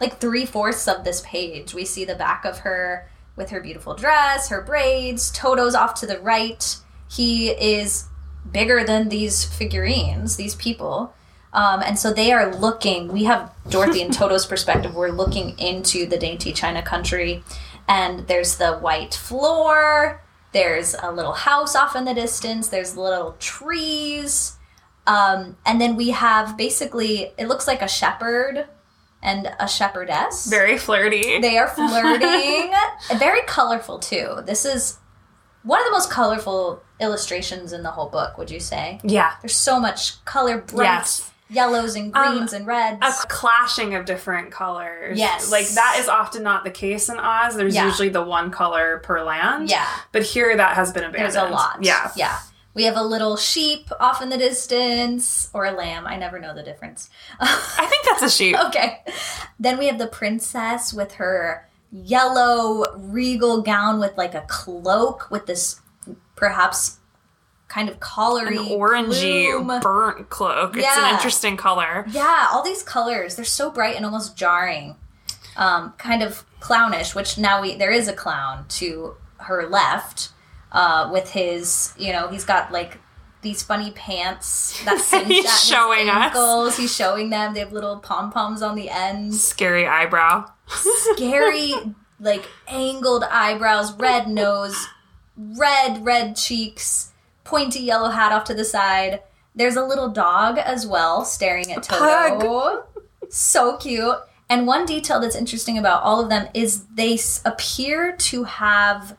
like 0.00 0.18
three 0.18 0.44
fourths 0.44 0.88
of 0.88 1.04
this 1.04 1.22
page. 1.24 1.74
We 1.74 1.84
see 1.84 2.04
the 2.04 2.14
back 2.14 2.44
of 2.44 2.58
her 2.60 3.08
with 3.36 3.50
her 3.50 3.60
beautiful 3.60 3.94
dress, 3.94 4.48
her 4.48 4.62
braids. 4.62 5.30
Toto's 5.30 5.74
off 5.74 5.94
to 6.00 6.06
the 6.06 6.18
right. 6.20 6.76
He 7.10 7.50
is 7.50 8.06
bigger 8.50 8.84
than 8.84 9.08
these 9.08 9.44
figurines, 9.44 10.36
these 10.36 10.54
people. 10.54 11.14
Um, 11.52 11.82
and 11.82 11.98
so 11.98 12.12
they 12.12 12.32
are 12.32 12.54
looking. 12.54 13.08
We 13.08 13.24
have 13.24 13.50
Dorothy 13.70 14.02
and 14.02 14.12
Toto's 14.12 14.46
perspective. 14.54 14.94
We're 14.94 15.10
looking 15.10 15.58
into 15.58 16.06
the 16.06 16.18
dainty 16.18 16.52
China 16.52 16.82
country, 16.82 17.42
and 17.88 18.26
there's 18.28 18.56
the 18.56 18.76
white 18.78 19.14
floor. 19.14 20.22
There's 20.52 20.94
a 21.02 21.10
little 21.10 21.32
house 21.32 21.74
off 21.74 21.96
in 21.96 22.04
the 22.04 22.14
distance. 22.14 22.68
There's 22.68 22.96
little 22.96 23.36
trees, 23.38 24.56
um, 25.06 25.56
and 25.64 25.80
then 25.80 25.96
we 25.96 26.10
have 26.10 26.56
basically 26.56 27.32
it 27.38 27.48
looks 27.48 27.66
like 27.66 27.82
a 27.82 27.88
shepherd 27.88 28.66
and 29.26 29.52
a 29.58 29.68
shepherdess. 29.68 30.46
Very 30.48 30.78
flirty. 30.78 31.38
They 31.40 31.58
are 31.58 31.68
flirting. 31.68 32.72
Very 33.18 33.42
colorful 33.46 33.98
too. 33.98 34.38
This 34.46 34.64
is 34.64 34.98
one 35.64 35.80
of 35.80 35.84
the 35.86 35.90
most 35.92 36.10
colorful 36.10 36.82
illustrations 37.00 37.72
in 37.72 37.82
the 37.82 37.90
whole 37.90 38.08
book. 38.08 38.38
Would 38.38 38.50
you 38.50 38.60
say? 38.60 39.00
yeah. 39.02 39.32
There's 39.42 39.56
so 39.56 39.78
much 39.80 40.24
color, 40.24 40.58
bright 40.58 40.84
Yes. 40.84 41.30
yellows 41.50 41.94
and 41.96 42.16
Um, 42.16 42.36
greens 42.36 42.52
and 42.52 42.66
reds. 42.66 42.98
a 43.02 43.26
clashing 43.28 43.94
of 43.94 44.04
different 44.04 44.50
colors. 44.52 45.18
Yes. 45.18 45.50
Like 45.50 45.66
that 45.70 45.96
is 45.98 46.08
often 46.08 46.42
not 46.42 46.64
the 46.64 46.70
case 46.70 47.08
in 47.08 47.18
Oz. 47.18 47.56
There's 47.56 47.74
Yeah. 47.74 47.84
usually 47.86 48.08
the 48.08 48.22
one 48.22 48.50
color 48.50 48.98
per 49.04 49.22
land. 49.24 49.68
Yeah. 49.70 49.86
But 50.12 50.22
here 50.22 50.56
that 50.56 50.76
has 50.76 50.92
been 50.92 51.04
abandoned. 51.04 51.34
There's 51.34 51.44
a 51.44 51.50
lot. 51.52 51.78
Yeah. 51.82 52.10
Yeah. 52.16 52.38
We 52.76 52.84
have 52.84 52.96
a 52.96 53.02
little 53.02 53.38
sheep 53.38 53.88
off 53.98 54.20
in 54.20 54.28
the 54.28 54.36
distance, 54.36 55.48
or 55.54 55.64
a 55.64 55.72
lamb. 55.72 56.06
I 56.06 56.18
never 56.18 56.38
know 56.38 56.54
the 56.54 56.62
difference. 56.62 57.08
I 57.40 57.86
think 57.88 58.04
that's 58.04 58.22
a 58.22 58.28
sheep. 58.30 58.54
okay. 58.66 59.02
Then 59.58 59.78
we 59.78 59.86
have 59.86 59.96
the 59.98 60.06
princess 60.06 60.92
with 60.92 61.12
her 61.14 61.66
yellow 61.90 62.84
regal 62.98 63.62
gown 63.62 63.98
with 63.98 64.18
like 64.18 64.34
a 64.34 64.42
cloak 64.42 65.30
with 65.30 65.46
this 65.46 65.80
perhaps 66.34 66.98
kind 67.68 67.88
of 67.88 67.94
An 67.94 68.00
collary 68.00 68.58
orangey 68.58 69.50
plume. 69.50 69.80
burnt 69.80 70.28
cloak. 70.28 70.76
It's 70.76 70.86
an 70.86 71.14
interesting 71.14 71.56
color. 71.56 72.04
Yeah, 72.10 72.48
all 72.52 72.62
these 72.62 72.82
colors, 72.82 73.36
they're 73.36 73.44
so 73.46 73.70
bright 73.70 73.96
and 73.96 74.04
almost 74.04 74.36
jarring. 74.36 74.96
Um, 75.56 75.94
kind 75.96 76.22
of 76.22 76.44
clownish, 76.60 77.14
which 77.14 77.38
now 77.38 77.62
we 77.62 77.74
there 77.76 77.90
is 77.90 78.06
a 78.06 78.12
clown 78.12 78.66
to 78.68 79.14
her 79.38 79.66
left, 79.66 80.28
uh, 80.72 81.08
with 81.12 81.30
his, 81.30 81.92
you 81.98 82.12
know, 82.12 82.28
he's 82.28 82.44
got 82.44 82.72
like 82.72 82.98
these 83.42 83.62
funny 83.62 83.92
pants 83.92 84.82
that 84.84 84.98
He's 85.26 85.46
at 85.46 85.58
showing 85.58 86.08
us. 86.08 86.76
He's 86.76 86.94
showing 86.94 87.30
them. 87.30 87.54
They 87.54 87.60
have 87.60 87.72
little 87.72 87.98
pom 87.98 88.30
poms 88.30 88.62
on 88.62 88.74
the 88.74 88.90
ends. 88.90 89.42
Scary 89.42 89.86
eyebrow. 89.86 90.50
Scary, 90.66 91.74
like 92.20 92.44
angled 92.66 93.24
eyebrows, 93.24 93.92
red 93.94 94.28
nose, 94.28 94.88
red 95.36 96.04
red 96.04 96.34
cheeks, 96.34 97.12
pointy 97.44 97.80
yellow 97.80 98.10
hat 98.10 98.32
off 98.32 98.44
to 98.44 98.54
the 98.54 98.64
side. 98.64 99.22
There's 99.54 99.76
a 99.76 99.84
little 99.84 100.08
dog 100.08 100.58
as 100.58 100.86
well 100.86 101.24
staring 101.24 101.72
at 101.72 101.82
Toto. 101.82 102.84
So 103.30 103.76
cute. 103.76 104.16
And 104.48 104.66
one 104.66 104.86
detail 104.86 105.20
that's 105.20 105.34
interesting 105.34 105.78
about 105.78 106.02
all 106.02 106.20
of 106.20 106.28
them 106.28 106.48
is 106.54 106.84
they 106.94 107.18
appear 107.44 108.12
to 108.16 108.44
have 108.44 109.16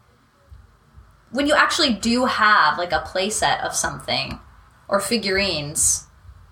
when 1.32 1.48
you 1.48 1.54
actually 1.56 1.94
do 1.94 2.26
have 2.26 2.78
like 2.78 2.92
a 2.92 3.00
playset 3.02 3.64
of 3.64 3.74
something 3.76 4.40
or 4.88 5.00
figurines, 5.00 6.06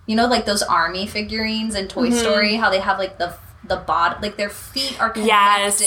you 0.05 0.15
know, 0.15 0.27
like 0.27 0.45
those 0.45 0.61
army 0.61 1.07
figurines 1.07 1.75
in 1.75 1.87
Toy 1.87 2.09
Story, 2.09 2.55
how 2.55 2.69
they 2.69 2.79
have 2.79 2.97
like 2.99 3.17
the 3.17 3.35
the 3.67 3.77
bot 3.77 4.21
like 4.21 4.37
their 4.37 4.49
feet 4.49 4.95
are 5.01 5.09
connected 5.09 5.31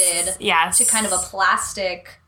Yes. 0.01 0.37
Yes. 0.41 0.79
to 0.79 0.85
kind 0.85 1.07
of 1.07 1.13
a 1.13 1.19
plastic 1.19 2.19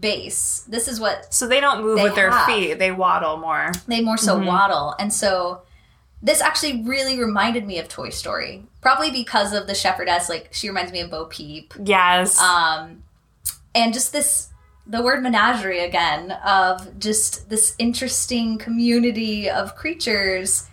base. 0.00 0.64
This 0.66 0.88
is 0.88 0.98
what 0.98 1.32
So 1.34 1.46
they 1.46 1.60
don't 1.60 1.82
move 1.82 1.98
They 1.98 2.04
with 2.04 2.14
their 2.14 2.30
have. 2.30 2.46
feet. 2.46 2.78
They 2.78 2.90
waddle 2.90 3.36
more. 3.36 3.70
they 3.86 4.00
more 4.00 4.16
so 4.16 4.36
Mm-hmm. 4.36 4.46
waddle. 4.46 4.94
And 4.98 5.12
so 5.12 5.62
this 6.22 6.40
actually 6.40 6.82
really 6.84 7.18
reminded 7.18 7.66
me 7.66 7.78
of 7.78 7.88
Toy 7.88 8.08
Story. 8.08 8.64
Probably 8.80 9.10
because 9.10 9.52
of 9.52 9.66
the 9.66 9.74
shepherdess, 9.74 10.30
like 10.30 10.48
she 10.52 10.68
reminds 10.68 10.90
me 10.90 11.00
of 11.00 11.10
Bo 11.10 11.26
Peep. 11.26 11.74
Yes. 11.84 12.40
Um 12.40 13.02
and 13.74 13.92
just 13.92 14.10
this 14.12 14.48
the 14.86 15.02
word 15.02 15.22
menagerie 15.22 15.80
again 15.80 16.32
of 16.44 16.98
just 16.98 17.48
this 17.48 17.74
interesting 17.78 18.58
community 18.58 19.48
of 19.48 19.76
creatures 19.76 20.68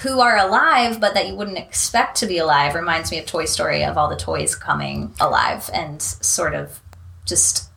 who 0.00 0.20
are 0.20 0.36
alive 0.38 1.00
but 1.00 1.14
that 1.14 1.28
you 1.28 1.34
wouldn't 1.34 1.58
expect 1.58 2.16
to 2.16 2.26
be 2.26 2.38
alive 2.38 2.74
reminds 2.74 3.10
me 3.10 3.18
of 3.18 3.26
Toy 3.26 3.44
Story 3.44 3.84
of 3.84 3.96
all 3.96 4.08
the 4.08 4.16
toys 4.16 4.54
coming 4.54 5.12
alive 5.20 5.70
and 5.72 6.00
sort 6.00 6.54
of 6.54 6.80
just 7.26 7.70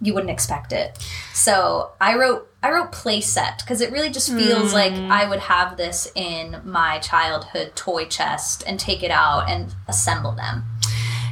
you 0.00 0.12
wouldn't 0.12 0.30
expect 0.30 0.72
it. 0.72 0.98
So 1.32 1.92
I 2.00 2.16
wrote 2.16 2.50
I 2.62 2.70
wrote 2.70 2.92
playset 2.92 3.58
because 3.58 3.80
it 3.80 3.92
really 3.92 4.10
just 4.10 4.32
feels 4.32 4.70
hmm. 4.70 4.74
like 4.74 4.92
I 4.92 5.28
would 5.28 5.38
have 5.38 5.76
this 5.76 6.10
in 6.14 6.60
my 6.64 6.98
childhood 6.98 7.72
toy 7.76 8.06
chest 8.06 8.64
and 8.66 8.80
take 8.80 9.02
it 9.02 9.10
out 9.10 9.48
and 9.48 9.74
assemble 9.86 10.32
them. 10.32 10.64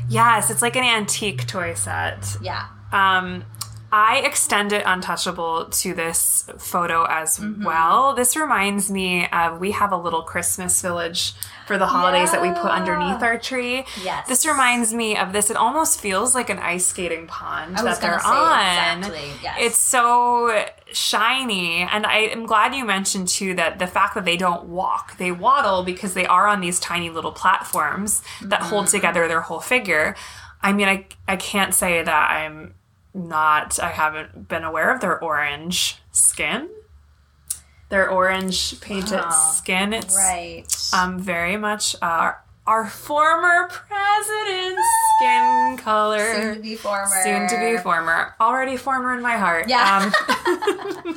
Yes, 0.09 0.51
it's 0.51 0.62
like 0.62 0.77
an 0.77 0.85
antique 0.85 1.47
toy 1.47 1.75
set. 1.75 2.37
Yeah. 2.41 2.68
Um, 2.95 3.45
I 3.97 4.23
it 4.73 4.83
Untouchable 4.85 5.67
to 5.67 5.95
this 5.95 6.49
photo 6.59 7.05
as 7.09 7.39
Mm-hmm. 7.39 7.65
well. 7.65 8.13
This 8.15 8.35
reminds 8.37 8.91
me 8.91 9.29
of 9.29 9.61
we 9.61 9.71
have 9.71 9.93
a 9.93 9.97
little 9.97 10.23
Christmas 10.23 10.83
village 10.83 11.33
for 11.69 11.79
the 11.79 11.87
holidays 11.87 12.33
that 12.33 12.43
we 12.43 12.49
put 12.51 12.71
underneath 12.73 13.23
our 13.23 13.39
tree. 13.39 13.85
Yes. 14.03 14.27
This 14.27 14.45
reminds 14.47 14.93
me 14.93 15.17
of 15.17 15.33
this. 15.33 15.49
It 15.49 15.57
almost 15.57 16.01
feels 16.01 16.35
like 16.35 16.51
an 16.51 16.59
ice 16.59 16.87
skating 16.87 17.29
pond 17.29 17.77
that 17.79 18.01
they're 18.01 18.15
on. 18.27 18.99
exactly, 18.99 19.31
yes. 19.43 19.57
It's 19.61 19.79
so 19.79 20.65
shiny. 20.93 21.83
And 21.83 22.05
I 22.05 22.19
am 22.19 22.47
glad 22.47 22.75
you 22.75 22.85
mentioned 22.85 23.29
too 23.29 23.55
that 23.55 23.79
the 23.79 23.87
fact 23.87 24.15
that 24.17 24.25
they 24.25 24.37
don't 24.37 24.65
walk, 24.65 25.17
they 25.19 25.31
waddle 25.31 25.85
because 25.85 26.15
they 26.15 26.27
are 26.27 26.49
on 26.49 26.61
these 26.61 26.81
tiny 26.81 27.11
little 27.11 27.33
platforms 27.33 28.23
that 28.43 28.63
hold 28.63 28.87
Mm-hmm. 28.87 28.97
together 28.97 29.29
their 29.29 29.41
whole 29.43 29.61
figure. 29.61 30.17
I 30.63 30.73
mean, 30.73 30.89
I, 30.89 31.07
I 31.29 31.37
can't 31.37 31.73
say 31.73 32.03
that 32.03 32.31
I'm 32.31 32.75
not, 33.15 33.79
I 33.79 33.89
haven't 33.91 34.49
been 34.49 34.65
aware 34.65 34.93
of 34.93 35.01
their 35.01 35.23
orange 35.23 35.99
skin. 36.12 36.69
Their 37.91 38.11
orange 38.11 38.81
painted 38.81 39.21
Oh, 39.25 39.53
skin. 39.55 39.93
It's 39.93 40.17
Right. 40.17 40.65
um, 40.93 41.21
very 41.21 41.57
much 41.57 41.95
our, 42.03 42.43
our 42.67 42.87
former 42.87 43.69
president's 43.69 44.83
skin 45.17 45.77
color. 45.77 46.35
Soon 46.35 46.55
to 46.57 46.61
be 46.61 46.75
former. 46.75 47.23
Soon 47.23 47.47
to 47.49 47.59
be 47.61 47.77
former. 47.79 48.35
Already 48.41 48.77
former 48.77 49.15
in 49.15 49.23
my 49.23 49.37
heart. 49.37 49.69
Yeah. 49.69 50.11
Um, 50.12 51.05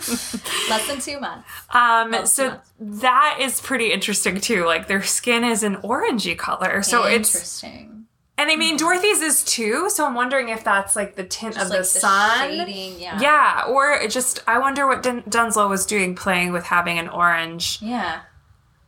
Less 0.70 0.88
than 0.88 1.00
two 1.00 1.20
months. 1.20 1.50
um, 1.72 2.26
so 2.28 2.46
yeah. 2.48 2.58
that 2.80 3.38
is 3.42 3.60
pretty 3.62 3.92
interesting 3.92 4.40
too. 4.40 4.66
Like 4.66 4.88
their 4.88 5.02
skin 5.04 5.44
is 5.44 5.64
an 5.64 5.78
orangey 5.78 6.38
color. 6.38 6.84
So 6.84 7.06
it's 7.06 7.34
interesting. 7.34 7.97
And 8.40 8.52
I 8.52 8.56
mean 8.56 8.78
Dorothy's 8.78 9.22
is 9.22 9.44
too. 9.44 9.90
So 9.90 10.06
I'm 10.06 10.14
wondering 10.14 10.50
if 10.50 10.64
that's 10.64 10.96
like 10.96 11.16
the 11.16 11.24
tint 11.24 11.56
of 11.58 11.70
Just 11.72 11.72
the 11.72 11.78
like 11.78 11.86
sun. 11.86 12.50
shading. 12.50 13.00
Yeah. 13.00 13.20
Yeah, 13.20 13.64
or 13.68 13.92
it 13.94 14.12
just 14.12 14.40
I 14.48 14.60
wonder 14.60 14.86
what 14.86 15.02
Denslow 15.02 15.68
was 15.70 15.86
doing 15.88 16.14
playing 16.16 16.52
with 16.52 16.66
having 16.66 17.00
an 17.00 17.08
orange 17.10 17.80
Yeah. 17.82 18.22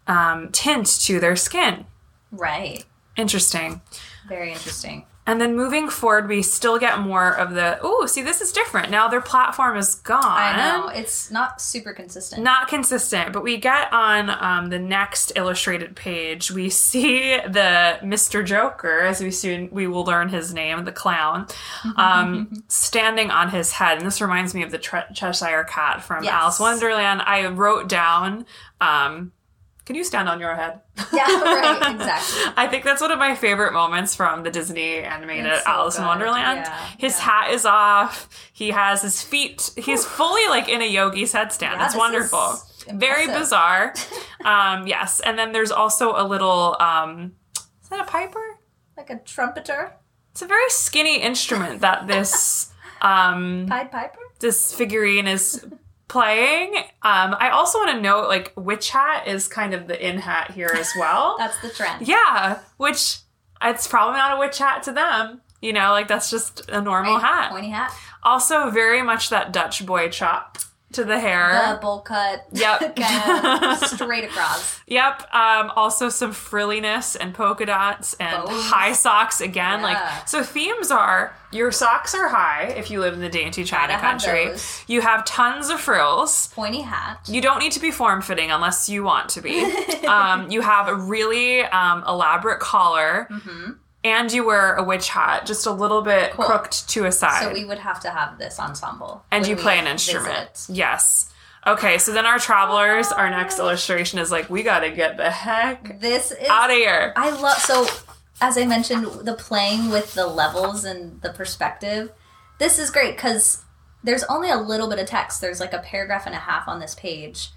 um, 0.08 0.50
tint 0.52 0.86
to 1.06 1.20
their 1.20 1.36
skin. 1.36 1.86
Right. 2.32 2.86
Interesting. 3.18 3.82
Very 4.28 4.52
interesting. 4.52 5.06
And 5.30 5.40
then 5.40 5.56
moving 5.56 5.90
forward, 5.90 6.28
we 6.28 6.42
still 6.42 6.80
get 6.80 7.02
more 7.02 7.32
of 7.38 7.54
the. 7.54 7.78
Oh, 7.84 8.08
see, 8.08 8.24
this 8.24 8.42
is 8.42 8.52
different. 8.52 8.90
Now 8.90 9.08
their 9.08 9.22
platform 9.22 9.78
is 9.78 9.94
gone. 9.94 10.24
I 10.24 10.58
know 10.58 10.88
it's 10.88 11.30
not 11.30 11.62
super 11.62 11.94
consistent. 11.94 12.42
Not 12.42 12.68
consistent, 12.68 13.32
but 13.32 13.44
we 13.44 13.58
get 13.58 13.94
on 13.94 14.32
um, 14.32 14.70
the 14.72 14.80
next 14.80 15.32
illustrated 15.36 15.96
page. 15.96 16.50
We 16.50 16.70
see 16.72 17.38
the 17.38 18.00
Mr. 18.02 18.44
Joker, 18.44 19.02
as 19.02 19.22
we 19.22 19.30
soon 19.30 19.70
we 19.72 19.86
will 19.86 20.04
learn 20.04 20.30
his 20.30 20.52
name, 20.52 20.84
the 20.84 20.92
clown, 20.92 21.46
um, 21.96 22.64
standing 22.68 23.30
on 23.30 23.52
his 23.52 23.74
head, 23.74 24.00
and 24.00 24.08
this 24.08 24.22
reminds 24.22 24.56
me 24.56 24.64
of 24.64 24.72
the 24.72 24.80
Tre- 24.80 25.06
Cheshire 25.14 25.64
Cat 25.66 26.02
from 26.02 26.24
Yes. 26.24 26.34
Alice 26.34 26.60
Wonderland. 26.60 27.22
I 27.22 27.46
wrote 27.46 27.88
down. 27.88 28.48
Um, 28.82 29.32
can 29.90 29.96
you 29.96 30.04
stand 30.04 30.30
on 30.30 30.40
your 30.40 30.54
head? 30.54 30.82
yeah. 31.12 31.26
Right. 31.26 31.96
Exactly. 31.96 32.54
I 32.56 32.68
think 32.68 32.84
that's 32.84 33.02
one 33.02 33.10
of 33.12 33.18
my 33.18 33.34
favorite 33.34 33.74
moments 33.74 34.14
from 34.14 34.44
the 34.44 34.52
Disney 34.52 34.98
animated 35.00 35.48
It's 35.48 35.64
so 35.64 35.72
Alice 35.72 35.98
in. 35.98 36.06
Wonderland. 36.06 36.60
Yeah, 36.60 36.88
his 37.00 37.18
yeah. 37.18 37.24
hat 37.24 37.52
is 37.52 37.66
off. 37.66 38.30
He 38.54 38.70
has 38.70 39.02
his 39.02 39.24
feet. 39.24 39.72
He's 39.76 40.06
fully 40.06 40.48
like 40.48 40.70
in 40.70 40.84
a 40.84 40.86
yogi's 40.88 41.34
headstand. 41.34 41.78
Yeah, 41.78 41.86
it's 41.88 41.96
wonderful. 41.96 42.54
Very 42.94 43.26
bizarre. 43.26 43.96
um, 44.46 44.86
yes, 44.86 45.22
and 45.22 45.40
then 45.40 45.54
there's 45.54 45.72
also 45.72 46.14
a 46.16 46.24
little. 46.24 46.78
Um, 46.80 47.34
is 47.82 47.90
that 47.90 48.00
a 48.00 48.04
piper? 48.12 48.60
Like 48.96 49.10
a 49.10 49.18
trumpeter, 49.18 49.96
It's 50.34 50.44
a 50.44 50.48
very 50.48 50.70
skinny 50.70 51.20
instrument 51.20 51.82
that 51.82 52.06
this 52.06 52.72
um, 53.02 53.66
Pied 53.68 53.90
Piper. 53.92 54.20
this 54.40 54.72
figurine 54.72 55.26
is 55.26 55.66
playing. 56.10 56.76
Um, 57.02 57.36
I 57.40 57.50
also 57.54 57.78
want 57.78 57.92
to 57.96 58.02
note 58.02 58.28
like 58.28 58.52
witch 58.58 58.90
hat 58.90 59.28
is 59.28 59.48
kind 59.48 59.74
of 59.74 59.88
the 59.88 60.06
in 60.06 60.18
hat 60.20 60.52
here 60.52 60.72
as 60.78 60.92
well. 60.98 61.36
That's 61.40 61.58
the 61.62 61.70
trend. 61.70 62.06
Yeah, 62.06 62.60
which 62.76 63.20
it's 63.62 63.88
probably 63.88 64.18
not 64.18 64.36
a 64.36 64.40
witch 64.40 64.58
hat 64.58 64.84
to 64.84 64.92
them. 64.92 65.40
You 65.62 65.74
know, 65.74 65.92
like 65.92 66.08
that's 66.08 66.30
just 66.30 66.70
a 66.70 66.82
normal 66.82 67.16
Right, 67.16 67.22
hat. 67.24 67.52
Pointy 67.52 67.70
hat. 67.70 67.94
Also, 68.24 68.70
very 68.70 69.02
much 69.02 69.30
that 69.30 69.52
Dutch 69.52 69.86
boy 69.86 70.08
chop 70.10 70.58
to 70.94 71.04
the 71.04 71.20
hair. 71.20 71.74
The 71.76 71.80
bowl 71.82 72.00
cut. 72.00 72.46
Yep. 72.52 72.96
kind 72.98 73.64
of 73.66 73.78
straight 73.90 74.24
across. 74.24 74.80
Yep. 74.88 75.34
Um, 75.34 75.72
also 75.76 76.10
some 76.10 76.32
frilliness 76.32 77.16
and 77.16 77.34
polka 77.34 77.66
dots 77.66 78.16
and 78.16 78.46
Bows. 78.46 78.66
high 78.66 78.94
socks 78.94 79.40
again. 79.42 79.80
Yeah. 79.80 79.86
Like 79.86 80.28
so 80.28 80.42
themes 80.44 80.90
are 80.92 81.36
your 81.52 81.72
socks 81.72 82.14
are 82.14 82.28
high 82.28 82.66
if 82.78 82.92
you 82.92 83.00
live 83.00 83.14
in 83.14 83.22
the 83.22 83.30
dainty 83.30 83.64
China 83.64 83.94
have 83.94 84.02
country. 84.22 84.52
You 84.88 85.02
have 85.02 85.26
tons 85.26 85.70
of 85.70 85.80
frills. 85.80 86.48
Pointy 86.54 86.82
hat. 86.82 87.20
You 87.28 87.42
don't 87.42 87.60
need 87.60 87.72
to 87.74 87.80
be 87.80 87.92
form 87.92 88.22
fitting 88.22 88.52
unless 88.52 88.88
you 88.90 89.04
want 89.04 89.30
to 89.30 89.42
be. 89.42 89.64
um, 90.08 90.50
you 90.52 90.62
have 90.62 90.88
a 90.88 90.96
really 90.96 91.62
um, 91.62 92.04
elaborate 92.08 92.60
collar, 92.60 93.28
Mm-hmm. 93.32 93.72
And 94.10 94.32
you 94.32 94.46
wear 94.46 94.76
a 94.76 94.84
witch 94.84 95.10
hat, 95.10 95.46
just 95.46 95.66
a 95.66 95.72
little 95.72 96.02
bit 96.02 96.32
crooked 96.32 96.88
to 96.90 97.06
a 97.06 97.12
side. 97.12 97.44
So 97.44 97.54
we 97.54 97.66
would 97.66 97.80
have 97.80 98.00
to 98.02 98.10
have 98.10 98.38
this 98.38 98.60
ensemble. 98.60 99.24
and 99.32 99.48
you 99.48 99.56
play 99.56 99.78
an 99.80 99.88
instrument. 99.88 100.52
visit. 100.58 100.76
Yes. 100.76 101.32
Okay, 101.68 101.98
so 101.98 102.14
then 102.14 102.26
our 102.26 102.40
travelers, 102.40 103.12
our 103.12 103.30
next 103.30 103.60
illustration 103.60 104.18
is 104.20 104.32
like, 104.32 104.50
we 104.50 104.64
gotta 104.64 104.90
get 104.92 105.18
the 105.18 105.30
heck 105.30 106.00
This 106.00 106.32
is 106.32 106.48
out 106.48 106.70
of 106.70 106.76
here. 106.76 107.14
I 107.16 107.30
love 107.32 107.58
so 107.58 107.86
as 108.42 108.58
I 108.58 108.66
mentioned 108.66 109.06
the 109.26 109.34
playing 109.34 109.90
with 109.90 110.14
the 110.14 110.26
levels 110.26 110.86
and 110.86 111.22
the 111.22 111.32
perspective. 111.32 112.12
This 112.58 112.80
is 112.80 112.90
great 112.90 113.18
cuz 113.18 113.64
there's 114.04 114.24
only 114.26 114.50
a 114.50 114.56
little 114.58 114.88
bit 114.90 115.00
of 115.00 115.08
text. 115.08 115.42
There's 115.42 115.60
like 115.60 115.74
a 115.74 115.80
paragraph 115.80 116.26
and 116.26 116.34
a 116.34 116.40
half 116.40 116.68
on 116.70 116.80
this 116.80 116.96
page. 116.96 117.50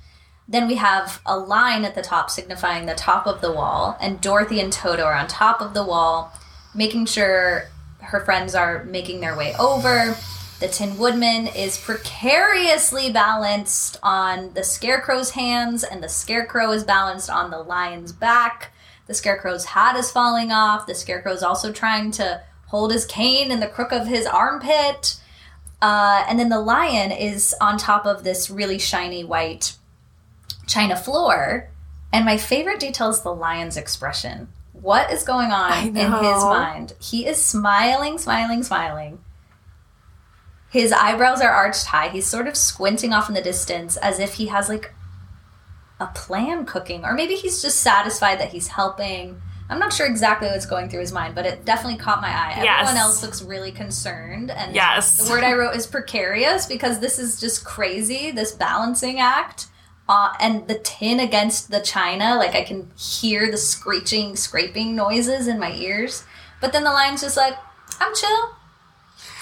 Then 0.49 0.67
we 0.67 0.75
have 0.75 1.21
a 1.25 1.39
line 1.39 1.85
at 1.85 1.95
the 1.95 2.03
top 2.03 2.29
signifying 2.29 2.87
the 2.87 2.95
top 2.97 3.29
of 3.29 3.41
the 3.41 3.53
wall 3.53 3.97
and 4.01 4.21
Dorothy 4.21 4.61
and 4.61 4.73
Toto 4.73 5.05
are 5.05 5.15
on 5.15 5.29
top 5.29 5.61
of 5.61 5.73
the 5.73 5.85
wall 5.85 6.33
making 6.75 7.07
sure 7.07 7.69
her 8.01 8.21
friends 8.21 8.55
are 8.55 8.85
making 8.85 9.21
their 9.21 9.37
way 9.37 9.55
over. 9.59 10.17
The 10.61 10.69
Tin 10.69 10.97
Woodman 10.97 11.49
is 11.49 11.77
precariously 11.77 13.11
balanced 13.11 13.99
on 14.03 14.55
the 14.55 14.63
Scarecrow's 14.63 15.31
hands, 15.31 15.83
and 15.83 16.03
the 16.03 16.09
Scarecrow 16.09 16.71
is 16.71 16.85
balanced 16.85 17.29
on 17.29 17.51
the 17.51 17.59
Lion's 17.59 18.13
back. 18.13 18.73
The 19.09 19.15
Scarecrow's 19.15 19.65
hat 19.65 19.97
is 19.97 20.11
falling 20.11 20.53
off. 20.53 20.87
The 20.87 20.95
Scarecrow's 20.95 21.43
also 21.43 21.73
trying 21.73 22.13
to 22.13 22.43
hold 22.67 22.93
his 22.93 23.05
cane 23.05 23.51
in 23.51 23.61
the 23.61 23.67
crook 23.67 23.93
of 23.93 24.07
his 24.07 24.25
armpit. 24.25 25.17
Uh, 25.83 26.25
and 26.29 26.39
then 26.39 26.49
the 26.49 26.61
Lion 26.61 27.11
is 27.11 27.55
on 27.61 27.77
top 27.77 28.07
of 28.07 28.23
this 28.23 28.49
really 28.49 28.79
shiny 28.79 29.25
white 29.25 29.75
china 30.69 30.97
floor. 30.97 31.69
And 32.13 32.25
my 32.25 32.37
favorite 32.37 32.79
detail 32.79 33.11
is 33.11 33.23
the 33.23 33.35
Lion's 33.35 33.77
expression. 33.77 34.49
What 34.83 35.11
is 35.13 35.23
going 35.23 35.53
on 35.53 35.87
in 35.89 35.95
his 35.95 36.45
mind? 36.45 36.95
He 37.01 37.25
is 37.27 37.43
smiling, 37.43 38.19
smiling, 38.19 38.63
smiling. 38.65 39.21
His 40.71 40.91
eyebrows 40.93 41.41
are 41.41 41.51
arched 41.53 41.87
high. 41.87 42.09
He's 42.09 42.27
sort 42.27 42.49
of 42.49 42.57
squinting 42.57 43.13
off 43.13 43.29
in 43.29 43.35
the 43.35 43.43
distance 43.43 43.97
as 43.97 44.19
if 44.19 44.35
he 44.35 44.47
has 44.47 44.69
like 44.69 44.93
a 46.01 46.07
plan 46.09 46.67
cooking, 46.67 47.05
or 47.05 47.15
maybe 47.15 47.37
he's 47.37 47.63
just 47.63 47.81
satisfied 47.81 48.41
that 48.41 48.49
he's 48.51 48.69
helping. 48.69 49.41
I'm 49.71 49.79
not 49.79 49.93
sure 49.93 50.07
exactly 50.07 50.49
what's 50.49 50.67
going 50.67 50.89
through 50.91 51.01
his 51.01 51.13
mind, 51.13 51.35
but 51.37 51.47
it 51.47 51.65
definitely 51.65 51.99
caught 51.99 52.21
my 52.21 52.29
eye. 52.29 52.61
Yes. 52.63 52.81
Everyone 52.89 52.97
else 53.03 53.23
looks 53.23 53.41
really 53.41 53.71
concerned, 53.71 54.51
and 54.51 54.75
Yes. 54.75 55.17
the 55.17 55.31
word 55.31 55.45
I 55.45 55.53
wrote 55.53 55.77
is 55.77 55.87
precarious 55.87 56.67
because 56.67 56.99
this 56.99 57.19
is 57.21 57.39
just 57.41 57.65
crazy. 57.65 58.33
This 58.33 58.53
balancing 58.53 59.21
act, 59.21 59.69
uh, 60.09 60.35
and 60.41 60.67
the 60.69 60.79
tin 60.79 61.21
against 61.21 61.71
the 61.71 61.81
china, 61.81 62.37
like 62.37 62.55
I 62.55 62.63
can 62.63 62.91
hear 62.97 63.51
the 63.51 63.57
screeching, 63.57 64.37
scraping 64.37 64.97
noises 64.97 65.47
in 65.47 65.59
my 65.59 65.73
ears. 65.73 66.25
But 66.61 66.73
then 66.73 66.85
the 66.85 66.91
lion's 66.91 67.23
just 67.23 67.37
like, 67.37 67.57
"I'm 68.01 68.15
chill," 68.15 68.57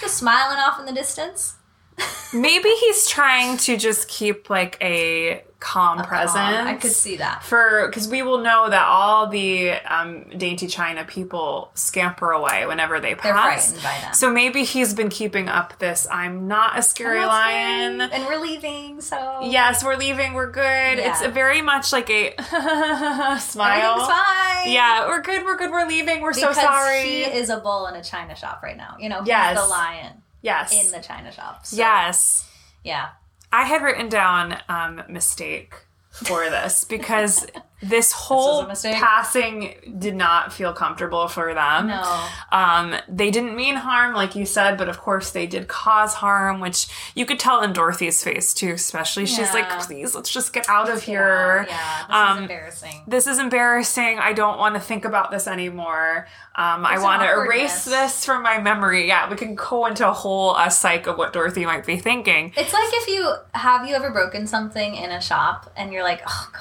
just 0.00 0.18
smiling 0.18 0.58
off 0.58 0.78
in 0.78 0.86
the 0.86 0.92
distance. 0.92 1.56
Maybe 2.32 2.68
he's 2.68 3.08
trying 3.08 3.56
to 3.58 3.76
just 3.76 4.08
keep 4.08 4.48
like 4.48 4.78
a 4.80 5.44
calm 5.60 5.98
presence. 6.04 6.34
Um, 6.36 6.66
I 6.66 6.74
could 6.74 6.90
see 6.90 7.16
that. 7.16 7.44
for 7.44 7.86
because 7.86 8.08
we 8.08 8.22
will 8.22 8.38
know 8.38 8.68
that 8.70 8.82
all 8.86 9.26
the 9.28 9.72
um, 9.72 10.24
dainty 10.36 10.66
china 10.66 11.04
people 11.04 11.70
scamper 11.74 12.30
away 12.32 12.66
whenever 12.66 12.98
they 12.98 13.14
pass. 13.14 13.68
frightened 13.70 13.82
by 13.82 13.98
them. 14.00 14.14
So 14.14 14.32
maybe 14.32 14.64
he's 14.64 14.94
been 14.94 15.10
keeping 15.10 15.48
up 15.48 15.78
this. 15.78 16.06
I'm 16.10 16.48
not 16.48 16.78
a 16.78 16.82
scary 16.82 17.24
lion. 17.24 18.00
and 18.00 18.24
we're 18.26 18.40
leaving. 18.40 19.00
So 19.02 19.40
Yes, 19.42 19.84
we're 19.84 19.96
leaving. 19.96 20.32
We're 20.32 20.50
good. 20.50 20.62
Yeah. 20.62 21.10
It's 21.12 21.22
a 21.22 21.28
very 21.28 21.60
much 21.62 21.92
like 21.92 22.08
a 22.10 22.34
smile. 23.38 24.06
fine. 24.06 24.72
Yeah, 24.72 25.08
we're 25.08 25.22
good. 25.22 25.44
We're 25.44 25.56
good. 25.56 25.70
We're 25.70 25.86
leaving. 25.86 26.22
We're 26.22 26.32
because 26.34 26.56
so 26.56 26.62
sorry. 26.62 27.02
he 27.02 27.22
is 27.22 27.50
a 27.50 27.58
bull 27.58 27.86
in 27.86 27.94
a 27.94 28.02
china 28.02 28.34
shop 28.34 28.62
right 28.62 28.76
now. 28.76 28.96
You 28.98 29.08
know, 29.08 29.20
he's 29.20 29.28
Yes. 29.28 29.60
the 29.60 29.66
lion 29.68 30.22
yes. 30.42 30.72
in 30.86 30.90
the 30.90 31.00
china 31.06 31.30
shop. 31.32 31.66
So, 31.66 31.76
yes. 31.76 32.48
yeah. 32.82 33.08
I 33.52 33.64
had 33.64 33.82
written 33.82 34.08
down 34.08 34.56
um, 34.68 35.02
mistake 35.08 35.74
for 36.10 36.48
this 36.50 36.84
because 36.84 37.46
this 37.82 38.12
whole 38.12 38.66
mistake? 38.66 38.96
passing 38.96 39.74
did 39.98 40.14
not 40.14 40.52
feel 40.52 40.72
comfortable 40.72 41.28
for 41.28 41.54
them. 41.54 41.86
No. 41.88 42.26
Um, 42.52 42.94
they 43.08 43.30
didn't 43.30 43.56
mean 43.56 43.76
harm, 43.76 44.14
like 44.14 44.34
you 44.36 44.44
said, 44.46 44.76
but 44.76 44.88
of 44.88 44.98
course 44.98 45.30
they 45.30 45.46
did 45.46 45.68
cause 45.68 46.14
harm, 46.14 46.60
which 46.60 46.88
you 47.14 47.24
could 47.26 47.38
tell 47.38 47.62
in 47.62 47.72
Dorothy's 47.72 48.22
face 48.22 48.52
too, 48.52 48.72
especially. 48.72 49.26
She's 49.26 49.38
Yeah. 49.38 49.52
like, 49.54 49.80
please, 49.86 50.14
let's 50.14 50.30
just 50.30 50.52
get 50.52 50.68
out 50.68 50.88
of 50.88 51.02
here. 51.02 51.66
Yeah, 51.68 52.06
this 52.06 52.16
Um, 52.16 52.36
is 52.36 52.42
embarrassing. 52.42 53.02
This 53.06 53.26
is 53.26 53.38
embarrassing. 53.38 54.18
I 54.18 54.32
don't 54.32 54.58
want 54.58 54.74
to 54.74 54.80
think 54.80 55.04
about 55.04 55.30
this 55.30 55.46
anymore. 55.46 56.26
Um, 56.56 56.84
I 56.84 56.98
want 56.98 57.22
to 57.22 57.30
erase 57.30 57.84
this 57.84 58.24
from 58.26 58.42
my 58.42 58.58
memory. 58.58 59.06
Yeah, 59.08 59.30
we 59.30 59.36
can 59.36 59.54
go 59.54 59.86
into 59.86 60.06
a 60.06 60.12
whole 60.12 60.54
uh, 60.56 60.68
psych 60.68 61.06
of 61.06 61.16
what 61.16 61.32
Dorothy 61.32 61.64
might 61.64 61.86
be 61.86 61.96
thinking. 61.96 62.52
It's 62.56 62.72
like 62.72 62.88
if 62.92 63.08
you 63.08 63.32
have 63.54 63.86
you 63.88 63.94
ever 63.94 64.10
broken 64.10 64.46
something 64.46 64.94
in 64.96 65.10
a 65.10 65.20
shop 65.20 65.72
and 65.76 65.92
you're 65.92 66.02
like, 66.02 66.20
oh 66.26 66.48
god. 66.52 66.60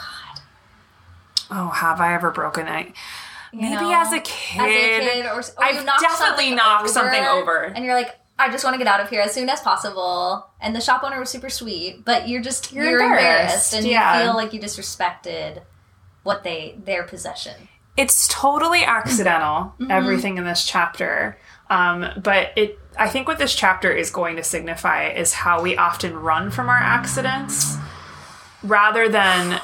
Oh, 1.52 1.70
have 1.70 2.00
I 2.02 2.14
ever 2.14 2.32
broken 2.32 2.68
it? 2.68 2.88
you 3.52 3.62
Maybe 3.62 3.76
know, 3.76 3.94
as 3.94 4.14
a 4.14 4.20
kid. 4.20 4.60
as 4.62 4.68
a 4.68 5.00
kid, 5.14 5.26
or, 5.26 5.40
or 5.40 5.44
I've 5.64 5.84
knocked 5.86 6.02
definitely 6.02 6.46
something 6.50 6.56
knocked 6.56 6.82
over, 6.84 6.94
something 6.94 7.24
over. 7.26 7.64
and 7.64 7.84
you're 7.84 7.96
like, 7.96 8.16
I 8.38 8.50
just 8.52 8.64
want 8.64 8.76
to 8.76 8.78
get 8.78 8.88
out 8.88 9.00
of 9.02 9.10
here 9.10 9.22
as 9.22 9.34
soon 9.34 9.50
as 9.50 9.60
possible. 9.60 10.48
And 10.62 10.76
the 10.76 10.80
shop 10.82 11.04
owner 11.04 11.20
was 11.20 11.30
super 11.30 11.50
sweet, 11.50 12.06
but 12.06 12.28
you're 12.30 12.42
just 12.42 12.72
You're 12.72 12.86
you're, 12.86 12.94
embarrassed, 13.02 13.20
embarrassed, 13.74 13.74
and 13.74 13.86
yeah. 13.88 14.20
you 14.20 14.26
feel 14.26 14.36
like 14.36 14.54
you 14.54 14.60
disrespected 14.60 15.64
what 16.24 16.44
they 16.44 16.76
their 16.86 17.04
possession. 17.04 17.56
it's 17.98 18.28
totally 18.28 18.84
accidental 18.84 19.74
Mm-hmm. 19.80 19.90
everything 19.92 20.38
in 20.38 20.44
this 20.46 20.64
chapter 20.66 21.38
um, 21.70 22.06
but 22.22 22.52
it 22.56 22.78
i 22.98 23.08
think 23.10 23.28
what 23.28 23.40
this 23.40 23.56
chapter 23.56 23.92
is 23.92 24.10
going 24.12 24.36
to 24.36 24.44
signify 24.44 25.10
is 25.10 25.34
how 25.34 25.62
we 25.62 25.76
often 25.78 26.16
run 26.16 26.52
from 26.52 26.70
our 26.70 26.78
accidents 26.78 27.78
rather 28.64 29.10
than 29.10 29.60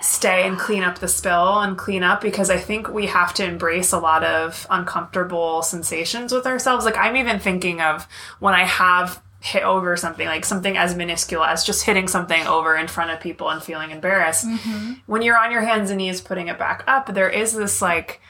stay 0.00 0.46
and 0.46 0.58
clean 0.58 0.82
up 0.82 0.98
the 0.98 1.08
spill 1.08 1.60
and 1.60 1.76
clean 1.76 2.02
up 2.02 2.20
because 2.20 2.48
i 2.48 2.56
think 2.56 2.88
we 2.88 3.06
have 3.06 3.34
to 3.34 3.44
embrace 3.44 3.92
a 3.92 3.98
lot 3.98 4.24
of 4.24 4.66
uncomfortable 4.70 5.62
sensations 5.62 6.32
with 6.32 6.46
ourselves. 6.46 6.84
Like 6.84 6.96
i'm 6.96 7.16
even 7.16 7.38
thinking 7.38 7.80
of 7.80 8.06
when 8.38 8.54
i 8.54 8.64
have 8.64 9.22
hit 9.40 9.62
over 9.62 9.96
something 9.96 10.26
like 10.26 10.44
something 10.44 10.76
as 10.76 10.94
minuscule 10.94 11.42
as 11.42 11.64
just 11.64 11.84
hitting 11.84 12.06
something 12.06 12.46
over 12.46 12.76
in 12.76 12.86
front 12.86 13.10
of 13.10 13.20
people 13.20 13.48
and 13.48 13.62
feeling 13.62 13.90
embarrassed. 13.90 14.46
Mm-hmm. 14.46 14.92
When 15.06 15.22
you're 15.22 15.38
on 15.38 15.50
your 15.50 15.62
hands 15.62 15.90
and 15.90 15.96
knees 15.96 16.20
putting 16.20 16.48
it 16.48 16.58
back 16.58 16.84
up, 16.86 17.14
there 17.14 17.30
is 17.30 17.54
this 17.54 17.80
like 17.80 18.20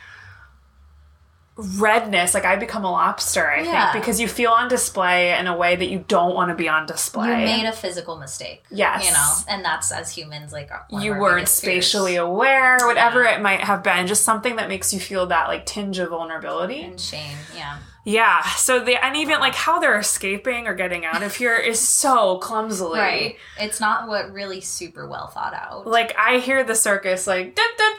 redness. 1.61 2.35
Like 2.35 2.45
I 2.45 2.57
become 2.57 2.85
a 2.85 2.91
lobster, 2.91 3.51
I 3.51 3.63
Yeah. 3.63 3.93
think, 3.93 4.05
because 4.05 4.21
you 4.21 4.29
feel 4.29 4.51
on 4.51 4.69
display 4.69 5.39
in 5.39 5.47
a 5.47 5.57
way 5.57 5.77
that 5.77 5.87
you 5.89 6.05
don't 6.09 6.35
want 6.35 6.49
to 6.51 6.55
be 6.55 6.69
on 6.69 6.87
display. 6.87 7.29
You 7.41 7.45
made 7.59 7.67
a 7.67 7.73
physical 7.73 8.17
mistake. 8.17 8.65
Yes. 8.71 9.05
You 9.07 9.13
know, 9.13 9.55
and 9.55 9.65
that's 9.65 9.93
as 9.93 10.11
humans 10.11 10.53
like 10.53 10.71
our, 10.71 10.85
one 10.91 11.03
of 11.03 11.05
you 11.07 11.13
weren't 11.13 11.37
biggest 11.39 11.63
fears. 11.63 11.87
spatially 11.87 12.17
aware, 12.17 12.79
whatever 12.87 13.23
it 13.25 13.41
might 13.41 13.61
have 13.61 13.83
been, 13.83 14.07
just 14.07 14.25
something 14.25 14.57
that 14.57 14.69
makes 14.69 14.93
you 14.95 15.01
feel 15.01 15.27
that 15.27 15.49
like 15.49 15.67
tinge 15.67 15.99
of 15.99 16.11
vulnerability. 16.11 16.83
and 16.83 17.01
shame. 17.01 17.37
Yeah. 17.57 17.79
Yeah. 18.05 18.43
So 18.55 18.83
the 18.83 19.03
and 19.05 19.17
even 19.17 19.41
like 19.41 19.55
how 19.55 19.79
they're 19.79 19.99
escaping 19.99 20.67
or 20.67 20.75
getting 20.75 21.05
out 21.05 21.23
of 21.23 21.35
here 21.37 21.57
is 21.57 21.79
so 21.79 22.39
clumsily. 22.39 22.99
Right. 22.99 23.37
It's 23.59 23.81
not 23.81 24.09
what 24.09 24.33
really 24.33 24.61
super 24.61 25.07
well 25.07 25.29
thought 25.29 25.55
out. 25.55 25.87
Like 25.87 26.15
I 26.19 26.39
hear 26.39 26.65
the 26.65 26.75
circus 26.75 27.27
like 27.27 27.55
dun, 27.55 27.69
dun, 27.77 27.99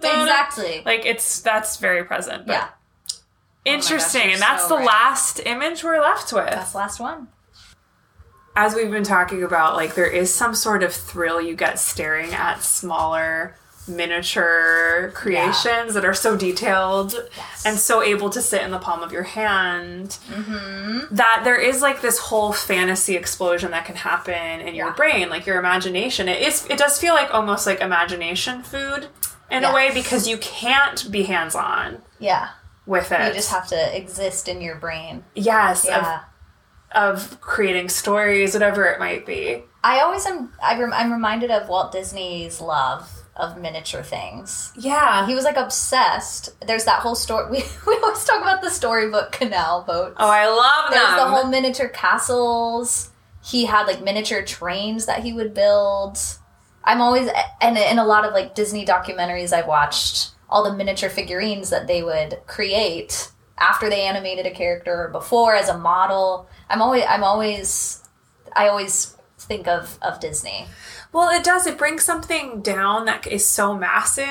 dun. 0.00 0.22
Exactly. 0.22 0.82
Like 0.84 1.04
it's 1.04 1.40
that's 1.40 1.76
very 1.76 2.04
present. 2.04 2.46
But 2.46 2.52
yeah. 2.52 2.68
Oh 3.64 3.74
Interesting, 3.74 4.22
you're 4.22 4.32
and 4.32 4.42
that's 4.42 4.64
so 4.64 4.70
the 4.70 4.76
right. 4.76 4.86
last 4.86 5.40
image 5.46 5.84
we're 5.84 6.00
left 6.00 6.32
with. 6.32 6.50
That's 6.50 6.72
the 6.72 6.78
last 6.78 6.98
one. 6.98 7.28
As 8.56 8.74
we've 8.74 8.90
been 8.90 9.04
talking 9.04 9.44
about, 9.44 9.76
like 9.76 9.94
there 9.94 10.10
is 10.10 10.34
some 10.34 10.54
sort 10.54 10.82
of 10.82 10.92
thrill 10.92 11.40
you 11.40 11.54
get 11.54 11.78
staring 11.78 12.34
at 12.34 12.62
smaller 12.62 13.56
miniature 13.88 15.10
creations 15.14 15.94
that 15.94 16.04
are 16.04 16.14
so 16.14 16.36
detailed 16.36 17.14
Yes. 17.36 17.66
and 17.66 17.78
so 17.78 18.02
able 18.02 18.30
to 18.30 18.40
sit 18.40 18.62
in 18.62 18.70
the 18.70 18.78
palm 18.78 19.02
of 19.02 19.12
your 19.12 19.22
hand 19.24 20.18
Mm-hmm. 20.28 21.14
that 21.14 21.40
there 21.44 21.56
is 21.60 21.82
like 21.82 22.00
this 22.00 22.18
whole 22.18 22.52
fantasy 22.52 23.16
explosion 23.16 23.70
that 23.72 23.84
can 23.84 23.96
happen 23.96 24.60
in 24.60 24.74
your 24.74 24.92
brain 24.92 25.28
like 25.30 25.46
your 25.46 25.58
imagination 25.58 26.28
it 26.28 26.40
is 26.42 26.66
it 26.70 26.78
does 26.78 26.98
feel 26.98 27.14
like 27.14 27.32
almost 27.34 27.66
like 27.66 27.80
imagination 27.80 28.62
food 28.62 29.08
in 29.50 29.64
a 29.64 29.72
way 29.74 29.90
because 29.92 30.26
you 30.28 30.38
can't 30.38 31.10
be 31.10 31.24
hands 31.24 31.54
on 31.54 32.00
Yeah. 32.18 32.48
with 32.86 33.12
it 33.12 33.26
You 33.28 33.32
just 33.34 33.50
have 33.50 33.66
to 33.68 33.96
exist 33.96 34.48
in 34.48 34.60
your 34.60 34.76
brain. 34.76 35.24
yes 35.34 35.84
of 35.84 35.90
Yeah. 35.90 36.20
of 36.94 37.40
creating 37.40 37.88
stories, 37.88 38.52
whatever 38.52 38.84
it 38.84 38.98
might 39.00 39.24
be. 39.24 39.64
I 39.82 40.00
always 40.00 40.26
am. 40.26 40.52
I'm 40.62 41.10
reminded 41.10 41.50
of 41.50 41.66
Walt 41.68 41.90
Disney's 41.90 42.60
love 42.60 43.10
of 43.36 43.58
miniature 43.58 44.02
things. 44.02 44.72
Yeah. 44.76 45.26
He 45.26 45.34
was 45.34 45.44
like 45.44 45.56
obsessed. 45.56 46.50
There's 46.66 46.84
that 46.84 47.00
whole 47.00 47.14
story. 47.14 47.46
We, 47.50 47.64
we 47.86 47.96
always 48.02 48.24
talk 48.24 48.42
about 48.42 48.62
the 48.62 48.70
storybook 48.70 49.32
canal 49.32 49.84
boats. 49.86 50.16
oh, 50.18 50.30
I 50.30 50.46
love 50.46 50.90
that. 50.90 50.92
There's 50.92 51.20
them. 51.20 51.30
the 51.30 51.36
whole 51.36 51.46
miniature 51.46 51.88
castles. 51.88 53.10
He 53.44 53.64
had 53.64 53.86
like 53.86 54.02
miniature 54.02 54.42
trains 54.42 55.06
that 55.06 55.22
he 55.22 55.32
would 55.32 55.54
build. 55.54 56.18
I'm 56.84 57.00
always 57.00 57.28
and 57.60 57.78
in 57.78 57.98
a 57.98 58.04
lot 58.04 58.24
of 58.24 58.32
like 58.32 58.54
Disney 58.54 58.84
documentaries 58.84 59.52
I've 59.52 59.66
watched 59.66 60.32
all 60.48 60.62
the 60.64 60.76
miniature 60.76 61.08
figurines 61.10 61.70
that 61.70 61.86
they 61.86 62.02
would 62.02 62.40
create 62.46 63.30
after 63.58 63.88
they 63.88 64.02
animated 64.02 64.46
a 64.46 64.50
character 64.50 65.04
or 65.04 65.08
before 65.08 65.54
as 65.54 65.68
a 65.68 65.78
model. 65.78 66.48
I'm 66.68 66.82
always 66.82 67.04
I'm 67.08 67.24
always 67.24 68.02
I 68.54 68.68
always 68.68 69.16
think 69.38 69.66
of 69.66 69.98
of 70.02 70.20
Disney. 70.20 70.66
Well, 71.12 71.28
it 71.28 71.44
does. 71.44 71.66
It 71.66 71.76
brings 71.78 72.02
something 72.04 72.62
down 72.62 73.04
that 73.04 73.26
is 73.26 73.44
so 73.46 73.76
massive 73.76 74.26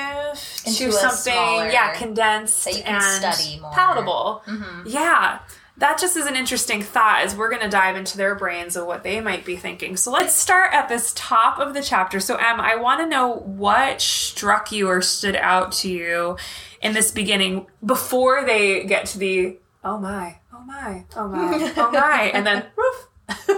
Into 0.66 0.86
to 0.86 0.92
something, 0.92 1.34
yeah, 1.34 1.94
condensed 1.94 2.64
that 2.64 2.76
you 2.76 2.82
can 2.82 2.94
and 2.94 3.34
study 3.34 3.60
more. 3.60 3.70
palatable. 3.72 4.42
Mm-hmm. 4.46 4.82
Yeah. 4.86 5.38
That 5.78 5.98
just 5.98 6.16
is 6.16 6.26
an 6.26 6.36
interesting 6.36 6.82
thought 6.82 7.22
as 7.24 7.34
we're 7.34 7.48
going 7.48 7.62
to 7.62 7.68
dive 7.68 7.96
into 7.96 8.16
their 8.18 8.34
brains 8.34 8.76
of 8.76 8.86
what 8.86 9.02
they 9.02 9.20
might 9.20 9.44
be 9.44 9.56
thinking. 9.56 9.96
So 9.96 10.12
let's 10.12 10.34
start 10.34 10.72
at 10.74 10.88
this 10.88 11.12
top 11.16 11.58
of 11.58 11.72
the 11.72 11.82
chapter. 11.82 12.20
So, 12.20 12.36
Em, 12.36 12.60
I 12.60 12.76
want 12.76 13.00
to 13.00 13.06
know 13.06 13.36
what 13.36 14.00
struck 14.02 14.70
you 14.70 14.88
or 14.88 15.00
stood 15.00 15.34
out 15.34 15.72
to 15.72 15.88
you 15.90 16.36
in 16.82 16.92
this 16.92 17.10
beginning 17.10 17.66
before 17.84 18.44
they 18.44 18.84
get 18.84 19.06
to 19.06 19.18
the 19.18 19.58
oh 19.82 19.98
my, 19.98 20.38
oh 20.52 20.60
my, 20.60 21.04
oh 21.16 21.28
my, 21.28 21.72
oh 21.76 21.90
my, 21.90 22.22
and 22.34 22.46
then 22.46 22.66
woof. 22.76 23.08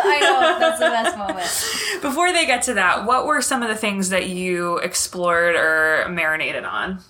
I 0.00 0.20
know 0.20 0.58
that's 0.58 0.78
the 0.78 0.86
best 0.86 1.16
moment. 1.18 2.02
Before 2.02 2.32
they 2.32 2.46
get 2.46 2.62
to 2.62 2.74
that, 2.74 3.06
what 3.06 3.26
were 3.26 3.40
some 3.42 3.62
of 3.62 3.68
the 3.68 3.76
things 3.76 4.10
that 4.10 4.28
you 4.28 4.78
explored 4.78 5.54
or 5.56 6.08
marinated 6.08 6.64
on? 6.64 7.00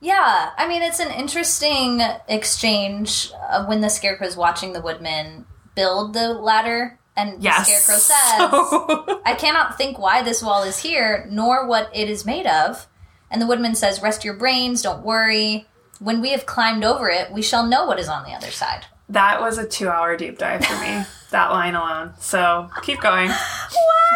Yeah, 0.00 0.50
I 0.56 0.66
mean, 0.66 0.82
it's 0.82 1.00
an 1.00 1.10
interesting 1.10 2.00
exchange 2.28 3.30
of 3.50 3.68
when 3.68 3.80
the 3.82 3.90
scarecrow 3.90 4.26
is 4.26 4.36
watching 4.36 4.72
the 4.72 4.80
Woodman 4.80 5.44
build 5.74 6.14
the 6.14 6.32
ladder, 6.32 6.98
and 7.16 7.42
Yes. 7.42 7.68
the 7.86 7.92
Scarecrow 7.92 9.04
says, 9.08 9.20
I 9.26 9.34
cannot 9.38 9.76
think 9.76 9.98
why 9.98 10.22
this 10.22 10.42
wall 10.42 10.62
is 10.62 10.78
here, 10.78 11.26
nor 11.30 11.66
what 11.66 11.90
it 11.94 12.08
is 12.08 12.24
made 12.24 12.46
of. 12.46 12.86
And 13.30 13.42
the 13.42 13.46
Woodman 13.46 13.74
says, 13.74 14.00
Rest 14.02 14.24
your 14.24 14.34
brains, 14.34 14.80
don't 14.82 15.04
worry. 15.04 15.66
When 15.98 16.22
we 16.22 16.30
have 16.30 16.46
climbed 16.46 16.82
over 16.82 17.10
it, 17.10 17.30
we 17.30 17.42
shall 17.42 17.66
know 17.66 17.84
what 17.84 17.98
is 18.00 18.08
on 18.08 18.24
the 18.24 18.32
other 18.32 18.50
side. 18.50 18.86
That 19.10 19.40
was 19.40 19.58
a 19.58 19.66
two-hour 19.66 20.16
deep 20.16 20.38
dive 20.38 20.64
for 20.64 20.80
me. 20.80 21.04
that 21.30 21.50
line 21.50 21.74
alone. 21.74 22.12
So 22.18 22.70
keep 22.82 23.00
going. 23.00 23.28
What? 23.28 23.36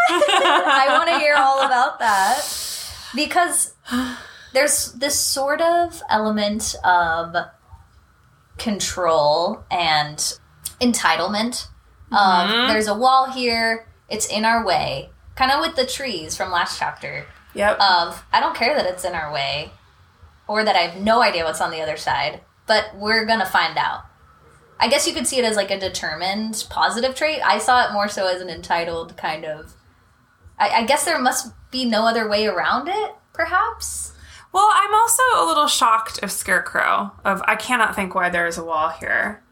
I 0.09 0.87
want 0.97 1.09
to 1.11 1.19
hear 1.19 1.35
all 1.37 1.63
about 1.67 1.99
that 1.99 2.43
because 3.15 3.75
there's 4.53 4.93
this 4.93 5.19
sort 5.19 5.61
of 5.61 6.03
element 6.09 6.75
of 6.85 7.35
control 8.59 9.65
and 9.71 10.19
entitlement. 10.81 11.69
Of 12.13 12.69
there's 12.69 12.87
a 12.87 12.95
wall 12.95 13.31
here, 13.33 13.89
it's 14.09 14.27
in 14.27 14.45
our 14.45 14.65
way, 14.65 15.11
kind 15.35 15.51
of 15.51 15.61
with 15.61 15.75
the 15.75 15.87
trees 15.87 16.37
from 16.37 16.53
last 16.53 16.79
chapter. 16.79 17.27
Yep. 17.55 17.79
Of 17.81 18.25
I 18.33 18.41
don't 18.41 18.55
care 18.55 18.77
that 18.77 18.87
it's 18.87 19.05
in 19.05 19.15
our 19.15 19.33
way, 19.33 19.73
or 20.47 20.65
that 20.65 20.77
I 20.77 20.81
have 20.81 21.03
no 21.03 21.23
idea 21.23 21.45
what's 21.45 21.61
on 21.61 21.73
the 21.73 21.81
other 21.81 21.97
side, 21.97 22.41
but 22.67 22.91
we're 22.97 23.25
gonna 23.25 23.47
find 23.47 23.77
out. 23.77 24.05
I 24.79 24.89
guess 24.89 25.07
you 25.07 25.15
could 25.15 25.27
see 25.27 25.39
it 25.39 25.45
as 25.45 25.57
like 25.57 25.71
a 25.71 25.79
determined 25.79 26.65
positive 26.69 27.15
trait. 27.15 27.41
I 27.45 27.59
saw 27.59 27.87
it 27.89 27.93
more 27.93 28.09
so 28.09 28.27
as 28.27 28.41
an 28.41 28.49
entitled 28.51 29.17
kind 29.17 29.45
of. 29.45 29.75
I, 30.59 30.69
I 30.71 30.85
guess 30.87 31.05
there 31.05 31.19
must 31.21 31.53
be 31.71 31.85
no 31.85 32.07
other 32.07 32.29
way 32.29 32.47
around 32.47 32.89
it, 32.89 33.15
perhaps. 33.33 34.13
Well, 34.53 34.69
I'm 34.73 34.95
also 34.95 35.23
a 35.37 35.45
little 35.47 35.67
shocked 35.67 36.23
of 36.23 36.31
Scarecrow. 36.31 37.13
Of 37.25 37.43
I 37.47 37.57
cannot 37.57 37.97
think 37.97 38.15
why 38.15 38.31
there 38.31 38.47
is 38.47 38.57
a 38.59 38.65
wall 38.65 38.91
here. 38.91 39.43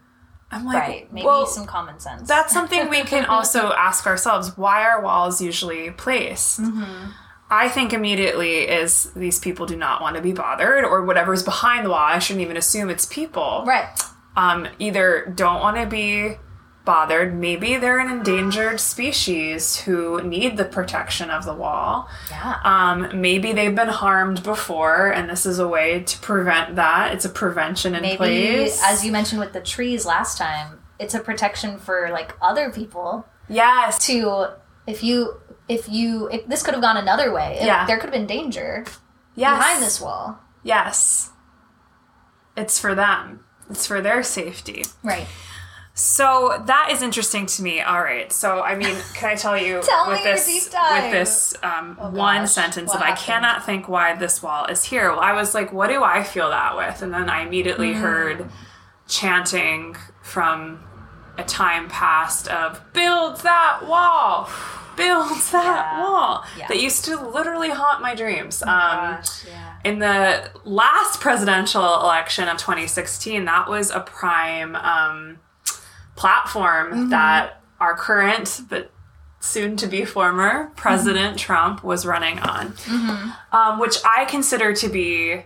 I'm 0.50 0.64
like, 0.64 0.76
Right. 0.76 1.12
Maybe 1.12 1.26
well, 1.26 1.46
some 1.46 1.66
common 1.66 1.98
sense. 1.98 2.28
that's 2.28 2.52
something 2.52 2.88
we 2.90 3.02
can 3.02 3.24
also 3.28 3.72
ask 3.72 4.06
ourselves. 4.06 4.56
Why 4.56 4.84
are 4.84 5.02
walls 5.02 5.40
usually 5.40 5.90
placed? 5.90 6.60
Mm-hmm. 6.60 7.10
I 7.50 7.68
think 7.68 7.92
immediately 7.92 8.60
is 8.60 9.10
these 9.14 9.38
people 9.38 9.66
do 9.66 9.76
not 9.76 10.00
want 10.00 10.16
to 10.16 10.22
be 10.22 10.32
bothered, 10.32 10.84
or 10.84 11.02
whatever's 11.04 11.42
behind 11.42 11.84
the 11.84 11.90
wall. 11.90 11.98
I 11.98 12.18
shouldn't 12.18 12.42
even 12.42 12.56
assume 12.56 12.88
it's 12.88 13.04
people. 13.06 13.64
right. 13.66 13.98
Um, 14.36 14.68
either 14.78 15.32
don't 15.34 15.60
want 15.60 15.76
to 15.76 15.86
be 15.86 16.36
bothered. 16.84 17.34
Maybe 17.34 17.76
they're 17.76 17.98
an 18.00 18.10
endangered 18.10 18.80
species 18.80 19.80
who 19.82 20.20
need 20.22 20.56
the 20.56 20.64
protection 20.64 21.30
of 21.30 21.44
the 21.44 21.54
wall. 21.54 22.08
Yeah. 22.30 22.58
Um, 22.64 23.20
maybe 23.20 23.52
they've 23.52 23.74
been 23.74 23.88
harmed 23.88 24.42
before, 24.42 25.08
and 25.12 25.30
this 25.30 25.46
is 25.46 25.58
a 25.58 25.68
way 25.68 26.02
to 26.02 26.18
prevent 26.18 26.76
that. 26.76 27.12
It's 27.14 27.24
a 27.24 27.28
prevention 27.28 27.94
in 27.94 28.00
place. 28.16 28.18
Maybe, 28.18 28.56
place. 28.56 28.82
as 28.84 29.04
you 29.04 29.12
mentioned 29.12 29.40
with 29.40 29.52
the 29.52 29.60
trees 29.60 30.04
last 30.04 30.38
time, 30.38 30.80
it's 30.98 31.14
a 31.14 31.20
protection 31.20 31.78
for 31.78 32.08
like 32.10 32.34
other 32.40 32.70
people 32.70 33.26
yes, 33.48 34.04
to 34.06 34.48
if 34.86 35.02
you 35.02 35.40
if 35.68 35.88
you 35.88 36.28
if 36.30 36.46
this 36.46 36.62
could 36.62 36.74
have 36.74 36.82
gone 36.82 36.96
another 36.96 37.32
way. 37.32 37.58
If 37.60 37.66
Yeah. 37.66 37.86
there 37.86 37.96
could 37.96 38.06
have 38.06 38.12
been 38.12 38.26
danger 38.26 38.84
yes, 39.34 39.58
behind 39.58 39.82
this 39.82 40.00
wall. 40.00 40.38
Yes, 40.62 41.30
it's 42.56 42.78
for 42.78 42.94
them. 42.94 43.44
It's 43.72 43.86
for 43.86 44.00
their 44.00 44.22
safety. 44.22 44.84
Right. 45.02 45.26
So 45.94 46.62
that 46.66 46.88
is 46.90 47.02
interesting 47.02 47.44
to 47.46 47.62
me. 47.62 47.80
All 47.82 48.00
right. 48.02 48.32
So 48.32 48.62
I 48.62 48.74
mean, 48.76 48.96
can 49.14 49.28
I 49.30 49.34
tell 49.34 49.58
you 49.58 49.82
Tell 49.86 50.08
with 50.08 50.22
this 50.22 50.46
with 50.46 51.10
this 51.12 51.54
um, 51.62 51.96
one 51.96 52.42
gosh, 52.42 52.50
sentence 52.50 52.88
what 52.90 53.00
that 53.00 53.12
I 53.12 53.16
cannot 53.16 53.66
think 53.66 53.88
why 53.88 54.14
this 54.14 54.42
wall 54.42 54.64
is 54.66 54.84
here. 54.84 55.10
Well, 55.10 55.20
I 55.20 55.32
was 55.34 55.54
like, 55.54 55.70
what 55.72 55.88
do 55.88 56.02
I 56.02 56.22
feel 56.22 56.48
that 56.48 56.76
with? 56.76 57.02
And 57.02 57.12
then 57.12 57.28
I 57.28 57.42
immediately 57.42 57.92
Mm. 57.92 58.00
heard 58.00 58.50
chanting 59.08 59.96
from 60.22 60.82
a 61.36 61.42
time 61.44 61.88
past 61.88 62.48
of 62.48 62.80
build 62.94 63.40
that 63.40 63.80
wall, 63.86 64.48
build 64.96 65.30
that 65.52 65.92
Yeah. 65.92 66.00
wall 66.02 66.44
Yeah. 66.56 66.64
Oh 66.64 66.68
that 66.68 66.80
used 66.80 67.04
to 67.06 67.16
literally 67.20 67.70
haunt 67.70 68.00
my 68.00 68.14
dreams. 68.14 68.62
um, 68.62 68.68
Gosh, 68.68 69.44
yeah. 69.46 69.71
In 69.84 69.98
the 69.98 70.50
last 70.64 71.20
presidential 71.20 71.82
election 72.02 72.48
of 72.48 72.56
2016, 72.58 73.44
that 73.46 73.68
was 73.68 73.90
a 73.90 74.00
prime 74.00 74.76
um, 74.76 75.38
platform 76.16 76.90
Mm-hmm. 76.92 77.08
that 77.10 77.60
our 77.80 77.96
current 77.96 78.60
but 78.68 78.90
soon 79.40 79.76
to 79.76 79.88
be 79.88 80.04
former 80.04 80.70
President 80.76 81.36
Trump 81.36 81.82
was 81.82 82.06
running 82.06 82.38
on, 82.38 82.74
um, 83.50 83.80
which 83.80 83.96
I 84.04 84.24
consider 84.26 84.72
to 84.74 84.88
be 84.88 85.42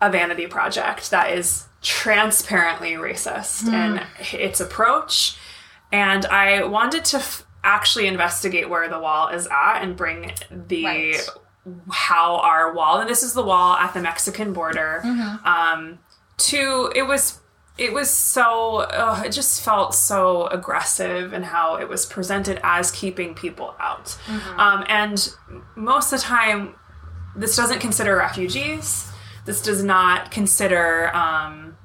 a 0.00 0.10
vanity 0.10 0.46
project 0.46 1.10
that 1.10 1.32
is 1.32 1.66
transparently 1.82 2.92
racist 2.92 3.66
in 3.66 4.00
its 4.38 4.60
approach. 4.60 5.36
And 5.90 6.24
I 6.26 6.62
wanted 6.64 7.04
to 7.06 7.16
f- 7.16 7.44
actually 7.64 8.06
investigate 8.06 8.68
where 8.70 8.88
the 8.88 8.98
wall 9.00 9.28
is 9.28 9.48
at 9.48 9.80
and 9.82 9.96
bring 9.96 10.32
the 10.50 10.84
Right. 10.84 11.28
How 11.90 12.36
our 12.36 12.72
wall 12.74 12.98
and 13.00 13.08
this 13.08 13.22
is 13.22 13.32
the 13.32 13.42
wall 13.42 13.74
at 13.76 13.94
the 13.94 14.00
Mexican 14.00 14.52
border 14.52 15.00
um 15.44 15.98
to 16.36 16.92
it 16.94 17.02
was 17.02 17.40
it 17.76 17.92
was 17.92 18.08
so 18.08 18.76
uh, 18.82 19.22
it 19.26 19.30
just 19.32 19.60
felt 19.62 19.94
so 19.94 20.46
aggressive 20.46 21.32
and 21.32 21.44
how 21.44 21.76
it 21.76 21.88
was 21.88 22.06
presented 22.06 22.60
as 22.62 22.92
keeping 22.92 23.34
people 23.34 23.74
out. 23.80 24.16
Um, 24.58 24.84
and 24.88 25.28
most 25.74 26.12
of 26.12 26.20
the 26.20 26.24
time 26.24 26.76
this 27.34 27.56
doesn't 27.56 27.80
consider 27.80 28.16
refugees. 28.16 29.10
This 29.44 29.60
does 29.60 29.82
not 29.82 30.30
consider 30.30 31.14
um, 31.16 31.76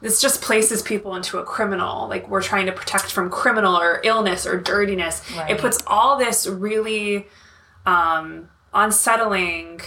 this 0.00 0.20
just 0.20 0.42
places 0.42 0.82
people 0.82 1.14
into 1.14 1.38
a 1.38 1.44
criminal 1.44 2.08
like 2.08 2.28
we're 2.28 2.42
trying 2.42 2.66
to 2.66 2.72
protect 2.72 3.12
from 3.12 3.30
criminal 3.30 3.76
or 3.76 4.00
illness 4.02 4.46
or 4.46 4.60
dirtiness. 4.60 5.22
Right. 5.36 5.52
it 5.52 5.58
puts 5.58 5.78
all 5.86 6.18
this 6.18 6.46
really 6.48 7.28
um, 7.86 8.48
unsettling 8.74 9.80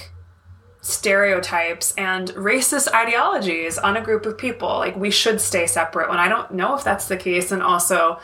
stereotypes 0.82 1.94
and 1.96 2.30
racist 2.30 2.92
ideologies 2.94 3.78
on 3.78 3.96
a 3.96 4.02
group 4.02 4.26
of 4.26 4.36
people 4.38 4.68
like 4.68 4.96
we 4.96 5.12
should 5.12 5.40
stay 5.40 5.68
separate 5.68 6.10
when 6.10 6.18
i 6.18 6.28
don't 6.28 6.52
know 6.52 6.76
if 6.76 6.84
that's 6.84 7.08
the 7.08 7.16
case 7.18 7.52
and 7.52 7.62
also 7.62 8.20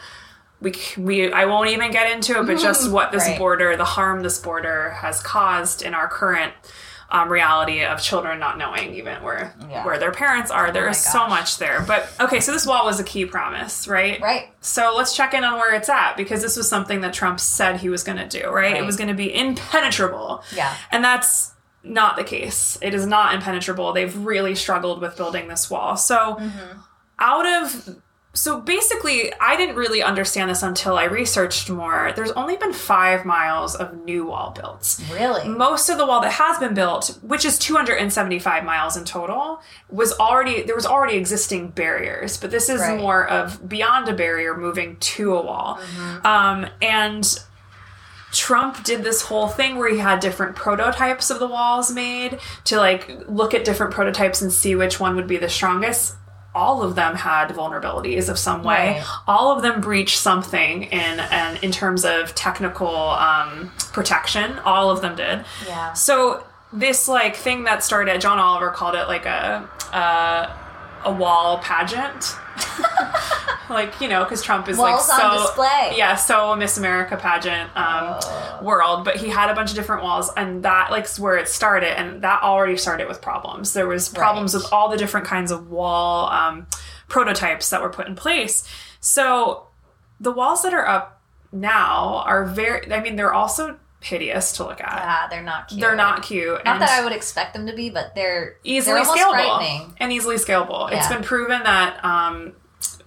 we 0.60 0.74
we 0.97 1.32
I 1.32 1.45
won't 1.45 1.70
even 1.70 1.91
get 1.91 2.12
into 2.12 2.39
it 2.39 2.47
but 2.47 2.58
just 2.60 2.91
what 2.97 3.12
this 3.12 3.28
Right. 3.28 3.38
border 3.38 3.78
the 3.78 3.86
harm 3.86 4.24
this 4.24 4.39
border 4.39 4.89
has 5.01 5.22
caused 5.22 5.84
in 5.84 5.93
our 5.93 6.08
current 6.08 6.51
um, 7.10 7.30
reality 7.30 7.84
of 7.86 8.01
children 8.01 8.39
not 8.39 8.58
knowing 8.58 8.93
even 8.95 9.24
where 9.24 9.55
Yeah. 9.70 9.86
where 9.86 9.97
their 9.97 10.12
parents 10.12 10.51
are 10.51 10.72
there 10.72 10.86
my 10.86 10.91
is 10.91 10.97
so 10.97 11.28
much 11.28 11.58
there 11.58 11.82
but 11.88 12.10
okay 12.20 12.39
so 12.41 12.51
this 12.51 12.66
wall 12.66 12.86
was 12.86 12.99
a 12.99 13.03
key 13.03 13.26
promise 13.26 13.88
right 13.88 14.20
Right. 14.22 14.49
so 14.60 14.93
let's 14.97 15.16
check 15.16 15.34
in 15.34 15.43
on 15.43 15.55
where 15.58 15.74
it's 15.74 15.88
at 15.89 16.18
because 16.18 16.41
this 16.41 16.58
was 16.58 16.68
something 16.68 17.01
that 17.01 17.14
Trump 17.14 17.39
said 17.39 17.80
he 17.80 17.89
was 17.89 18.03
going 18.03 18.18
to 18.18 18.28
do, 18.28 18.49
right? 18.49 18.76
It 18.76 18.86
was 18.86 18.97
going 18.97 19.08
to 19.08 19.14
be 19.14 19.34
impenetrable. 19.34 20.43
Yeah. 20.55 20.74
And 20.91 21.03
that's 21.03 21.53
not 21.84 22.18
the 22.18 22.24
case. 22.24 22.78
It 22.82 22.93
is 22.93 23.05
not 23.05 23.34
impenetrable. 23.34 23.93
They've 23.93 24.16
really 24.18 24.55
struggled 24.55 24.99
with 25.01 25.16
building 25.16 25.47
this 25.47 25.70
wall. 25.70 25.95
So 25.97 26.36
Mm-hmm. 26.39 26.80
out 27.20 27.45
of 27.64 27.97
so 28.38 28.62
basically, 28.62 29.34
I 29.42 29.58
didn't 29.58 29.78
really 29.78 30.04
understand 30.04 30.52
this 30.52 30.62
until 30.62 30.96
I 30.96 31.06
researched 31.06 31.72
more. 31.72 32.12
There's 32.16 32.30
only 32.34 32.56
been 32.56 32.72
five 32.72 33.26
miles 33.26 33.74
of 33.76 34.06
new 34.06 34.28
wall 34.28 34.52
built. 34.52 35.00
Really? 35.12 35.48
Most 35.50 35.90
of 35.90 35.98
the 35.98 36.06
wall 36.06 36.22
that 36.22 36.34
has 36.34 36.60
been 36.60 36.76
built, 36.76 37.18
which 37.24 37.46
is 37.46 37.58
275 37.58 38.64
miles 38.64 38.96
in 38.96 39.06
total, 39.06 39.62
was 39.90 40.14
already 40.20 40.62
there 40.62 40.76
was 40.76 40.86
already 40.86 41.18
existing 41.18 41.70
barriers, 41.70 42.38
but 42.38 42.52
this 42.52 42.70
is 42.70 42.80
Right. 42.80 43.00
more 43.00 43.28
of 43.28 43.68
beyond 43.68 44.08
a 44.08 44.14
barrier 44.14 44.56
moving 44.56 44.98
to 44.98 45.36
a 45.36 45.42
wall. 45.42 45.80
Um, 46.24 46.68
and 46.80 47.40
Trump 48.32 48.84
did 48.84 49.04
this 49.04 49.24
whole 49.24 49.48
thing 49.48 49.78
where 49.78 49.90
he 49.90 49.98
had 49.98 50.20
different 50.20 50.56
prototypes 50.56 51.32
of 51.32 51.40
the 51.40 51.48
walls 51.48 51.92
made 51.92 52.38
to 52.66 52.78
like 52.78 53.10
look 53.28 53.56
at 53.56 53.66
different 53.66 53.94
prototypes 53.94 54.44
and 54.44 54.52
see 54.54 54.76
which 54.76 55.00
one 55.00 55.16
would 55.16 55.28
be 55.28 55.38
the 55.38 55.50
strongest. 55.50 56.14
All 56.58 56.82
of 56.82 56.95
them 56.95 57.16
had 57.16 57.49
vulnerabilities 57.49 58.30
of 58.30 58.39
some 58.39 58.64
way. 58.64 58.97
Right. 58.97 59.05
All 59.28 59.55
of 59.55 59.62
them 59.62 59.80
breached 59.80 60.18
something 60.18 60.84
in 60.84 61.20
and 61.20 61.64
in 61.64 61.72
terms 61.72 62.03
of 62.03 62.34
technical 62.34 62.95
um, 62.95 63.72
protection. 63.93 64.58
All 64.60 64.89
of 64.89 65.01
them 65.01 65.16
did. 65.16 65.45
Yeah. 65.68 65.93
So 65.93 66.43
this 66.74 67.08
like 67.08 67.36
thing 67.36 67.64
that 67.66 67.84
started, 67.84 68.20
John 68.20 68.39
Oliver 68.39 68.72
called 68.72 68.95
it 68.95 69.08
like 69.08 69.26
a 69.26 69.70
uh, 69.93 70.58
a 71.05 71.12
wall 71.12 71.60
pageant. 71.60 72.36
like 73.70 73.99
you 74.01 74.07
know, 74.07 74.24
because 74.24 74.41
Trump 74.43 74.68
is 74.70 74.78
Walls 74.78 75.07
like 75.09 75.20
so 75.22 75.28
on 75.28 75.41
display. 75.41 75.93
yeah, 75.97 76.15
so 76.15 76.55
Miss 76.55 76.78
America 76.78 77.18
pageant 77.18 77.70
um, 77.76 78.65
world. 78.65 79.05
But 79.05 79.18
he 79.18 79.30
had 79.30 79.49
a 79.49 79.53
bunch 79.55 79.70
of 79.72 79.76
different 79.76 80.03
walls, 80.03 80.30
and 80.38 80.63
that 80.63 80.91
like 80.91 81.07
where 81.18 81.38
it 81.38 81.47
started, 81.47 81.97
and 81.99 82.22
that 82.24 82.41
already 82.43 82.78
started 82.78 83.07
with 83.07 83.22
problems. 83.22 83.74
There 83.74 83.88
was 83.88 84.09
problems 84.09 84.53
Right. 84.53 84.63
with 84.63 84.74
all 84.74 84.89
the 84.89 84.97
different 84.97 85.26
kinds 85.28 85.51
of 85.51 85.70
wall 85.70 86.30
um, 86.30 86.68
prototypes 87.07 87.70
that 87.70 87.82
were 87.82 87.89
put 87.89 88.07
in 88.07 88.15
place. 88.15 88.68
So 88.99 89.68
the 90.20 90.32
walls 90.32 90.63
that 90.63 90.74
are 90.74 90.88
up 90.88 91.22
now 91.51 92.24
are 92.26 92.45
very. 92.45 92.91
I 92.91 93.01
mean, 93.01 93.15
they're 93.15 93.34
also 93.34 93.80
hideous 93.99 94.51
to 94.53 94.63
look 94.63 94.80
at. 94.80 94.88
Ah, 94.89 95.28
they're 95.30 95.41
not 95.41 95.70
cute. 95.70 95.82
They're 95.82 95.95
not 95.95 96.22
cute. 96.24 96.63
Not 96.63 96.80
that 96.80 96.89
I 96.89 97.03
would 97.03 97.13
expect 97.13 97.53
them 97.53 97.65
to 97.68 97.74
be, 97.74 97.89
but 97.89 98.13
they're 98.15 98.57
easily 98.63 99.01
they're 99.01 99.05
scalable 99.11 99.93
and 99.99 100.13
easily 100.13 100.36
scalable. 100.36 100.91
It's 100.91 101.07
been 101.07 101.24
proven 101.24 101.63
that 101.63 102.03
um, 102.05 102.53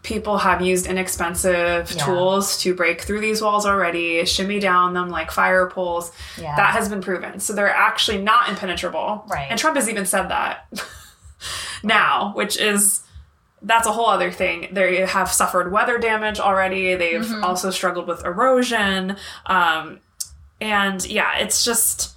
people 0.03 0.38
have 0.38 0.62
used 0.62 0.86
inexpensive 0.86 1.90
Yeah. 1.90 2.05
tools 2.05 2.59
to 2.62 2.74
break 2.74 3.03
through 3.03 3.20
these 3.20 3.42
walls 3.42 3.66
already, 3.66 4.24
shimmy 4.24 4.59
down 4.59 4.94
them 4.94 5.11
like 5.11 5.30
fire 5.30 5.68
poles. 5.68 6.11
Yeah. 6.38 6.57
That 6.57 6.72
has 6.72 6.88
been 6.88 7.03
proven. 7.03 7.38
So 7.40 7.53
they're 7.53 7.68
actually 7.74 8.18
not 8.22 8.48
impenetrable. 8.48 9.24
Right. 9.28 9.46
And 9.51 9.59
Trump 9.59 9.76
has 9.76 9.88
even 9.88 10.07
said 10.07 10.28
that 10.28 10.66
now, 11.82 12.32
which 12.34 12.59
is 12.59 13.03
that's 13.62 13.86
a 13.86 13.92
whole 13.92 14.07
other 14.07 14.30
thing. 14.30 14.68
They 14.72 15.05
have 15.05 15.30
suffered 15.30 15.70
weather 15.70 15.98
damage 15.98 16.40
already. 16.40 16.94
They've 16.94 17.20
Mm-hmm. 17.20 17.44
also 17.44 17.70
struggled 17.70 18.07
with 18.09 18.24
erosion. 18.24 19.16
Um, 19.44 20.01
and 20.62 21.05
yeah, 21.07 21.36
it's 21.38 21.62
just 21.62 22.14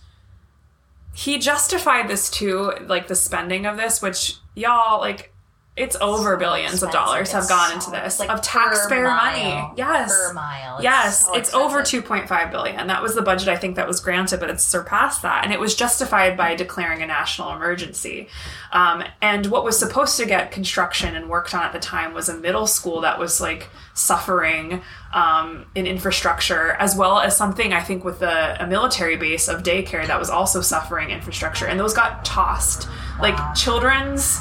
he 1.13 1.37
justified 1.37 2.07
this 2.07 2.29
too, 2.29 2.71
like 2.87 3.07
the 3.07 3.15
spending 3.15 3.65
of 3.65 3.75
this, 3.75 4.01
which 4.01 4.35
y'all 4.55 5.01
like 5.01 5.32
it's 5.75 5.95
over 6.01 6.37
billions 6.37 6.83
of 6.83 6.91
dollars 6.91 7.31
have 7.31 7.49
gone 7.49 7.71
into 7.71 7.89
this 7.89 8.19
like 8.19 8.29
of 8.29 8.41
taxpayer 8.43 9.05
mile. 9.05 9.25
money. 9.25 9.73
Yes. 9.75 10.15
Per 10.15 10.33
mile. 10.33 10.75
It's 10.75 10.83
yes, 10.83 11.25
so 11.25 11.33
it's 11.33 11.51
over 11.55 11.81
2.5 11.81 12.51
billion. 12.51 12.85
That 12.85 13.01
was 13.01 13.15
the 13.15 13.23
budget 13.23 13.47
I 13.47 13.55
think 13.55 13.75
that 13.77 13.87
was 13.87 13.99
granted, 13.99 14.39
but 14.39 14.51
it's 14.51 14.63
surpassed 14.63 15.23
that, 15.23 15.43
and 15.43 15.51
it 15.51 15.59
was 15.59 15.73
justified 15.73 16.37
by 16.37 16.53
declaring 16.53 17.01
a 17.01 17.07
national 17.07 17.53
emergency. 17.53 18.27
Um, 18.71 19.03
and 19.19 19.47
what 19.47 19.63
was 19.63 19.77
supposed 19.79 20.15
to 20.17 20.27
get 20.27 20.51
construction 20.51 21.15
and 21.15 21.27
worked 21.27 21.55
on 21.55 21.63
at 21.63 21.73
the 21.73 21.79
time 21.79 22.13
was 22.13 22.29
a 22.29 22.37
middle 22.37 22.67
school 22.67 23.01
that 23.01 23.17
was 23.17 23.41
like 23.41 23.69
suffering 23.95 24.83
um, 25.11 25.65
in 25.73 25.87
infrastructure, 25.87 26.73
as 26.73 26.95
well 26.95 27.17
as 27.17 27.35
something 27.35 27.73
I 27.73 27.81
think 27.81 28.03
with 28.03 28.21
a, 28.21 28.57
a 28.59 28.67
military 28.67 29.15
base 29.15 29.47
of 29.47 29.63
daycare 29.63 30.05
that 30.05 30.19
was 30.19 30.29
also 30.29 30.61
suffering 30.61 31.09
infrastructure, 31.09 31.65
and 31.65 31.79
those 31.79 31.95
got 31.95 32.23
tossed. 32.23 32.87
Like 33.19 33.55
children's 33.55 34.39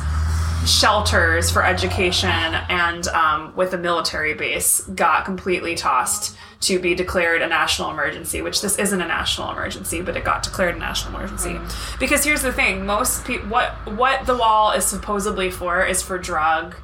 shelters 0.66 1.50
for 1.50 1.64
education 1.64 2.28
and 2.30 3.08
um, 3.08 3.54
with 3.56 3.72
a 3.74 3.78
military 3.78 4.34
base 4.34 4.80
got 4.94 5.24
completely 5.24 5.74
tossed 5.74 6.36
to 6.60 6.78
be 6.78 6.94
declared 6.94 7.42
a 7.42 7.48
national 7.48 7.90
emergency 7.90 8.40
which 8.42 8.60
this 8.62 8.78
isn't 8.78 9.00
a 9.00 9.06
national 9.06 9.50
emergency 9.50 10.00
but 10.00 10.16
it 10.16 10.24
got 10.24 10.42
declared 10.42 10.76
a 10.76 10.78
national 10.78 11.14
emergency 11.16 11.58
because 11.98 12.22
here's 12.24 12.42
the 12.42 12.52
thing 12.52 12.86
most 12.86 13.24
people 13.24 13.48
what 13.48 13.70
what 13.96 14.24
the 14.26 14.36
wall 14.36 14.70
is 14.70 14.84
supposedly 14.84 15.50
for 15.50 15.84
is 15.84 16.00
for 16.02 16.16
drug 16.18 16.76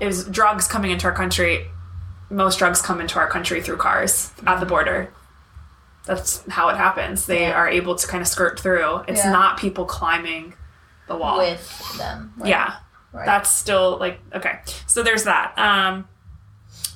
is 0.00 0.24
drugs 0.24 0.66
coming 0.66 0.90
into 0.90 1.06
our 1.06 1.14
country 1.14 1.66
most 2.30 2.58
drugs 2.58 2.80
come 2.82 3.00
into 3.00 3.18
our 3.18 3.28
country 3.28 3.60
through 3.60 3.76
cars 3.76 4.30
at 4.46 4.60
the 4.60 4.66
border. 4.66 5.12
That's 6.06 6.44
how 6.48 6.68
it 6.68 6.76
happens. 6.76 7.26
They 7.26 7.42
Yeah. 7.48 7.54
are 7.58 7.68
able 7.68 7.96
to 7.96 8.06
kind 8.06 8.22
of 8.22 8.28
skirt 8.28 8.58
through. 8.60 8.98
It's 9.08 9.24
Yeah. 9.24 9.32
not 9.32 9.58
people 9.58 9.84
climbing 9.84 10.54
the 11.08 11.16
wall. 11.16 11.38
with 11.38 11.98
them. 11.98 12.32
right? 12.38 12.48
yeah. 12.48 12.74
Right. 13.12 13.26
That's 13.26 13.50
still 13.50 13.98
like 13.98 14.20
okay. 14.34 14.60
So 14.86 15.02
there's 15.02 15.24
that. 15.24 15.58
Um 15.58 16.08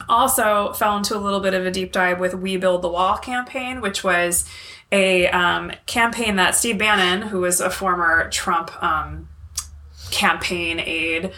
also 0.08 0.72
fell 0.72 0.96
into 0.96 1.16
a 1.16 1.18
little 1.18 1.40
bit 1.40 1.54
of 1.54 1.64
a 1.64 1.70
deep 1.70 1.92
dive 1.92 2.20
with 2.20 2.34
We 2.34 2.56
Build 2.56 2.82
the 2.82 2.88
Wall 2.88 3.16
campaign, 3.16 3.80
which 3.80 4.04
was 4.04 4.48
a 4.92 5.28
um, 5.28 5.72
campaign 5.86 6.36
that 6.36 6.54
Steve 6.54 6.78
Bannon, 6.78 7.28
who 7.28 7.40
was 7.40 7.60
a 7.60 7.70
former 7.70 8.28
Trump 8.30 8.70
um, 8.82 9.28
campaign 10.10 10.78
aide, 10.78 11.32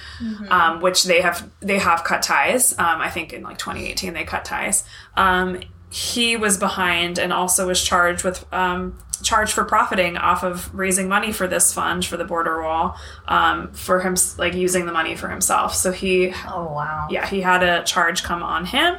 um, 0.51 0.81
which 0.81 1.05
they 1.05 1.20
have 1.20 1.49
they 1.61 1.79
have 1.79 2.05
cut 2.05 2.22
ties. 2.22 2.72
Um, 2.72 3.01
I 3.01 3.11
think 3.11 3.33
in 3.33 3.43
like 3.43 3.59
2018 3.59 4.12
they 4.12 4.24
cut 4.24 4.45
ties. 4.45 4.85
Um, 5.16 5.61
he 5.91 6.37
was 6.37 6.59
behind 6.59 7.18
and 7.18 7.33
also 7.33 7.68
was 7.68 7.83
charged 7.83 8.24
with 8.24 8.45
um, 8.53 8.99
charged 9.27 9.53
for 9.53 9.64
profiting 9.64 10.16
off 10.16 10.45
of 10.45 10.72
raising 10.72 11.09
money 11.09 11.33
for 11.33 11.49
this 11.49 11.72
fund 11.72 12.05
for 12.05 12.16
the 12.16 12.24
border 12.24 12.62
wall 12.62 12.97
um, 13.27 13.72
for 13.72 14.01
him 14.01 14.14
like 14.39 14.55
using 14.55 14.87
the 14.87 14.93
money 14.93 15.16
for 15.16 15.29
himself. 15.29 15.74
So 15.74 15.91
he 15.91 16.33
Oh 16.47 16.72
wow. 16.72 17.09
yeah, 17.11 17.27
he 17.27 17.41
had 17.41 17.64
a 17.64 17.83
charge 17.83 18.22
come 18.22 18.43
on 18.43 18.66
him. 18.66 18.97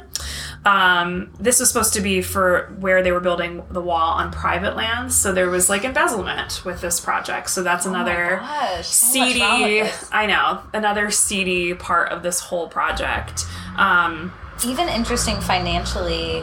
Um, 0.66 1.32
this 1.40 1.60
was 1.60 1.68
supposed 1.70 1.94
to 1.94 2.02
be 2.02 2.20
for 2.20 2.76
where 2.78 3.02
they 3.02 3.10
were 3.10 3.20
building 3.20 3.62
the 3.70 3.80
wall 3.80 4.12
on 4.18 4.30
private 4.30 4.76
lands, 4.76 5.16
so 5.16 5.32
there 5.32 5.48
was 5.48 5.70
like 5.70 5.84
embezzlement 5.84 6.62
with 6.64 6.82
this 6.82 7.00
project. 7.00 7.48
So 7.48 7.62
that's 7.62 7.86
another 7.86 8.38
Oh 8.40 8.44
much 8.44 8.74
wrong 8.74 8.82
seedy. 8.82 9.82
I 10.12 10.26
know 10.26 10.60
another 10.74 11.10
seedy 11.10 11.72
part 11.72 12.12
of 12.12 12.22
this 12.22 12.40
whole 12.40 12.68
project. 12.68 13.46
Um, 13.76 14.32
Even 14.66 14.88
interesting 14.88 15.40
financially. 15.40 16.42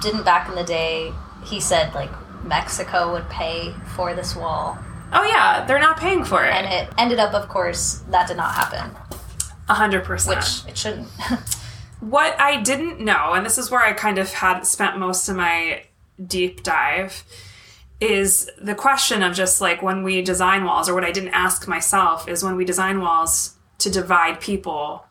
Didn't 0.00 0.24
back 0.24 0.48
in 0.48 0.54
the 0.54 0.64
day 0.64 1.12
he 1.44 1.60
said 1.60 1.94
like 1.94 2.10
Mexico 2.44 3.12
would 3.12 3.28
pay 3.28 3.74
for 3.94 4.14
this 4.14 4.34
wall, 4.36 4.78
oh 5.12 5.24
yeah, 5.24 5.64
they're 5.66 5.78
not 5.80 5.98
paying 5.98 6.24
for 6.24 6.44
it. 6.44 6.52
and 6.52 6.66
it. 6.66 6.92
ended 6.98 7.18
up, 7.18 7.34
of 7.34 7.48
course, 7.48 8.02
that 8.10 8.28
did 8.28 8.36
not 8.36 8.54
happen, 8.54 8.90
A 9.68 9.74
hundred 9.74 10.04
percent. 10.04 10.36
which 10.38 10.72
it 10.72 10.78
shouldn't. 10.78 11.08
What 12.00 12.40
I 12.40 12.62
didn't 12.62 12.98
know, 13.00 13.34
and 13.34 13.44
this 13.44 13.58
is 13.58 13.70
where 13.70 13.82
I 13.82 13.92
kind 13.92 14.16
of 14.16 14.32
had 14.32 14.62
spent 14.62 14.96
most 14.98 15.28
of 15.28 15.36
my 15.36 15.82
deep 16.26 16.62
dive, 16.62 17.24
is 18.00 18.50
the 18.58 18.74
question 18.74 19.22
of 19.22 19.34
just 19.34 19.60
like 19.60 19.82
when 19.82 20.02
we 20.02 20.22
design 20.22 20.64
walls, 20.64 20.88
or 20.88 20.94
what 20.94 21.04
I 21.04 21.12
didn't 21.12 21.34
ask 21.34 21.68
myself 21.68 22.26
is 22.26 22.42
when 22.42 22.56
we 22.56 22.64
design 22.64 23.00
walls 23.02 23.56
to 23.80 23.90
divide 23.90 24.40
people, 24.40 25.04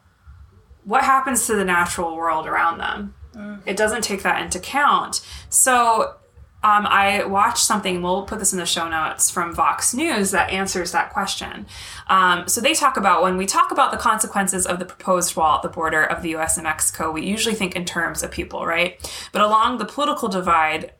what 0.83 1.03
happens 1.03 1.45
to 1.45 1.53
the 1.55 1.63
natural 1.63 2.15
world 2.15 2.47
around 2.47 2.79
them? 2.79 3.13
Mm. 3.35 3.61
It 3.67 3.77
doesn't 3.77 4.03
take 4.03 4.23
that 4.23 4.41
into 4.41 4.57
account. 4.57 5.21
So 5.49 6.15
um, 6.61 6.85
I 6.87 7.23
watched 7.23 7.63
something, 7.63 8.01
we'll 8.01 8.23
put 8.23 8.39
this 8.39 8.51
in 8.51 8.59
the 8.59 8.65
show 8.65 8.89
notes 8.89 9.29
from 9.29 9.55
Vox 9.55 9.93
News 9.93 10.31
that 10.31 10.49
answers 10.49 10.91
that 10.91 11.13
question. 11.13 11.65
Um, 12.07 12.47
so 12.49 12.59
they 12.59 12.73
talk 12.73 12.97
about 12.97 13.21
when 13.23 13.37
we 13.37 13.45
talk 13.45 13.71
about 13.71 13.91
the 13.91 13.97
consequences 13.97 14.65
of 14.65 14.77
the 14.77 14.85
proposed 14.85 15.37
wall 15.37 15.57
at 15.57 15.61
the 15.61 15.69
border 15.69 16.03
of 16.03 16.21
the 16.21 16.35
US 16.35 16.57
and 16.57 16.65
Mexico, 16.65 17.11
we 17.11 17.25
usually 17.25 17.55
think 17.55 17.77
in 17.77 17.85
terms 17.85 18.23
of 18.23 18.31
people, 18.31 18.65
right? 18.65 18.99
But 19.31 19.41
along 19.41 19.77
the 19.77 19.85
political 19.85 20.27
divide, 20.27 20.91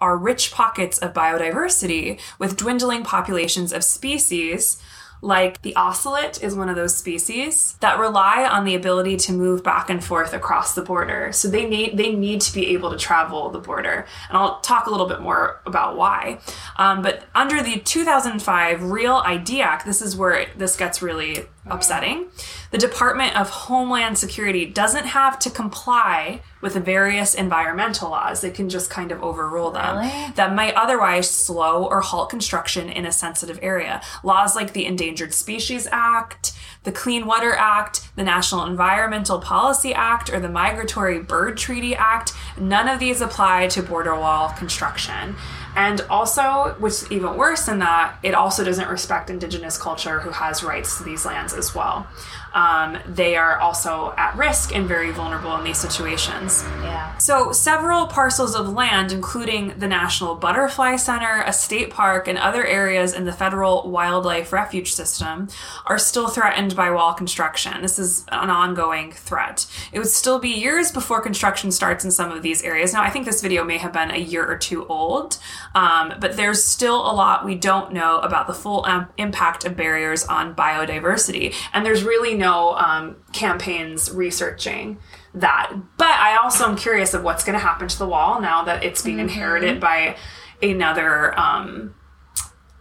are 0.00 0.18
rich 0.18 0.52
pockets 0.52 0.98
of 0.98 1.14
biodiversity 1.14 2.20
with 2.38 2.56
dwindling 2.56 3.04
populations 3.04 3.72
of 3.72 3.82
species 3.82 4.82
like 5.24 5.62
the 5.62 5.74
ocelot 5.74 6.42
is 6.42 6.54
one 6.54 6.68
of 6.68 6.76
those 6.76 6.94
species 6.94 7.76
that 7.80 7.98
rely 7.98 8.46
on 8.46 8.64
the 8.64 8.74
ability 8.74 9.16
to 9.16 9.32
move 9.32 9.62
back 9.62 9.88
and 9.88 10.04
forth 10.04 10.34
across 10.34 10.74
the 10.74 10.82
border. 10.82 11.32
So 11.32 11.48
they 11.48 11.66
need 11.66 11.96
they 11.96 12.12
need 12.12 12.42
to 12.42 12.52
be 12.52 12.74
able 12.74 12.90
to 12.90 12.98
travel 12.98 13.48
the 13.48 13.58
border. 13.58 14.06
And 14.28 14.36
i'll 14.36 14.60
talk 14.60 14.86
a 14.86 14.90
little 14.90 15.08
bit 15.08 15.20
more 15.20 15.60
about 15.64 15.96
why. 15.96 16.40
Um, 16.76 17.00
but 17.00 17.24
under 17.34 17.62
the 17.62 17.80
2005 17.80 18.82
real 18.82 19.22
id 19.24 19.60
act 19.62 19.86
this 19.86 20.02
is 20.02 20.14
where 20.14 20.34
it, 20.34 20.58
this 20.58 20.76
gets 20.76 21.00
really 21.00 21.46
upsetting 21.66 22.26
the 22.74 22.78
department 22.88 23.36
of 23.36 23.48
homeland 23.50 24.18
security 24.18 24.66
doesn't 24.66 25.04
have 25.06 25.38
to 25.38 25.48
comply 25.48 26.40
with 26.60 26.74
the 26.74 26.80
various 26.80 27.32
environmental 27.32 28.10
laws 28.10 28.40
they 28.40 28.50
can 28.50 28.68
just 28.68 28.90
kind 28.90 29.12
of 29.12 29.22
overrule 29.22 29.70
them 29.70 29.98
Really? 29.98 30.32
that 30.34 30.52
might 30.56 30.74
otherwise 30.74 31.30
slow 31.30 31.84
or 31.84 32.00
halt 32.00 32.30
construction 32.30 32.88
in 32.88 33.06
a 33.06 33.12
sensitive 33.12 33.60
area. 33.62 34.02
Laws 34.24 34.56
like 34.56 34.72
the 34.72 34.86
Endangered 34.86 35.32
Species 35.32 35.86
Act, 35.92 36.52
the 36.82 36.90
Clean 36.90 37.24
Water 37.24 37.52
Act, 37.54 38.08
the 38.16 38.24
National 38.24 38.64
Environmental 38.64 39.38
Policy 39.38 39.94
Act, 39.94 40.28
or 40.32 40.40
the 40.40 40.48
Migratory 40.48 41.20
Bird 41.20 41.56
Treaty 41.56 41.94
Act, 41.94 42.32
none 42.58 42.88
of 42.88 42.98
these 42.98 43.20
apply 43.20 43.68
to 43.68 43.82
border 43.84 44.16
wall 44.16 44.48
construction. 44.48 45.36
And 45.76 46.00
also, 46.08 46.74
what's 46.78 47.10
even 47.10 47.36
worse 47.36 47.66
than 47.66 47.80
that, 47.80 48.16
it 48.22 48.34
also 48.34 48.62
doesn't 48.64 48.88
respect 48.88 49.28
Indigenous 49.28 49.76
culture 49.76 50.20
who 50.20 50.30
has 50.30 50.62
rights 50.62 50.98
to 50.98 51.04
these 51.04 51.24
lands 51.26 51.52
as 51.52 51.74
well. 51.74 52.06
Um, 52.54 52.98
they 53.06 53.36
are 53.36 53.58
also 53.58 54.14
at 54.16 54.36
risk 54.36 54.74
and 54.74 54.86
very 54.86 55.10
vulnerable 55.10 55.56
in 55.56 55.64
these 55.64 55.78
situations. 55.78 56.62
yeah. 56.82 57.16
So, 57.18 57.52
several 57.52 58.06
parcels 58.06 58.54
of 58.54 58.68
land, 58.68 59.10
including 59.10 59.78
the 59.78 59.88
National 59.88 60.36
Butterfly 60.36 60.96
Center, 60.96 61.42
a 61.44 61.52
state 61.52 61.90
park, 61.90 62.28
and 62.28 62.38
other 62.38 62.64
areas 62.64 63.12
in 63.12 63.24
the 63.24 63.32
federal 63.32 63.90
wildlife 63.90 64.52
refuge 64.52 64.92
system, 64.92 65.48
are 65.86 65.98
still 65.98 66.28
threatened 66.28 66.76
by 66.76 66.90
wall 66.90 67.12
construction. 67.12 67.82
This 67.82 67.98
is 67.98 68.24
an 68.28 68.50
ongoing 68.50 69.10
threat. 69.10 69.66
It 69.92 69.98
would 69.98 70.08
still 70.08 70.38
be 70.38 70.50
years 70.50 70.92
before 70.92 71.20
construction 71.20 71.72
starts 71.72 72.04
in 72.04 72.12
some 72.12 72.30
of 72.30 72.42
these 72.42 72.62
areas. 72.62 72.92
Now, 72.92 73.02
I 73.02 73.10
think 73.10 73.26
this 73.26 73.42
video 73.42 73.64
may 73.64 73.78
have 73.78 73.92
been 73.92 74.12
a 74.12 74.18
year 74.18 74.46
or 74.46 74.56
two 74.56 74.86
old, 74.86 75.38
um, 75.74 76.14
but 76.20 76.36
there's 76.36 76.62
still 76.62 76.96
a 76.96 77.12
lot 77.12 77.44
we 77.44 77.56
don't 77.56 77.92
know 77.92 78.20
about 78.20 78.46
the 78.46 78.54
full 78.54 78.84
um, 78.86 79.08
impact 79.18 79.64
of 79.64 79.76
barriers 79.76 80.24
on 80.24 80.54
biodiversity. 80.54 81.52
And 81.72 81.84
there's 81.84 82.04
really 82.04 82.34
no 82.34 82.43
um, 82.52 83.16
campaigns 83.32 84.10
researching 84.10 84.98
that. 85.34 85.72
But 85.96 86.08
I 86.08 86.36
also 86.36 86.64
am 86.64 86.76
curious 86.76 87.14
of 87.14 87.22
what's 87.22 87.44
going 87.44 87.58
to 87.58 87.64
happen 87.64 87.88
to 87.88 87.98
the 87.98 88.06
wall 88.06 88.40
now 88.40 88.64
that 88.64 88.84
it's 88.84 89.02
being 89.02 89.18
inherited 89.18 89.80
by 89.80 90.16
another 90.62 91.38
um, 91.38 91.94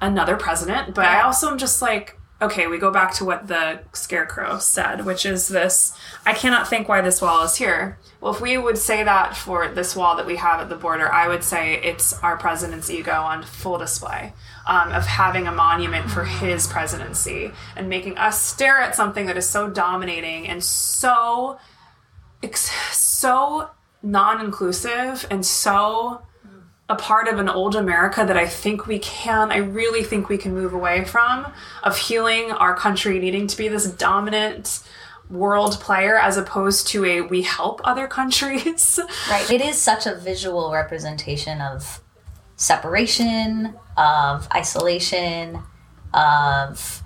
another 0.02 0.36
president. 0.36 0.94
But 0.94 1.06
I 1.06 1.22
also 1.22 1.50
am 1.50 1.58
just 1.58 1.82
like, 1.82 2.20
okay, 2.42 2.68
we 2.68 2.78
go 2.78 2.92
back 2.92 3.14
to 3.16 3.26
what 3.26 3.48
the 3.48 3.82
scarecrow 3.94 4.60
said, 4.60 5.06
which 5.06 5.26
is 5.26 5.48
this: 5.48 5.98
I 6.26 6.34
cannot 6.34 6.68
think 6.68 6.88
why 6.88 7.02
this 7.02 7.22
wall 7.22 7.44
is 7.44 7.56
here. 7.56 7.98
Well, 8.22 8.34
if 8.34 8.42
we 8.42 8.58
would 8.58 8.78
say 8.78 9.04
that 9.04 9.36
for 9.36 9.68
this 9.68 9.96
wall 9.96 10.16
that 10.16 10.26
we 10.26 10.38
have 10.38 10.60
at 10.60 10.70
the 10.70 10.76
border, 10.76 11.12
I 11.12 11.28
would 11.28 11.44
say 11.44 11.82
it's 11.82 12.14
our 12.22 12.38
president's 12.38 12.90
ego 12.90 13.14
on 13.14 13.44
full 13.44 13.78
display. 13.78 14.34
Um, 14.66 14.94
of 14.94 15.06
having 15.06 15.46
a 15.46 15.52
monument 15.52 16.10
for 16.10 16.24
his 16.24 16.68
presidency 16.68 17.52
and 17.76 17.90
making 17.90 18.18
us 18.18 18.42
stare 18.42 18.78
at 18.78 18.96
something 18.96 19.26
that 19.26 19.36
is 19.36 19.46
so 19.46 19.70
dominating 19.70 20.48
and 20.48 20.64
so 20.64 21.60
so 22.94 23.70
non-inclusive 24.02 25.28
and 25.30 25.46
so 25.46 26.22
a 26.90 26.96
part 26.96 27.28
of 27.28 27.40
an 27.40 27.50
old 27.50 27.76
America 27.76 28.24
that 28.26 28.38
I 28.38 28.46
think 28.46 28.88
we 28.88 29.00
can, 29.00 29.52
I 29.52 29.58
really 29.58 30.04
think 30.04 30.30
we 30.30 30.38
can 30.38 30.54
move 30.54 30.74
away 30.74 31.06
from, 31.06 31.52
of 31.82 31.98
healing 31.98 32.52
our 32.52 32.76
country 32.76 33.20
needing 33.20 33.48
to 33.48 33.58
be 33.58 33.68
this 33.68 33.90
dominant 33.90 34.82
world 35.30 35.80
player 35.80 36.18
as 36.18 36.38
opposed 36.38 36.88
to 36.88 37.06
a 37.06 37.22
we 37.22 37.42
help 37.42 37.80
other 37.84 38.08
countries. 38.08 39.00
Right. 39.30 39.50
It 39.50 39.62
is 39.62 39.78
such 39.78 40.06
a 40.06 40.16
visual 40.16 40.72
representation 40.72 41.62
of 41.62 42.03
separation, 42.56 43.76
of 43.98 44.48
isolation, 44.54 45.60
of 46.14 47.02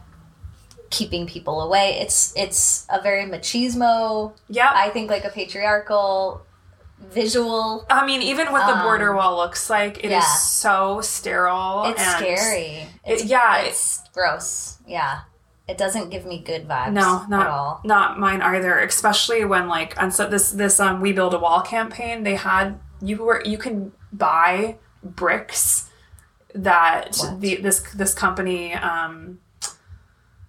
keeping 0.89 1.27
people 1.27 1.61
away. 1.61 1.99
It's 2.01 2.33
it's 2.35 2.85
a 2.89 3.01
very 3.01 3.25
machismo. 3.25 4.33
Yeah. 4.49 4.71
I 4.73 4.89
think 4.89 5.09
like 5.09 5.25
a 5.25 5.29
patriarchal 5.29 6.41
visual. 6.99 7.85
I 7.89 8.05
mean, 8.05 8.21
even 8.21 8.51
what 8.51 8.67
the 8.73 8.81
border 8.83 9.15
wall 9.15 9.37
looks 9.37 9.69
like, 9.69 9.97
it 9.99 10.05
is 10.05 10.13
Um, 10.13 10.21
yeah. 10.21 10.21
so 10.21 11.01
sterile. 11.01 11.83
It's 11.85 12.01
and 12.01 12.11
scary. 12.17 12.87
It's, 13.05 13.23
yeah, 13.25 13.57
it's 13.59 14.01
gross. 14.13 14.77
Yeah. 14.87 15.21
It 15.67 15.77
doesn't 15.77 16.09
give 16.09 16.25
me 16.25 16.39
good 16.41 16.65
vibes 16.65 16.93
No, 16.93 17.21
at 17.23 17.29
not 17.29 17.47
all. 17.47 17.81
not 17.83 18.17
mine 18.17 18.41
either. 18.41 18.79
Especially 18.79 19.43
when 19.43 19.67
like 19.67 20.01
on 20.01 20.11
so 20.11 20.25
this 20.27 20.51
this 20.51 20.79
um 20.79 21.01
we 21.01 21.11
build 21.11 21.33
a 21.33 21.39
wall 21.39 21.61
campaign, 21.61 22.23
they 22.23 22.35
had 22.35 22.79
you 23.01 23.17
were 23.17 23.41
you 23.45 23.57
can 23.57 23.91
buy 24.13 24.77
bricks 25.15 25.89
that 26.55 27.17
the 27.39 27.57
this 27.57 27.81
this 27.93 28.13
company 28.13 28.73
um 28.73 29.39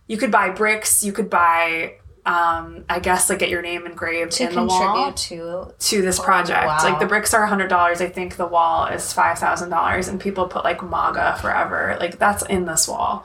you 0.07 0.17
could 0.17 0.31
buy 0.31 0.49
bricks, 0.51 1.05
you 1.05 1.13
could 1.13 1.29
buy 1.29 1.95
um 2.25 2.85
I 2.89 2.99
guess 3.01 3.29
like 3.31 3.39
get 3.41 3.49
your 3.51 3.63
name 3.63 3.87
engraved 3.87 4.33
To 4.33 4.49
in 4.49 4.55
the 4.55 4.65
wall 4.65 4.95
contribute 5.13 5.17
to 5.79 5.87
to 5.97 6.03
this 6.03 6.19
project. 6.19 6.67
wow. 6.67 6.79
Like 6.83 6.99
the 6.99 7.07
bricks 7.07 7.33
are 7.35 7.47
hundred 7.47 7.69
dollars. 7.69 8.01
I 8.01 8.09
think 8.09 8.37
the 8.37 8.47
wall 8.47 8.87
is 8.87 9.13
five 9.13 9.39
thousand 9.39 9.71
dollars, 9.71 10.09
and 10.09 10.21
people 10.21 10.47
put 10.49 10.65
like 10.65 10.83
MAGA 10.83 11.39
forever. 11.41 11.97
Like 12.01 12.19
that's 12.19 12.43
in 12.45 12.65
this 12.65 12.89
wall. 12.89 13.25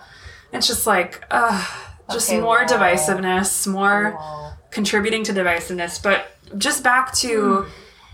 It's 0.51 0.67
just 0.67 0.85
like, 0.85 1.23
uh, 1.31 1.65
just 2.11 2.29
Okay, 2.29 2.39
more 2.39 2.59
wall. 2.59 2.65
divisiveness, 2.67 3.65
more 3.65 4.11
Wall. 4.13 4.57
contributing 4.71 5.23
to 5.23 5.33
divisiveness. 5.33 6.01
But 6.01 6.27
just 6.57 6.83
back 6.83 7.11
to 7.15 7.65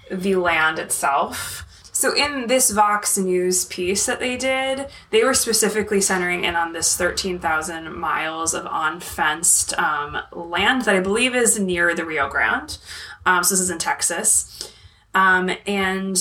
the 0.10 0.36
land 0.38 0.80
itself. 0.80 1.66
So 2.00 2.16
in 2.16 2.48
this 2.48 2.70
Vox 2.70 3.18
News 3.18 3.66
piece 3.66 4.06
that 4.06 4.22
they 4.22 4.38
did, 4.38 4.88
they 5.10 5.26
were 5.26 5.34
specifically 5.34 6.00
centering 6.00 6.46
in 6.46 6.56
on 6.56 6.72
this 6.72 6.96
13,000 6.96 7.94
miles 7.94 8.54
of 8.54 8.66
unfenced 8.72 9.78
um, 9.78 10.18
land 10.32 10.84
that 10.84 10.96
I 10.96 11.02
believe 11.02 11.36
is 11.36 11.60
near 11.60 11.94
the 11.94 12.06
Rio 12.06 12.30
Grande. 12.30 12.78
Um, 13.26 13.44
so 13.44 13.54
this 13.54 13.60
is 13.60 13.70
in 13.70 13.80
Texas. 13.80 14.72
Um, 15.14 15.52
and 15.68 16.18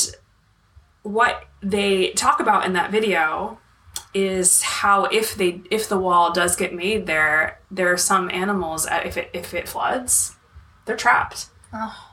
what 1.04 1.44
they 1.62 2.10
talk 2.10 2.40
about 2.40 2.66
in 2.66 2.72
that 2.72 2.90
video 2.90 3.60
is 4.12 4.62
how 4.62 5.04
if 5.04 5.36
they 5.36 5.60
if 5.70 5.88
the 5.88 5.98
wall 5.98 6.32
does 6.32 6.56
get 6.56 6.74
made 6.74 7.06
there, 7.06 7.60
there 7.70 7.92
are 7.92 7.96
some 7.96 8.28
animals 8.32 8.84
uh, 8.84 9.02
if 9.04 9.16
it 9.16 9.30
if 9.32 9.54
it 9.54 9.68
floods, 9.68 10.34
they're 10.86 10.96
trapped. 10.96 11.50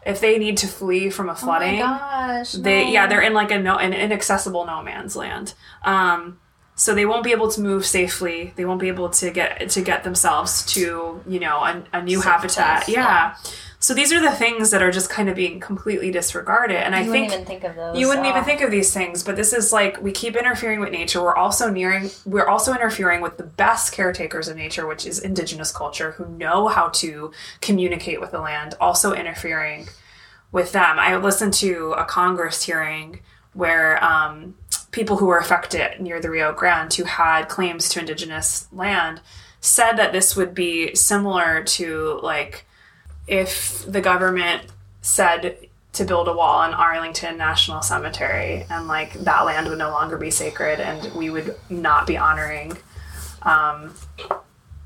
If 0.06 0.20
they 0.20 0.38
need 0.38 0.58
to 0.58 0.68
flee 0.68 1.10
from 1.10 1.30
a 1.30 1.36
flooding, 1.36 1.82
Oh 1.82 1.88
my 1.88 1.98
gosh. 2.40 2.52
they 2.54 2.84
no. 2.86 2.92
yeah 2.92 3.08
they're 3.08 3.22
in 3.22 3.34
like 3.34 3.52
a 3.52 3.60
no 3.60 3.78
an 3.78 3.94
inaccessible 3.94 4.66
no 4.66 4.82
man's 4.84 5.16
land. 5.16 5.54
Um, 5.84 6.40
so 6.78 6.94
they 6.94 7.06
won't 7.06 7.24
be 7.24 7.32
able 7.32 7.50
to 7.52 7.62
move 7.62 7.86
safely. 7.86 8.52
They 8.58 8.66
won't 8.66 8.82
be 8.82 8.90
able 8.90 9.10
to 9.10 9.32
get 9.32 9.70
to 9.70 9.82
get 9.82 10.04
themselves 10.04 10.66
to 10.74 11.22
you 11.28 11.40
know 11.40 11.60
a, 11.64 11.84
a 11.94 12.02
new 12.02 12.18
Safe 12.22 12.26
habitat. 12.32 12.84
place, 12.84 12.96
yeah. 12.96 13.36
So 13.80 13.94
these 13.94 14.12
are 14.12 14.20
the 14.20 14.32
things 14.32 14.72
that 14.72 14.82
are 14.82 14.92
just 14.92 15.10
kind 15.10 15.30
of 15.30 15.36
being 15.36 15.60
completely 15.60 16.10
disregarded. 16.10 16.78
And 16.78 16.96
I 16.96 17.04
think 17.06 17.08
You 17.08 17.12
think 17.12 17.30
wouldn't 17.30 17.34
even 17.34 17.46
think 17.46 17.64
of 17.64 17.76
those. 17.76 18.00
you 18.00 18.08
wouldn't 18.08 18.26
even 18.28 18.44
think 18.44 18.62
of 18.62 18.72
these 18.72 18.94
things, 18.94 19.24
but 19.24 19.36
this 19.36 19.54
is 19.54 19.72
like 19.72 20.02
we 20.02 20.12
keep 20.12 20.36
interfering 20.36 20.80
with 20.80 20.92
nature. 20.92 21.22
We're 21.22 21.36
also 21.36 21.70
nearing 21.70 22.10
we're 22.26 22.48
also 22.48 22.74
interfering 22.74 23.22
with 23.22 23.38
the 23.38 23.44
best 23.44 23.92
caretakers 23.94 24.48
of 24.48 24.58
nature, 24.58 24.88
which 24.88 25.06
is 25.06 25.20
indigenous 25.20 25.72
culture 25.72 26.12
who 26.14 26.26
know 26.28 26.68
how 26.68 26.90
to 26.90 27.32
communicate 27.62 28.20
with 28.20 28.32
the 28.32 28.40
land, 28.40 28.74
also 28.82 29.14
interfering 29.14 29.88
with 30.52 30.72
them. 30.72 30.98
I 31.00 31.16
listened 31.18 31.54
to 31.56 31.94
a 31.98 32.06
Congress 32.06 32.64
hearing 32.64 33.20
where 33.54 34.04
um, 34.04 34.56
people 34.92 35.18
who 35.18 35.26
were 35.28 35.38
affected 35.38 36.00
near 36.02 36.20
the 36.22 36.30
Rio 36.30 36.54
Grande 36.54 36.94
who 36.94 37.04
had 37.04 37.50
claims 37.50 37.90
to 37.90 38.00
indigenous 38.00 38.68
land 38.72 39.22
said 39.60 39.94
that 39.94 40.12
this 40.14 40.36
would 40.36 40.54
be 40.56 40.96
similar 40.96 41.64
to 41.64 42.20
like 42.24 42.66
if 43.28 43.86
the 43.88 44.02
government 44.02 44.64
said 45.02 45.58
to 45.94 46.04
build 46.04 46.28
a 46.28 46.34
wall 46.34 46.64
in 46.64 46.74
Arlington 46.74 47.38
National 47.38 47.82
Cemetery 47.82 48.66
and 48.70 48.88
like 48.88 49.14
that 49.14 49.46
land 49.46 49.68
would 49.68 49.78
no 49.78 49.92
longer 49.92 50.18
be 50.18 50.30
sacred 50.30 50.80
and 50.80 51.14
we 51.16 51.30
would 51.30 51.56
not 51.70 52.06
be 52.06 52.18
honoring 52.18 52.78
um, 53.44 53.94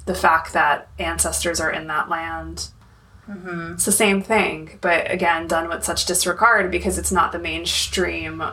the 0.05 0.13
fact 0.13 0.53
that 0.53 0.87
ancestors 0.99 1.59
are 1.59 1.71
in 1.71 1.87
that 1.87 2.09
land. 2.09 2.69
It's 3.73 3.85
the 3.85 3.91
same 3.91 4.21
thing, 4.21 4.77
but 4.81 5.09
again, 5.11 5.47
done 5.47 5.69
with 5.69 5.83
such 5.83 6.05
disregard 6.05 6.71
because 6.71 6.97
it's 6.97 7.11
not 7.11 7.31
the 7.31 7.39
mainstream 7.39 8.43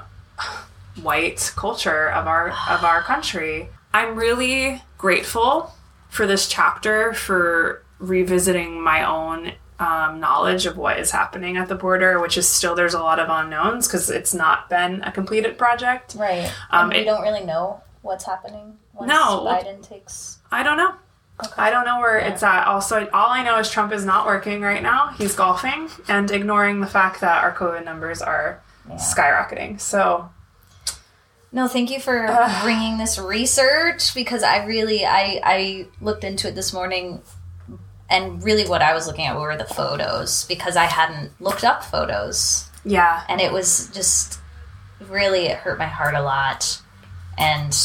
white 1.02 1.52
culture 1.56 2.10
of 2.10 2.26
our 2.26 2.48
of 2.70 2.84
our 2.84 3.02
country. 3.02 3.68
I'm 3.92 4.16
really 4.16 4.82
grateful 4.98 5.72
for 6.08 6.26
this 6.26 6.48
chapter 6.48 7.12
for 7.12 7.82
revisiting 7.98 8.80
my 8.80 9.04
own 9.04 9.52
um, 9.78 10.20
knowledge 10.20 10.66
of 10.66 10.76
what 10.76 10.98
is 10.98 11.10
happening 11.10 11.56
at 11.56 11.68
the 11.68 11.74
border, 11.74 12.20
which 12.20 12.36
is 12.38 12.48
still 12.48 12.74
there's 12.74 12.94
a 12.94 13.00
lot 13.00 13.18
of 13.18 13.28
unknowns 13.28 13.86
because 13.86 14.08
it's 14.10 14.32
not 14.34 14.68
been 14.70 15.02
a 15.02 15.12
completed 15.12 15.58
project. 15.58 16.14
Right. 16.18 16.46
Um, 16.70 16.90
and 16.90 16.92
we 16.94 16.96
it- 17.00 17.04
don't 17.04 17.22
really 17.22 17.44
know 17.44 17.82
what's 18.02 18.24
happening 18.24 18.78
once 18.94 19.08
No. 19.08 19.44
Biden 19.44 19.86
takes. 19.86 20.38
I 20.50 20.62
don't 20.62 20.76
know. 20.76 20.94
I 21.58 21.70
don't 21.70 21.84
know 21.84 21.98
where 22.00 22.18
it's 22.18 22.42
at. 22.42 22.66
Also, 22.66 23.06
all 23.12 23.28
I 23.28 23.42
know 23.42 23.58
is 23.58 23.68
Trump 23.68 23.92
is 23.92 24.06
not 24.06 24.24
working 24.24 24.62
right 24.62 24.82
now. 24.82 25.08
He's 25.08 25.34
golfing 25.34 25.90
and 26.08 26.30
ignoring 26.30 26.80
the 26.80 26.86
fact 26.86 27.20
that 27.20 27.44
our 27.44 27.52
COVID 27.54 27.84
numbers 27.84 28.22
are 28.22 28.62
skyrocketing. 28.94 29.78
So 29.78 30.30
No, 31.52 31.68
thank 31.68 31.90
you 31.90 32.00
for 32.00 32.26
bringing 32.62 32.96
this 32.98 33.18
research 33.18 34.14
because 34.14 34.42
I 34.42 34.64
really 34.64 35.04
I 35.04 35.40
I 35.44 35.86
looked 36.00 36.24
into 36.24 36.48
it 36.48 36.54
this 36.54 36.72
morning 36.72 37.20
and 38.08 38.42
really 38.42 38.68
what 38.68 38.82
I 38.82 38.94
was 38.94 39.06
looking 39.06 39.26
at 39.26 39.36
were 39.36 39.56
the 39.56 39.64
photos 39.64 40.44
because 40.46 40.76
I 40.76 40.84
hadn't 40.84 41.32
looked 41.40 41.64
up 41.64 41.84
photos. 41.84 42.70
Yeah, 42.84 43.24
and 43.28 43.40
it 43.40 43.52
was 43.52 43.90
just 43.92 44.38
really 45.08 45.46
it 45.46 45.58
hurt 45.58 45.78
my 45.78 45.86
heart 45.86 46.14
a 46.14 46.22
lot. 46.22 46.80
And 47.38 47.76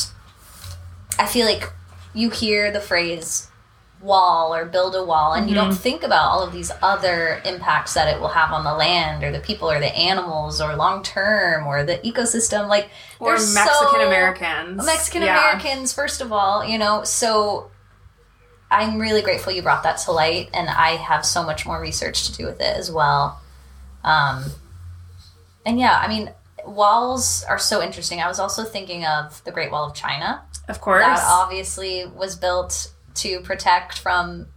I 1.20 1.26
feel 1.26 1.46
like 1.46 1.72
you 2.14 2.30
hear 2.30 2.72
the 2.72 2.80
phrase 2.80 3.48
wall 4.02 4.54
or 4.54 4.66
build 4.66 4.96
a 4.96 5.04
wall 5.04 5.34
and 5.34 5.48
you 5.48 5.56
don't 5.56 5.70
mm-hmm. 5.70 5.78
think 5.78 6.04
about 6.04 6.26
all 6.26 6.44
of 6.44 6.52
these 6.52 6.72
other 6.82 7.42
impacts 7.46 7.94
that 7.94 8.14
it 8.14 8.20
will 8.20 8.30
have 8.30 8.52
on 8.52 8.64
the 8.64 8.74
land 8.74 9.24
or 9.24 9.32
the 9.32 9.40
people 9.40 9.70
or 9.70 9.80
the 9.80 9.96
animals 9.96 10.60
or 10.60 10.76
long 10.76 11.04
term 11.04 11.68
or 11.68 11.84
the 11.84 11.98
ecosystem. 12.00 12.68
Like 12.68 12.90
or 13.20 13.30
there's 13.30 13.54
Mexican 13.54 14.02
so- 14.02 14.08
Americans. 14.08 14.86
Mexican 14.86 15.22
Yeah. 15.22 15.38
Americans, 15.38 15.94
first 15.94 16.22
of 16.22 16.32
all, 16.32 16.66
you 16.66 16.78
know, 16.78 17.04
so 17.04 17.71
I'm 18.72 19.00
really 19.00 19.22
grateful 19.22 19.52
you 19.52 19.62
brought 19.62 19.84
that 19.84 19.98
to 20.00 20.12
light, 20.12 20.50
and 20.54 20.70
I 20.70 20.92
have 20.92 21.26
so 21.26 21.44
much 21.44 21.66
more 21.66 21.80
research 21.80 22.28
to 22.28 22.38
do 22.38 22.46
with 22.46 22.62
it 22.62 22.78
as 22.78 22.90
well. 22.90 23.42
Um, 24.04 24.46
and 25.66 25.78
yeah, 25.80 26.00
I 26.00 26.08
mean, 26.08 26.32
walls 26.66 27.44
are 27.48 27.60
so 27.60 27.82
interesting. 27.84 28.22
I 28.22 28.28
was 28.28 28.40
also 28.40 28.64
thinking 28.64 29.06
of 29.06 29.44
the 29.44 29.52
Great 29.52 29.72
Wall 29.72 29.86
of 29.88 29.94
China. 29.94 30.42
Of 30.68 30.80
course. 30.80 31.04
That 31.04 31.22
obviously 31.24 32.06
was 32.06 32.36
built 32.36 32.92
to 33.16 33.42
protect 33.42 34.00
from 34.00 34.48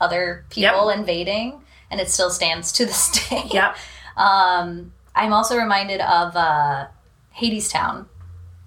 other 0.00 0.44
people 0.50 0.90
invading, 0.90 1.62
and 1.90 2.00
it 2.00 2.10
still 2.10 2.30
stands 2.30 2.72
to 2.72 2.84
this 2.84 3.28
day. 3.28 3.44
Yep. 3.50 3.76
Um, 4.16 4.92
I'm 5.14 5.32
also 5.32 5.56
reminded 5.56 6.00
of 6.00 6.36
uh, 6.36 6.88
Hadestown, 7.36 8.06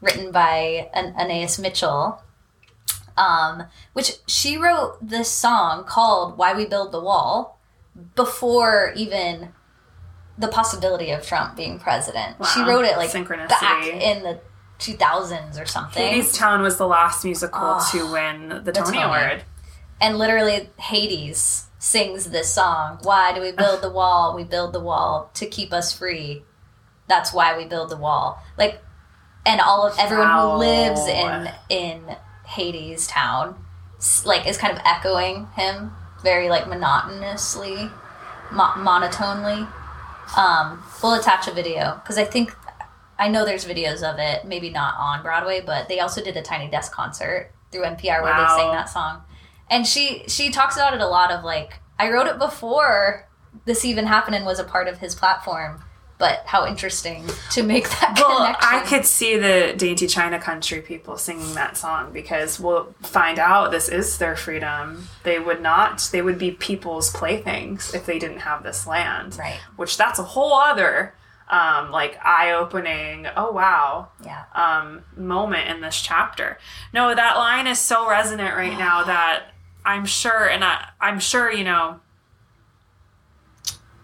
written 0.01 0.31
by 0.31 0.89
An- 0.93 1.13
Anais 1.17 1.59
Mitchell, 1.59 2.21
um, 3.17 3.63
which 3.93 4.13
she 4.27 4.57
wrote 4.57 4.97
this 5.01 5.29
song 5.29 5.83
called 5.85 6.37
"Why 6.37 6.53
We 6.53 6.65
Build 6.65 6.91
the 6.91 6.99
Wall" 7.01 7.59
before 8.15 8.93
even 8.95 9.49
the 10.37 10.47
possibility 10.49 11.11
of 11.11 11.25
Trump 11.25 11.55
being 11.55 11.79
president. 11.79 12.35
She 12.53 12.61
wrote 12.61 12.83
it 12.85 12.97
like 12.97 13.13
back 13.13 13.85
in 13.87 14.23
the 14.23 14.39
2000s 14.79 15.61
or 15.61 15.65
something. 15.65 16.03
Hadestown 16.21 16.61
was 16.61 16.77
the 16.77 16.87
last 16.87 17.23
musical 17.23 17.61
Oh, 17.79 17.89
to 17.91 18.11
win 18.11 18.49
the, 18.65 18.71
Tony, 18.73 18.97
Tony. 18.97 19.01
Award. 19.01 19.43
and 20.01 20.17
literally 20.17 20.69
Hades 20.77 21.67
sings 21.79 22.31
this 22.31 22.53
song. 22.53 22.99
Why 23.03 23.33
do 23.33 23.39
we 23.39 23.53
build 23.53 23.81
the 23.81 23.89
wall? 23.89 24.35
We 24.35 24.43
build 24.43 24.73
the 24.73 24.81
wall 24.81 25.29
to 25.35 25.45
keep 25.45 25.71
us 25.71 25.93
free. 25.97 26.43
That's 27.07 27.31
why 27.31 27.55
we 27.57 27.63
build 27.65 27.89
the 27.89 27.95
wall. 27.97 28.41
Like, 28.57 28.81
and 29.45 29.61
all 29.61 29.87
of 29.87 29.97
everyone 29.97 30.27
Wow. 30.27 30.51
who 30.51 30.57
lives 30.57 31.07
in 31.07 31.49
in 31.69 32.15
Hadestown, 32.47 33.55
like, 34.25 34.45
is 34.47 34.57
kind 34.57 34.73
of 34.75 34.81
echoing 34.85 35.47
him 35.55 35.91
very 36.23 36.49
like 36.49 36.67
monotonously, 36.67 37.89
mo- 38.51 38.75
monotonely. 38.77 39.67
Um, 40.37 40.83
we'll 41.03 41.13
attach 41.19 41.47
a 41.47 41.51
video 41.51 41.95
because 42.03 42.17
I 42.17 42.23
think 42.25 42.53
I 43.17 43.27
know 43.29 43.45
there's 43.45 43.65
videos 43.65 44.03
of 44.03 44.19
it, 44.19 44.45
maybe 44.45 44.69
not 44.69 44.95
on 44.99 45.21
Broadway, 45.21 45.61
but 45.65 45.87
they 45.87 45.99
also 45.99 46.21
did 46.23 46.35
a 46.35 46.41
Tiny 46.41 46.69
Desk 46.69 46.91
concert 46.91 47.51
through 47.71 47.83
NPR 47.83 48.21
where 48.21 48.33
Wow. 48.33 48.55
they 48.55 48.61
sang 48.61 48.71
that 48.71 48.89
song. 48.89 49.21
And 49.69 49.85
she 49.87 50.23
she 50.27 50.49
talks 50.51 50.75
about 50.75 50.93
it 50.93 51.01
a 51.01 51.07
lot 51.07 51.31
of 51.31 51.43
like 51.43 51.79
I 51.97 52.09
wrote 52.11 52.27
it 52.27 52.37
before 52.39 53.27
this 53.65 53.85
even 53.85 54.05
happened 54.07 54.35
and 54.35 54.45
was 54.45 54.59
a 54.59 54.63
part 54.65 54.87
of 54.87 54.97
his 54.97 55.15
platform, 55.15 55.81
but 56.17 56.43
how 56.45 56.65
interesting 56.65 57.25
to 57.51 57.63
make 57.63 57.89
that 57.89 58.17
Well, 58.17 58.37
connection. 58.37 58.69
I 58.69 58.85
could 58.85 59.05
see 59.05 59.37
the 59.37 59.73
Dainty 59.75 60.07
China 60.07 60.39
Country 60.39 60.81
people 60.81 61.17
singing 61.17 61.53
that 61.55 61.75
song 61.77 62.13
because 62.13 62.59
we'll 62.59 62.93
find 63.01 63.37
out 63.37 63.71
this 63.71 63.89
is 63.89 64.17
their 64.17 64.35
freedom. 64.35 65.07
They 65.23 65.39
would 65.39 65.61
not, 65.61 66.07
they 66.11 66.21
would 66.21 66.39
be 66.39 66.51
people's 66.51 67.09
playthings 67.11 67.93
if 67.93 68.05
they 68.05 68.17
didn't 68.19 68.39
have 68.39 68.63
this 68.63 68.87
land. 68.87 69.37
Right. 69.37 69.59
Which 69.75 69.97
that's 69.97 70.19
a 70.19 70.23
whole 70.23 70.53
other, 70.53 71.15
um, 71.49 71.91
like 71.91 72.17
eye 72.25 72.53
opening, 72.53 73.27
oh 73.35 73.51
wow, 73.51 74.09
yeah. 74.23 74.45
um, 74.53 75.03
moment 75.15 75.69
in 75.69 75.81
this 75.81 76.01
chapter. 76.01 76.57
No, 76.93 77.13
that 77.13 77.37
line 77.37 77.67
is 77.67 77.77
so 77.77 78.09
resonant 78.09 78.55
right 78.55 78.77
now 78.77 79.03
that 79.03 79.51
I'm 79.85 80.05
sure, 80.05 80.49
and 80.49 80.63
I, 80.63 80.89
I'm 80.99 81.19
sure, 81.19 81.51
you 81.51 81.63
know, 81.63 81.99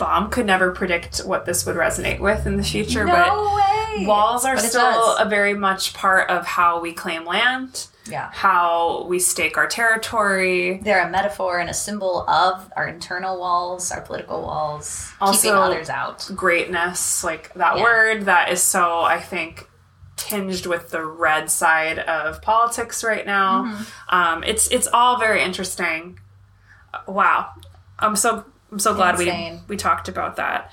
Baum 0.01 0.31
could 0.31 0.47
never 0.47 0.71
predict 0.71 1.19
what 1.19 1.45
this 1.45 1.63
would 1.67 1.75
resonate 1.75 2.19
with 2.19 2.47
in 2.47 2.57
the 2.57 2.63
future, 2.63 3.05
but 3.05 3.37
way. 3.53 4.05
walls 4.07 4.43
are 4.45 4.55
But 4.55 4.63
still 4.63 5.15
a 5.17 5.25
very 5.25 5.53
much 5.53 5.93
part 5.93 6.27
of 6.31 6.43
how 6.47 6.79
we 6.81 6.91
claim 6.91 7.23
land, 7.23 7.85
Yeah. 8.07 8.29
how 8.33 9.05
we 9.07 9.19
stake 9.19 9.59
our 9.59 9.67
territory. 9.67 10.79
They're 10.83 11.05
a 11.07 11.09
metaphor 11.11 11.59
and 11.59 11.69
a 11.69 11.73
symbol 11.75 12.27
of 12.27 12.71
our 12.75 12.87
internal 12.87 13.39
walls, 13.39 13.91
our 13.91 14.01
political 14.01 14.41
walls, 14.41 15.13
Also- 15.21 15.39
keeping 15.43 15.55
others 15.55 15.89
out. 15.91 16.27
greatness, 16.35 17.23
like 17.23 17.53
that 17.53 17.77
Yeah. 17.77 17.83
word 17.83 18.25
that 18.25 18.49
is 18.49 18.63
so, 18.63 19.01
I 19.03 19.19
think, 19.19 19.67
tinged 20.17 20.65
with 20.65 20.89
the 20.89 21.05
red 21.05 21.51
side 21.51 21.99
of 21.99 22.41
politics 22.41 23.03
right 23.03 23.25
now. 23.27 23.65
Mm-hmm. 23.65 24.15
Um, 24.15 24.43
it's 24.45 24.67
it's 24.69 24.87
all 24.91 25.17
very 25.19 25.43
interesting. 25.43 26.19
Wow, 27.07 27.49
I'm 27.99 28.15
so 28.15 28.45
I'm 28.71 28.79
so 28.79 28.93
glad 28.93 29.19
Insane. 29.19 29.53
we 29.67 29.75
we 29.75 29.77
talked 29.77 30.07
about 30.07 30.37
that. 30.37 30.71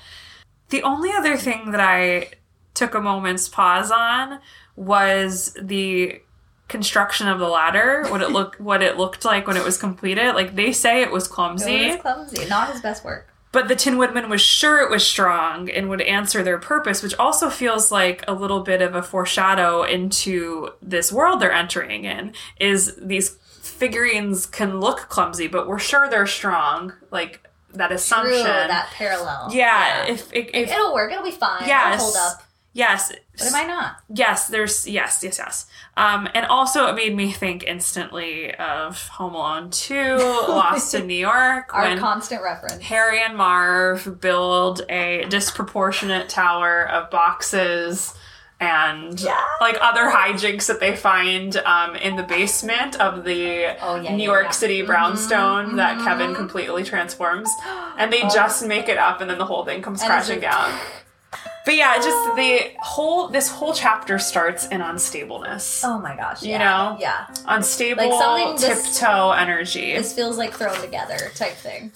The 0.69 0.83
only 0.83 1.11
other 1.11 1.35
thing 1.35 1.71
that 1.71 1.81
I 1.81 2.29
took 2.73 2.93
a 2.93 3.01
moment's 3.01 3.49
pause 3.49 3.91
on 3.91 4.39
was 4.75 5.55
the 5.61 6.21
construction 6.69 7.27
of 7.27 7.39
the 7.39 7.47
ladder, 7.47 8.05
what 8.07 8.21
it 8.21 8.29
looked 8.29 8.59
what 8.61 8.81
it 8.81 8.97
looked 8.97 9.25
like 9.25 9.47
when 9.47 9.57
it 9.57 9.63
was 9.63 9.77
completed. 9.77 10.33
Like 10.35 10.55
they 10.55 10.71
say 10.71 11.01
it 11.01 11.11
was 11.11 11.27
clumsy. 11.27 11.75
It 11.75 11.91
was 11.93 12.01
clumsy, 12.01 12.47
not 12.47 12.71
his 12.71 12.81
best 12.81 13.03
work. 13.03 13.27
But 13.51 13.67
the 13.67 13.75
Tin 13.75 13.97
Woodman 13.97 14.29
was 14.29 14.41
sure 14.41 14.79
it 14.79 14.91
was 14.91 15.05
strong 15.05 15.71
and 15.71 15.89
would 15.89 16.01
answer 16.01 16.43
their 16.43 16.59
purpose, 16.59 17.01
which 17.01 17.15
also 17.15 17.49
feels 17.49 17.91
like 17.91 18.23
a 18.27 18.33
little 18.33 18.59
bit 18.59 18.79
of 18.79 18.93
a 18.93 19.01
foreshadow 19.01 19.81
into 19.81 20.69
this 20.83 21.11
world 21.11 21.39
they're 21.39 21.51
entering 21.51 22.05
in. 22.05 22.33
Is 22.59 22.95
these 23.01 23.37
figurines 23.61 24.45
can 24.45 24.79
look 24.79 25.09
clumsy, 25.09 25.47
but 25.47 25.67
we're 25.67 25.79
sure 25.79 26.07
they're 26.07 26.27
strong. 26.27 26.93
Like 27.09 27.48
that 27.73 27.91
assumption. 27.91 28.33
True, 28.35 28.43
that 28.43 28.89
parallel. 28.93 29.49
yeah, 29.51 30.05
if, 30.07 30.31
if, 30.33 30.47
if 30.53 30.71
It'll 30.71 30.93
work. 30.93 31.11
It'll 31.11 31.23
be 31.23 31.31
fine. 31.31 31.63
yes, 31.67 31.95
It'll 31.95 32.05
hold 32.05 32.15
up. 32.17 32.43
yes, 32.73 33.11
But 33.37 33.47
am 33.47 33.55
I 33.55 33.63
not? 33.63 33.95
yes, 34.13 34.47
there's 34.47 34.87
yes, 34.87 35.19
yes, 35.23 35.37
yes. 35.37 35.65
Um, 35.97 36.27
and 36.33 36.45
also 36.45 36.87
it 36.87 36.95
made 36.95 37.15
me 37.15 37.31
think 37.31 37.63
instantly 37.63 38.53
of 38.55 39.07
Home 39.09 39.35
Alone 39.35 39.69
2, 39.69 40.15
Lost 40.17 40.93
in 40.95 41.07
New 41.07 41.13
York, 41.13 41.73
Our 41.73 41.97
constant 41.97 42.41
reference. 42.41 42.81
Harry 42.83 43.21
and 43.21 43.35
Marv 43.35 44.19
build 44.21 44.81
a 44.89 45.25
disproportionate 45.29 46.29
tower 46.29 46.87
of 46.87 47.09
boxes 47.11 48.13
and 48.59 49.19
Yeah. 49.19 49.39
like 49.61 49.77
other 49.81 50.09
hijinks 50.09 50.65
that 50.67 50.79
they 50.79 50.95
find 50.95 51.55
um, 51.57 51.95
in 51.95 52.15
the 52.17 52.23
basement 52.23 52.99
of 52.99 53.23
the 53.23 53.75
Oh, 53.81 53.95
yeah, 54.01 54.15
New 54.15 54.23
York 54.23 54.45
yeah. 54.45 54.51
City 54.51 54.81
brownstone 54.81 55.75
that 55.77 55.97
Kevin 56.03 56.35
completely 56.35 56.83
transforms. 56.83 57.49
And 57.97 58.13
they 58.13 58.21
just 58.21 58.65
make 58.65 58.87
it 58.87 58.97
up 58.97 59.19
and 59.19 59.29
then 59.29 59.37
the 59.37 59.45
whole 59.45 59.65
thing 59.65 59.81
comes 59.81 59.99
Oh. 60.01 60.05
And 60.05 60.11
crashing 60.11 60.39
down. 60.39 60.71
But 61.65 61.75
yeah, 61.75 61.95
just 61.97 62.35
the 62.37 62.71
whole 62.79 63.27
this 63.27 63.49
whole 63.49 63.73
chapter 63.73 64.17
starts 64.19 64.65
in 64.67 64.79
unstableness. 64.81 65.83
Oh 65.85 65.99
my 65.99 66.15
gosh. 66.15 66.41
You 66.43 66.51
yeah. 66.51 66.57
know? 66.59 66.97
Yeah. 66.99 67.27
Unstable 67.45 68.09
Like 68.09 68.19
something 68.21 68.69
this- 68.69 68.97
tiptoe 68.97 69.31
energy. 69.31 69.95
This 69.95 70.13
feels 70.13 70.37
like 70.37 70.53
thrown 70.53 70.79
together 70.81 71.17
type 71.35 71.53
thing. 71.55 71.91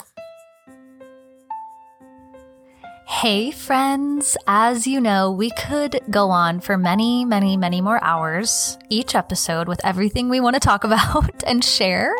Hey, 3.20 3.52
friends. 3.52 4.36
As 4.48 4.88
you 4.88 5.00
know, 5.00 5.30
we 5.30 5.52
could 5.52 6.00
go 6.10 6.30
on 6.30 6.58
for 6.58 6.76
many, 6.76 7.24
many, 7.24 7.56
many 7.56 7.80
more 7.80 8.02
hours 8.02 8.76
each 8.90 9.14
episode 9.14 9.68
with 9.68 9.80
everything 9.84 10.28
we 10.28 10.40
want 10.40 10.54
to 10.54 10.60
talk 10.60 10.82
about 10.84 11.44
and 11.46 11.64
share. 11.64 12.12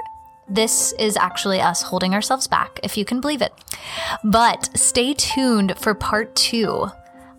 This 0.49 0.93
is 0.93 1.17
actually 1.17 1.61
us 1.61 1.83
holding 1.83 2.15
ourselves 2.15 2.47
back, 2.47 2.79
if 2.85 2.97
you 2.97 3.05
can 3.05 3.21
believe 3.21 3.43
it. 3.43 3.53
But 4.23 4.71
stay 4.79 5.15
tuned 5.15 5.77
for 5.77 5.95
part 5.95 6.35
two 6.37 6.87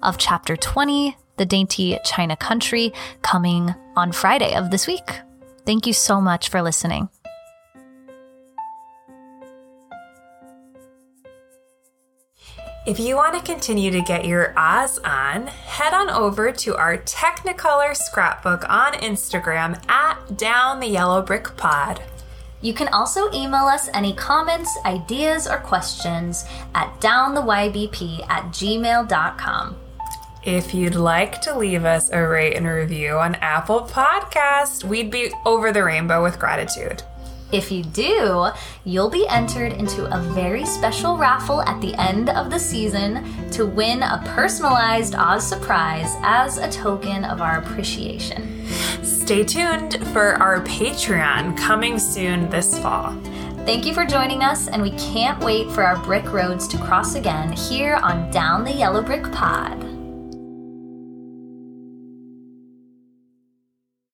of 0.04 0.18
chapter 0.18 0.58
20, 0.58 1.16
The 1.38 1.46
Dainty 1.46 1.98
China 2.04 2.36
Country, 2.36 2.92
coming 3.22 3.74
on 3.96 4.12
Friday 4.12 4.54
of 4.54 4.70
this 4.70 4.86
week. 4.86 5.22
Thank 5.66 5.88
you 5.88 5.94
so 5.94 6.20
much 6.20 6.50
for 6.50 6.62
listening. 6.62 7.08
If 12.86 13.00
you 13.00 13.16
want 13.16 13.34
to 13.34 13.52
continue 13.52 13.90
to 13.90 14.02
get 14.02 14.26
your 14.26 14.54
Oz 14.56 15.00
on, 15.00 15.48
head 15.48 15.92
on 15.92 16.08
over 16.08 16.52
to 16.52 16.76
our 16.76 17.00
Technicolor 17.00 17.96
scrapbook 17.96 18.64
on 18.70 18.94
Instagram 18.94 19.84
at 19.90 20.38
Down 20.38 20.80
the 20.80 20.88
Yellow 20.88 21.24
Brick 21.24 21.58
Pod. 21.58 22.04
You 22.62 22.76
can 22.76 22.88
also 22.90 23.34
email 23.34 23.66
us 23.66 23.90
any 23.96 24.14
comments, 24.14 24.78
ideas, 24.86 25.48
or 25.48 25.58
questions 25.58 26.46
at 26.76 27.02
downtheybp 27.02 28.30
at 28.30 28.44
gmail.com. 28.52 29.76
If 30.44 30.76
you'd 30.76 30.94
like 30.94 31.42
to 31.42 31.58
leave 31.58 31.86
us 31.86 32.12
a 32.12 32.22
rate 32.22 32.56
and 32.56 32.68
review 32.68 33.18
on 33.18 33.34
Apple 33.36 33.82
Podcast, 33.82 34.84
we'd 34.84 35.10
be 35.10 35.34
over 35.44 35.72
the 35.72 35.84
rainbow 35.84 36.22
with 36.22 36.38
gratitude. 36.38 37.02
If 37.52 37.72
you 37.72 37.84
do, 37.84 38.48
you'll 38.84 39.10
be 39.10 39.28
entered 39.28 39.74
into 39.74 40.06
a 40.06 40.20
very 40.34 40.66
special 40.66 41.16
raffle 41.16 41.62
at 41.62 41.80
the 41.80 41.94
end 41.96 42.30
of 42.30 42.50
the 42.50 42.60
season 42.60 43.50
to 43.52 43.66
win 43.66 44.02
a 44.02 44.22
personalized 44.26 45.16
Oz 45.16 45.48
surprise 45.48 46.16
as 46.24 46.58
a 46.58 46.70
token 46.70 47.24
of 47.24 47.42
our 47.42 47.60
appreciation. 47.60 48.66
Stay 49.04 49.44
tuned 49.44 50.06
for 50.12 50.34
our 50.36 50.62
Patreon 50.62 51.58
coming 51.58 52.00
soon 52.00 52.50
this 52.50 52.78
fall. 52.80 53.16
Thank 53.66 53.86
you 53.86 53.94
for 53.94 54.06
joining 54.06 54.44
us, 54.44 54.68
and 54.68 54.82
we 54.82 54.92
can't 54.92 55.44
wait 55.44 55.72
for 55.72 55.84
our 55.84 55.98
brick 56.04 56.32
roads 56.32 56.68
to 56.68 56.78
cross 56.78 57.16
again 57.16 57.52
here 57.52 57.96
on 57.96 58.30
Down 58.32 58.64
the 58.64 58.74
Yellow 58.74 59.02
Brick 59.02 59.32
Pod. 59.32 59.95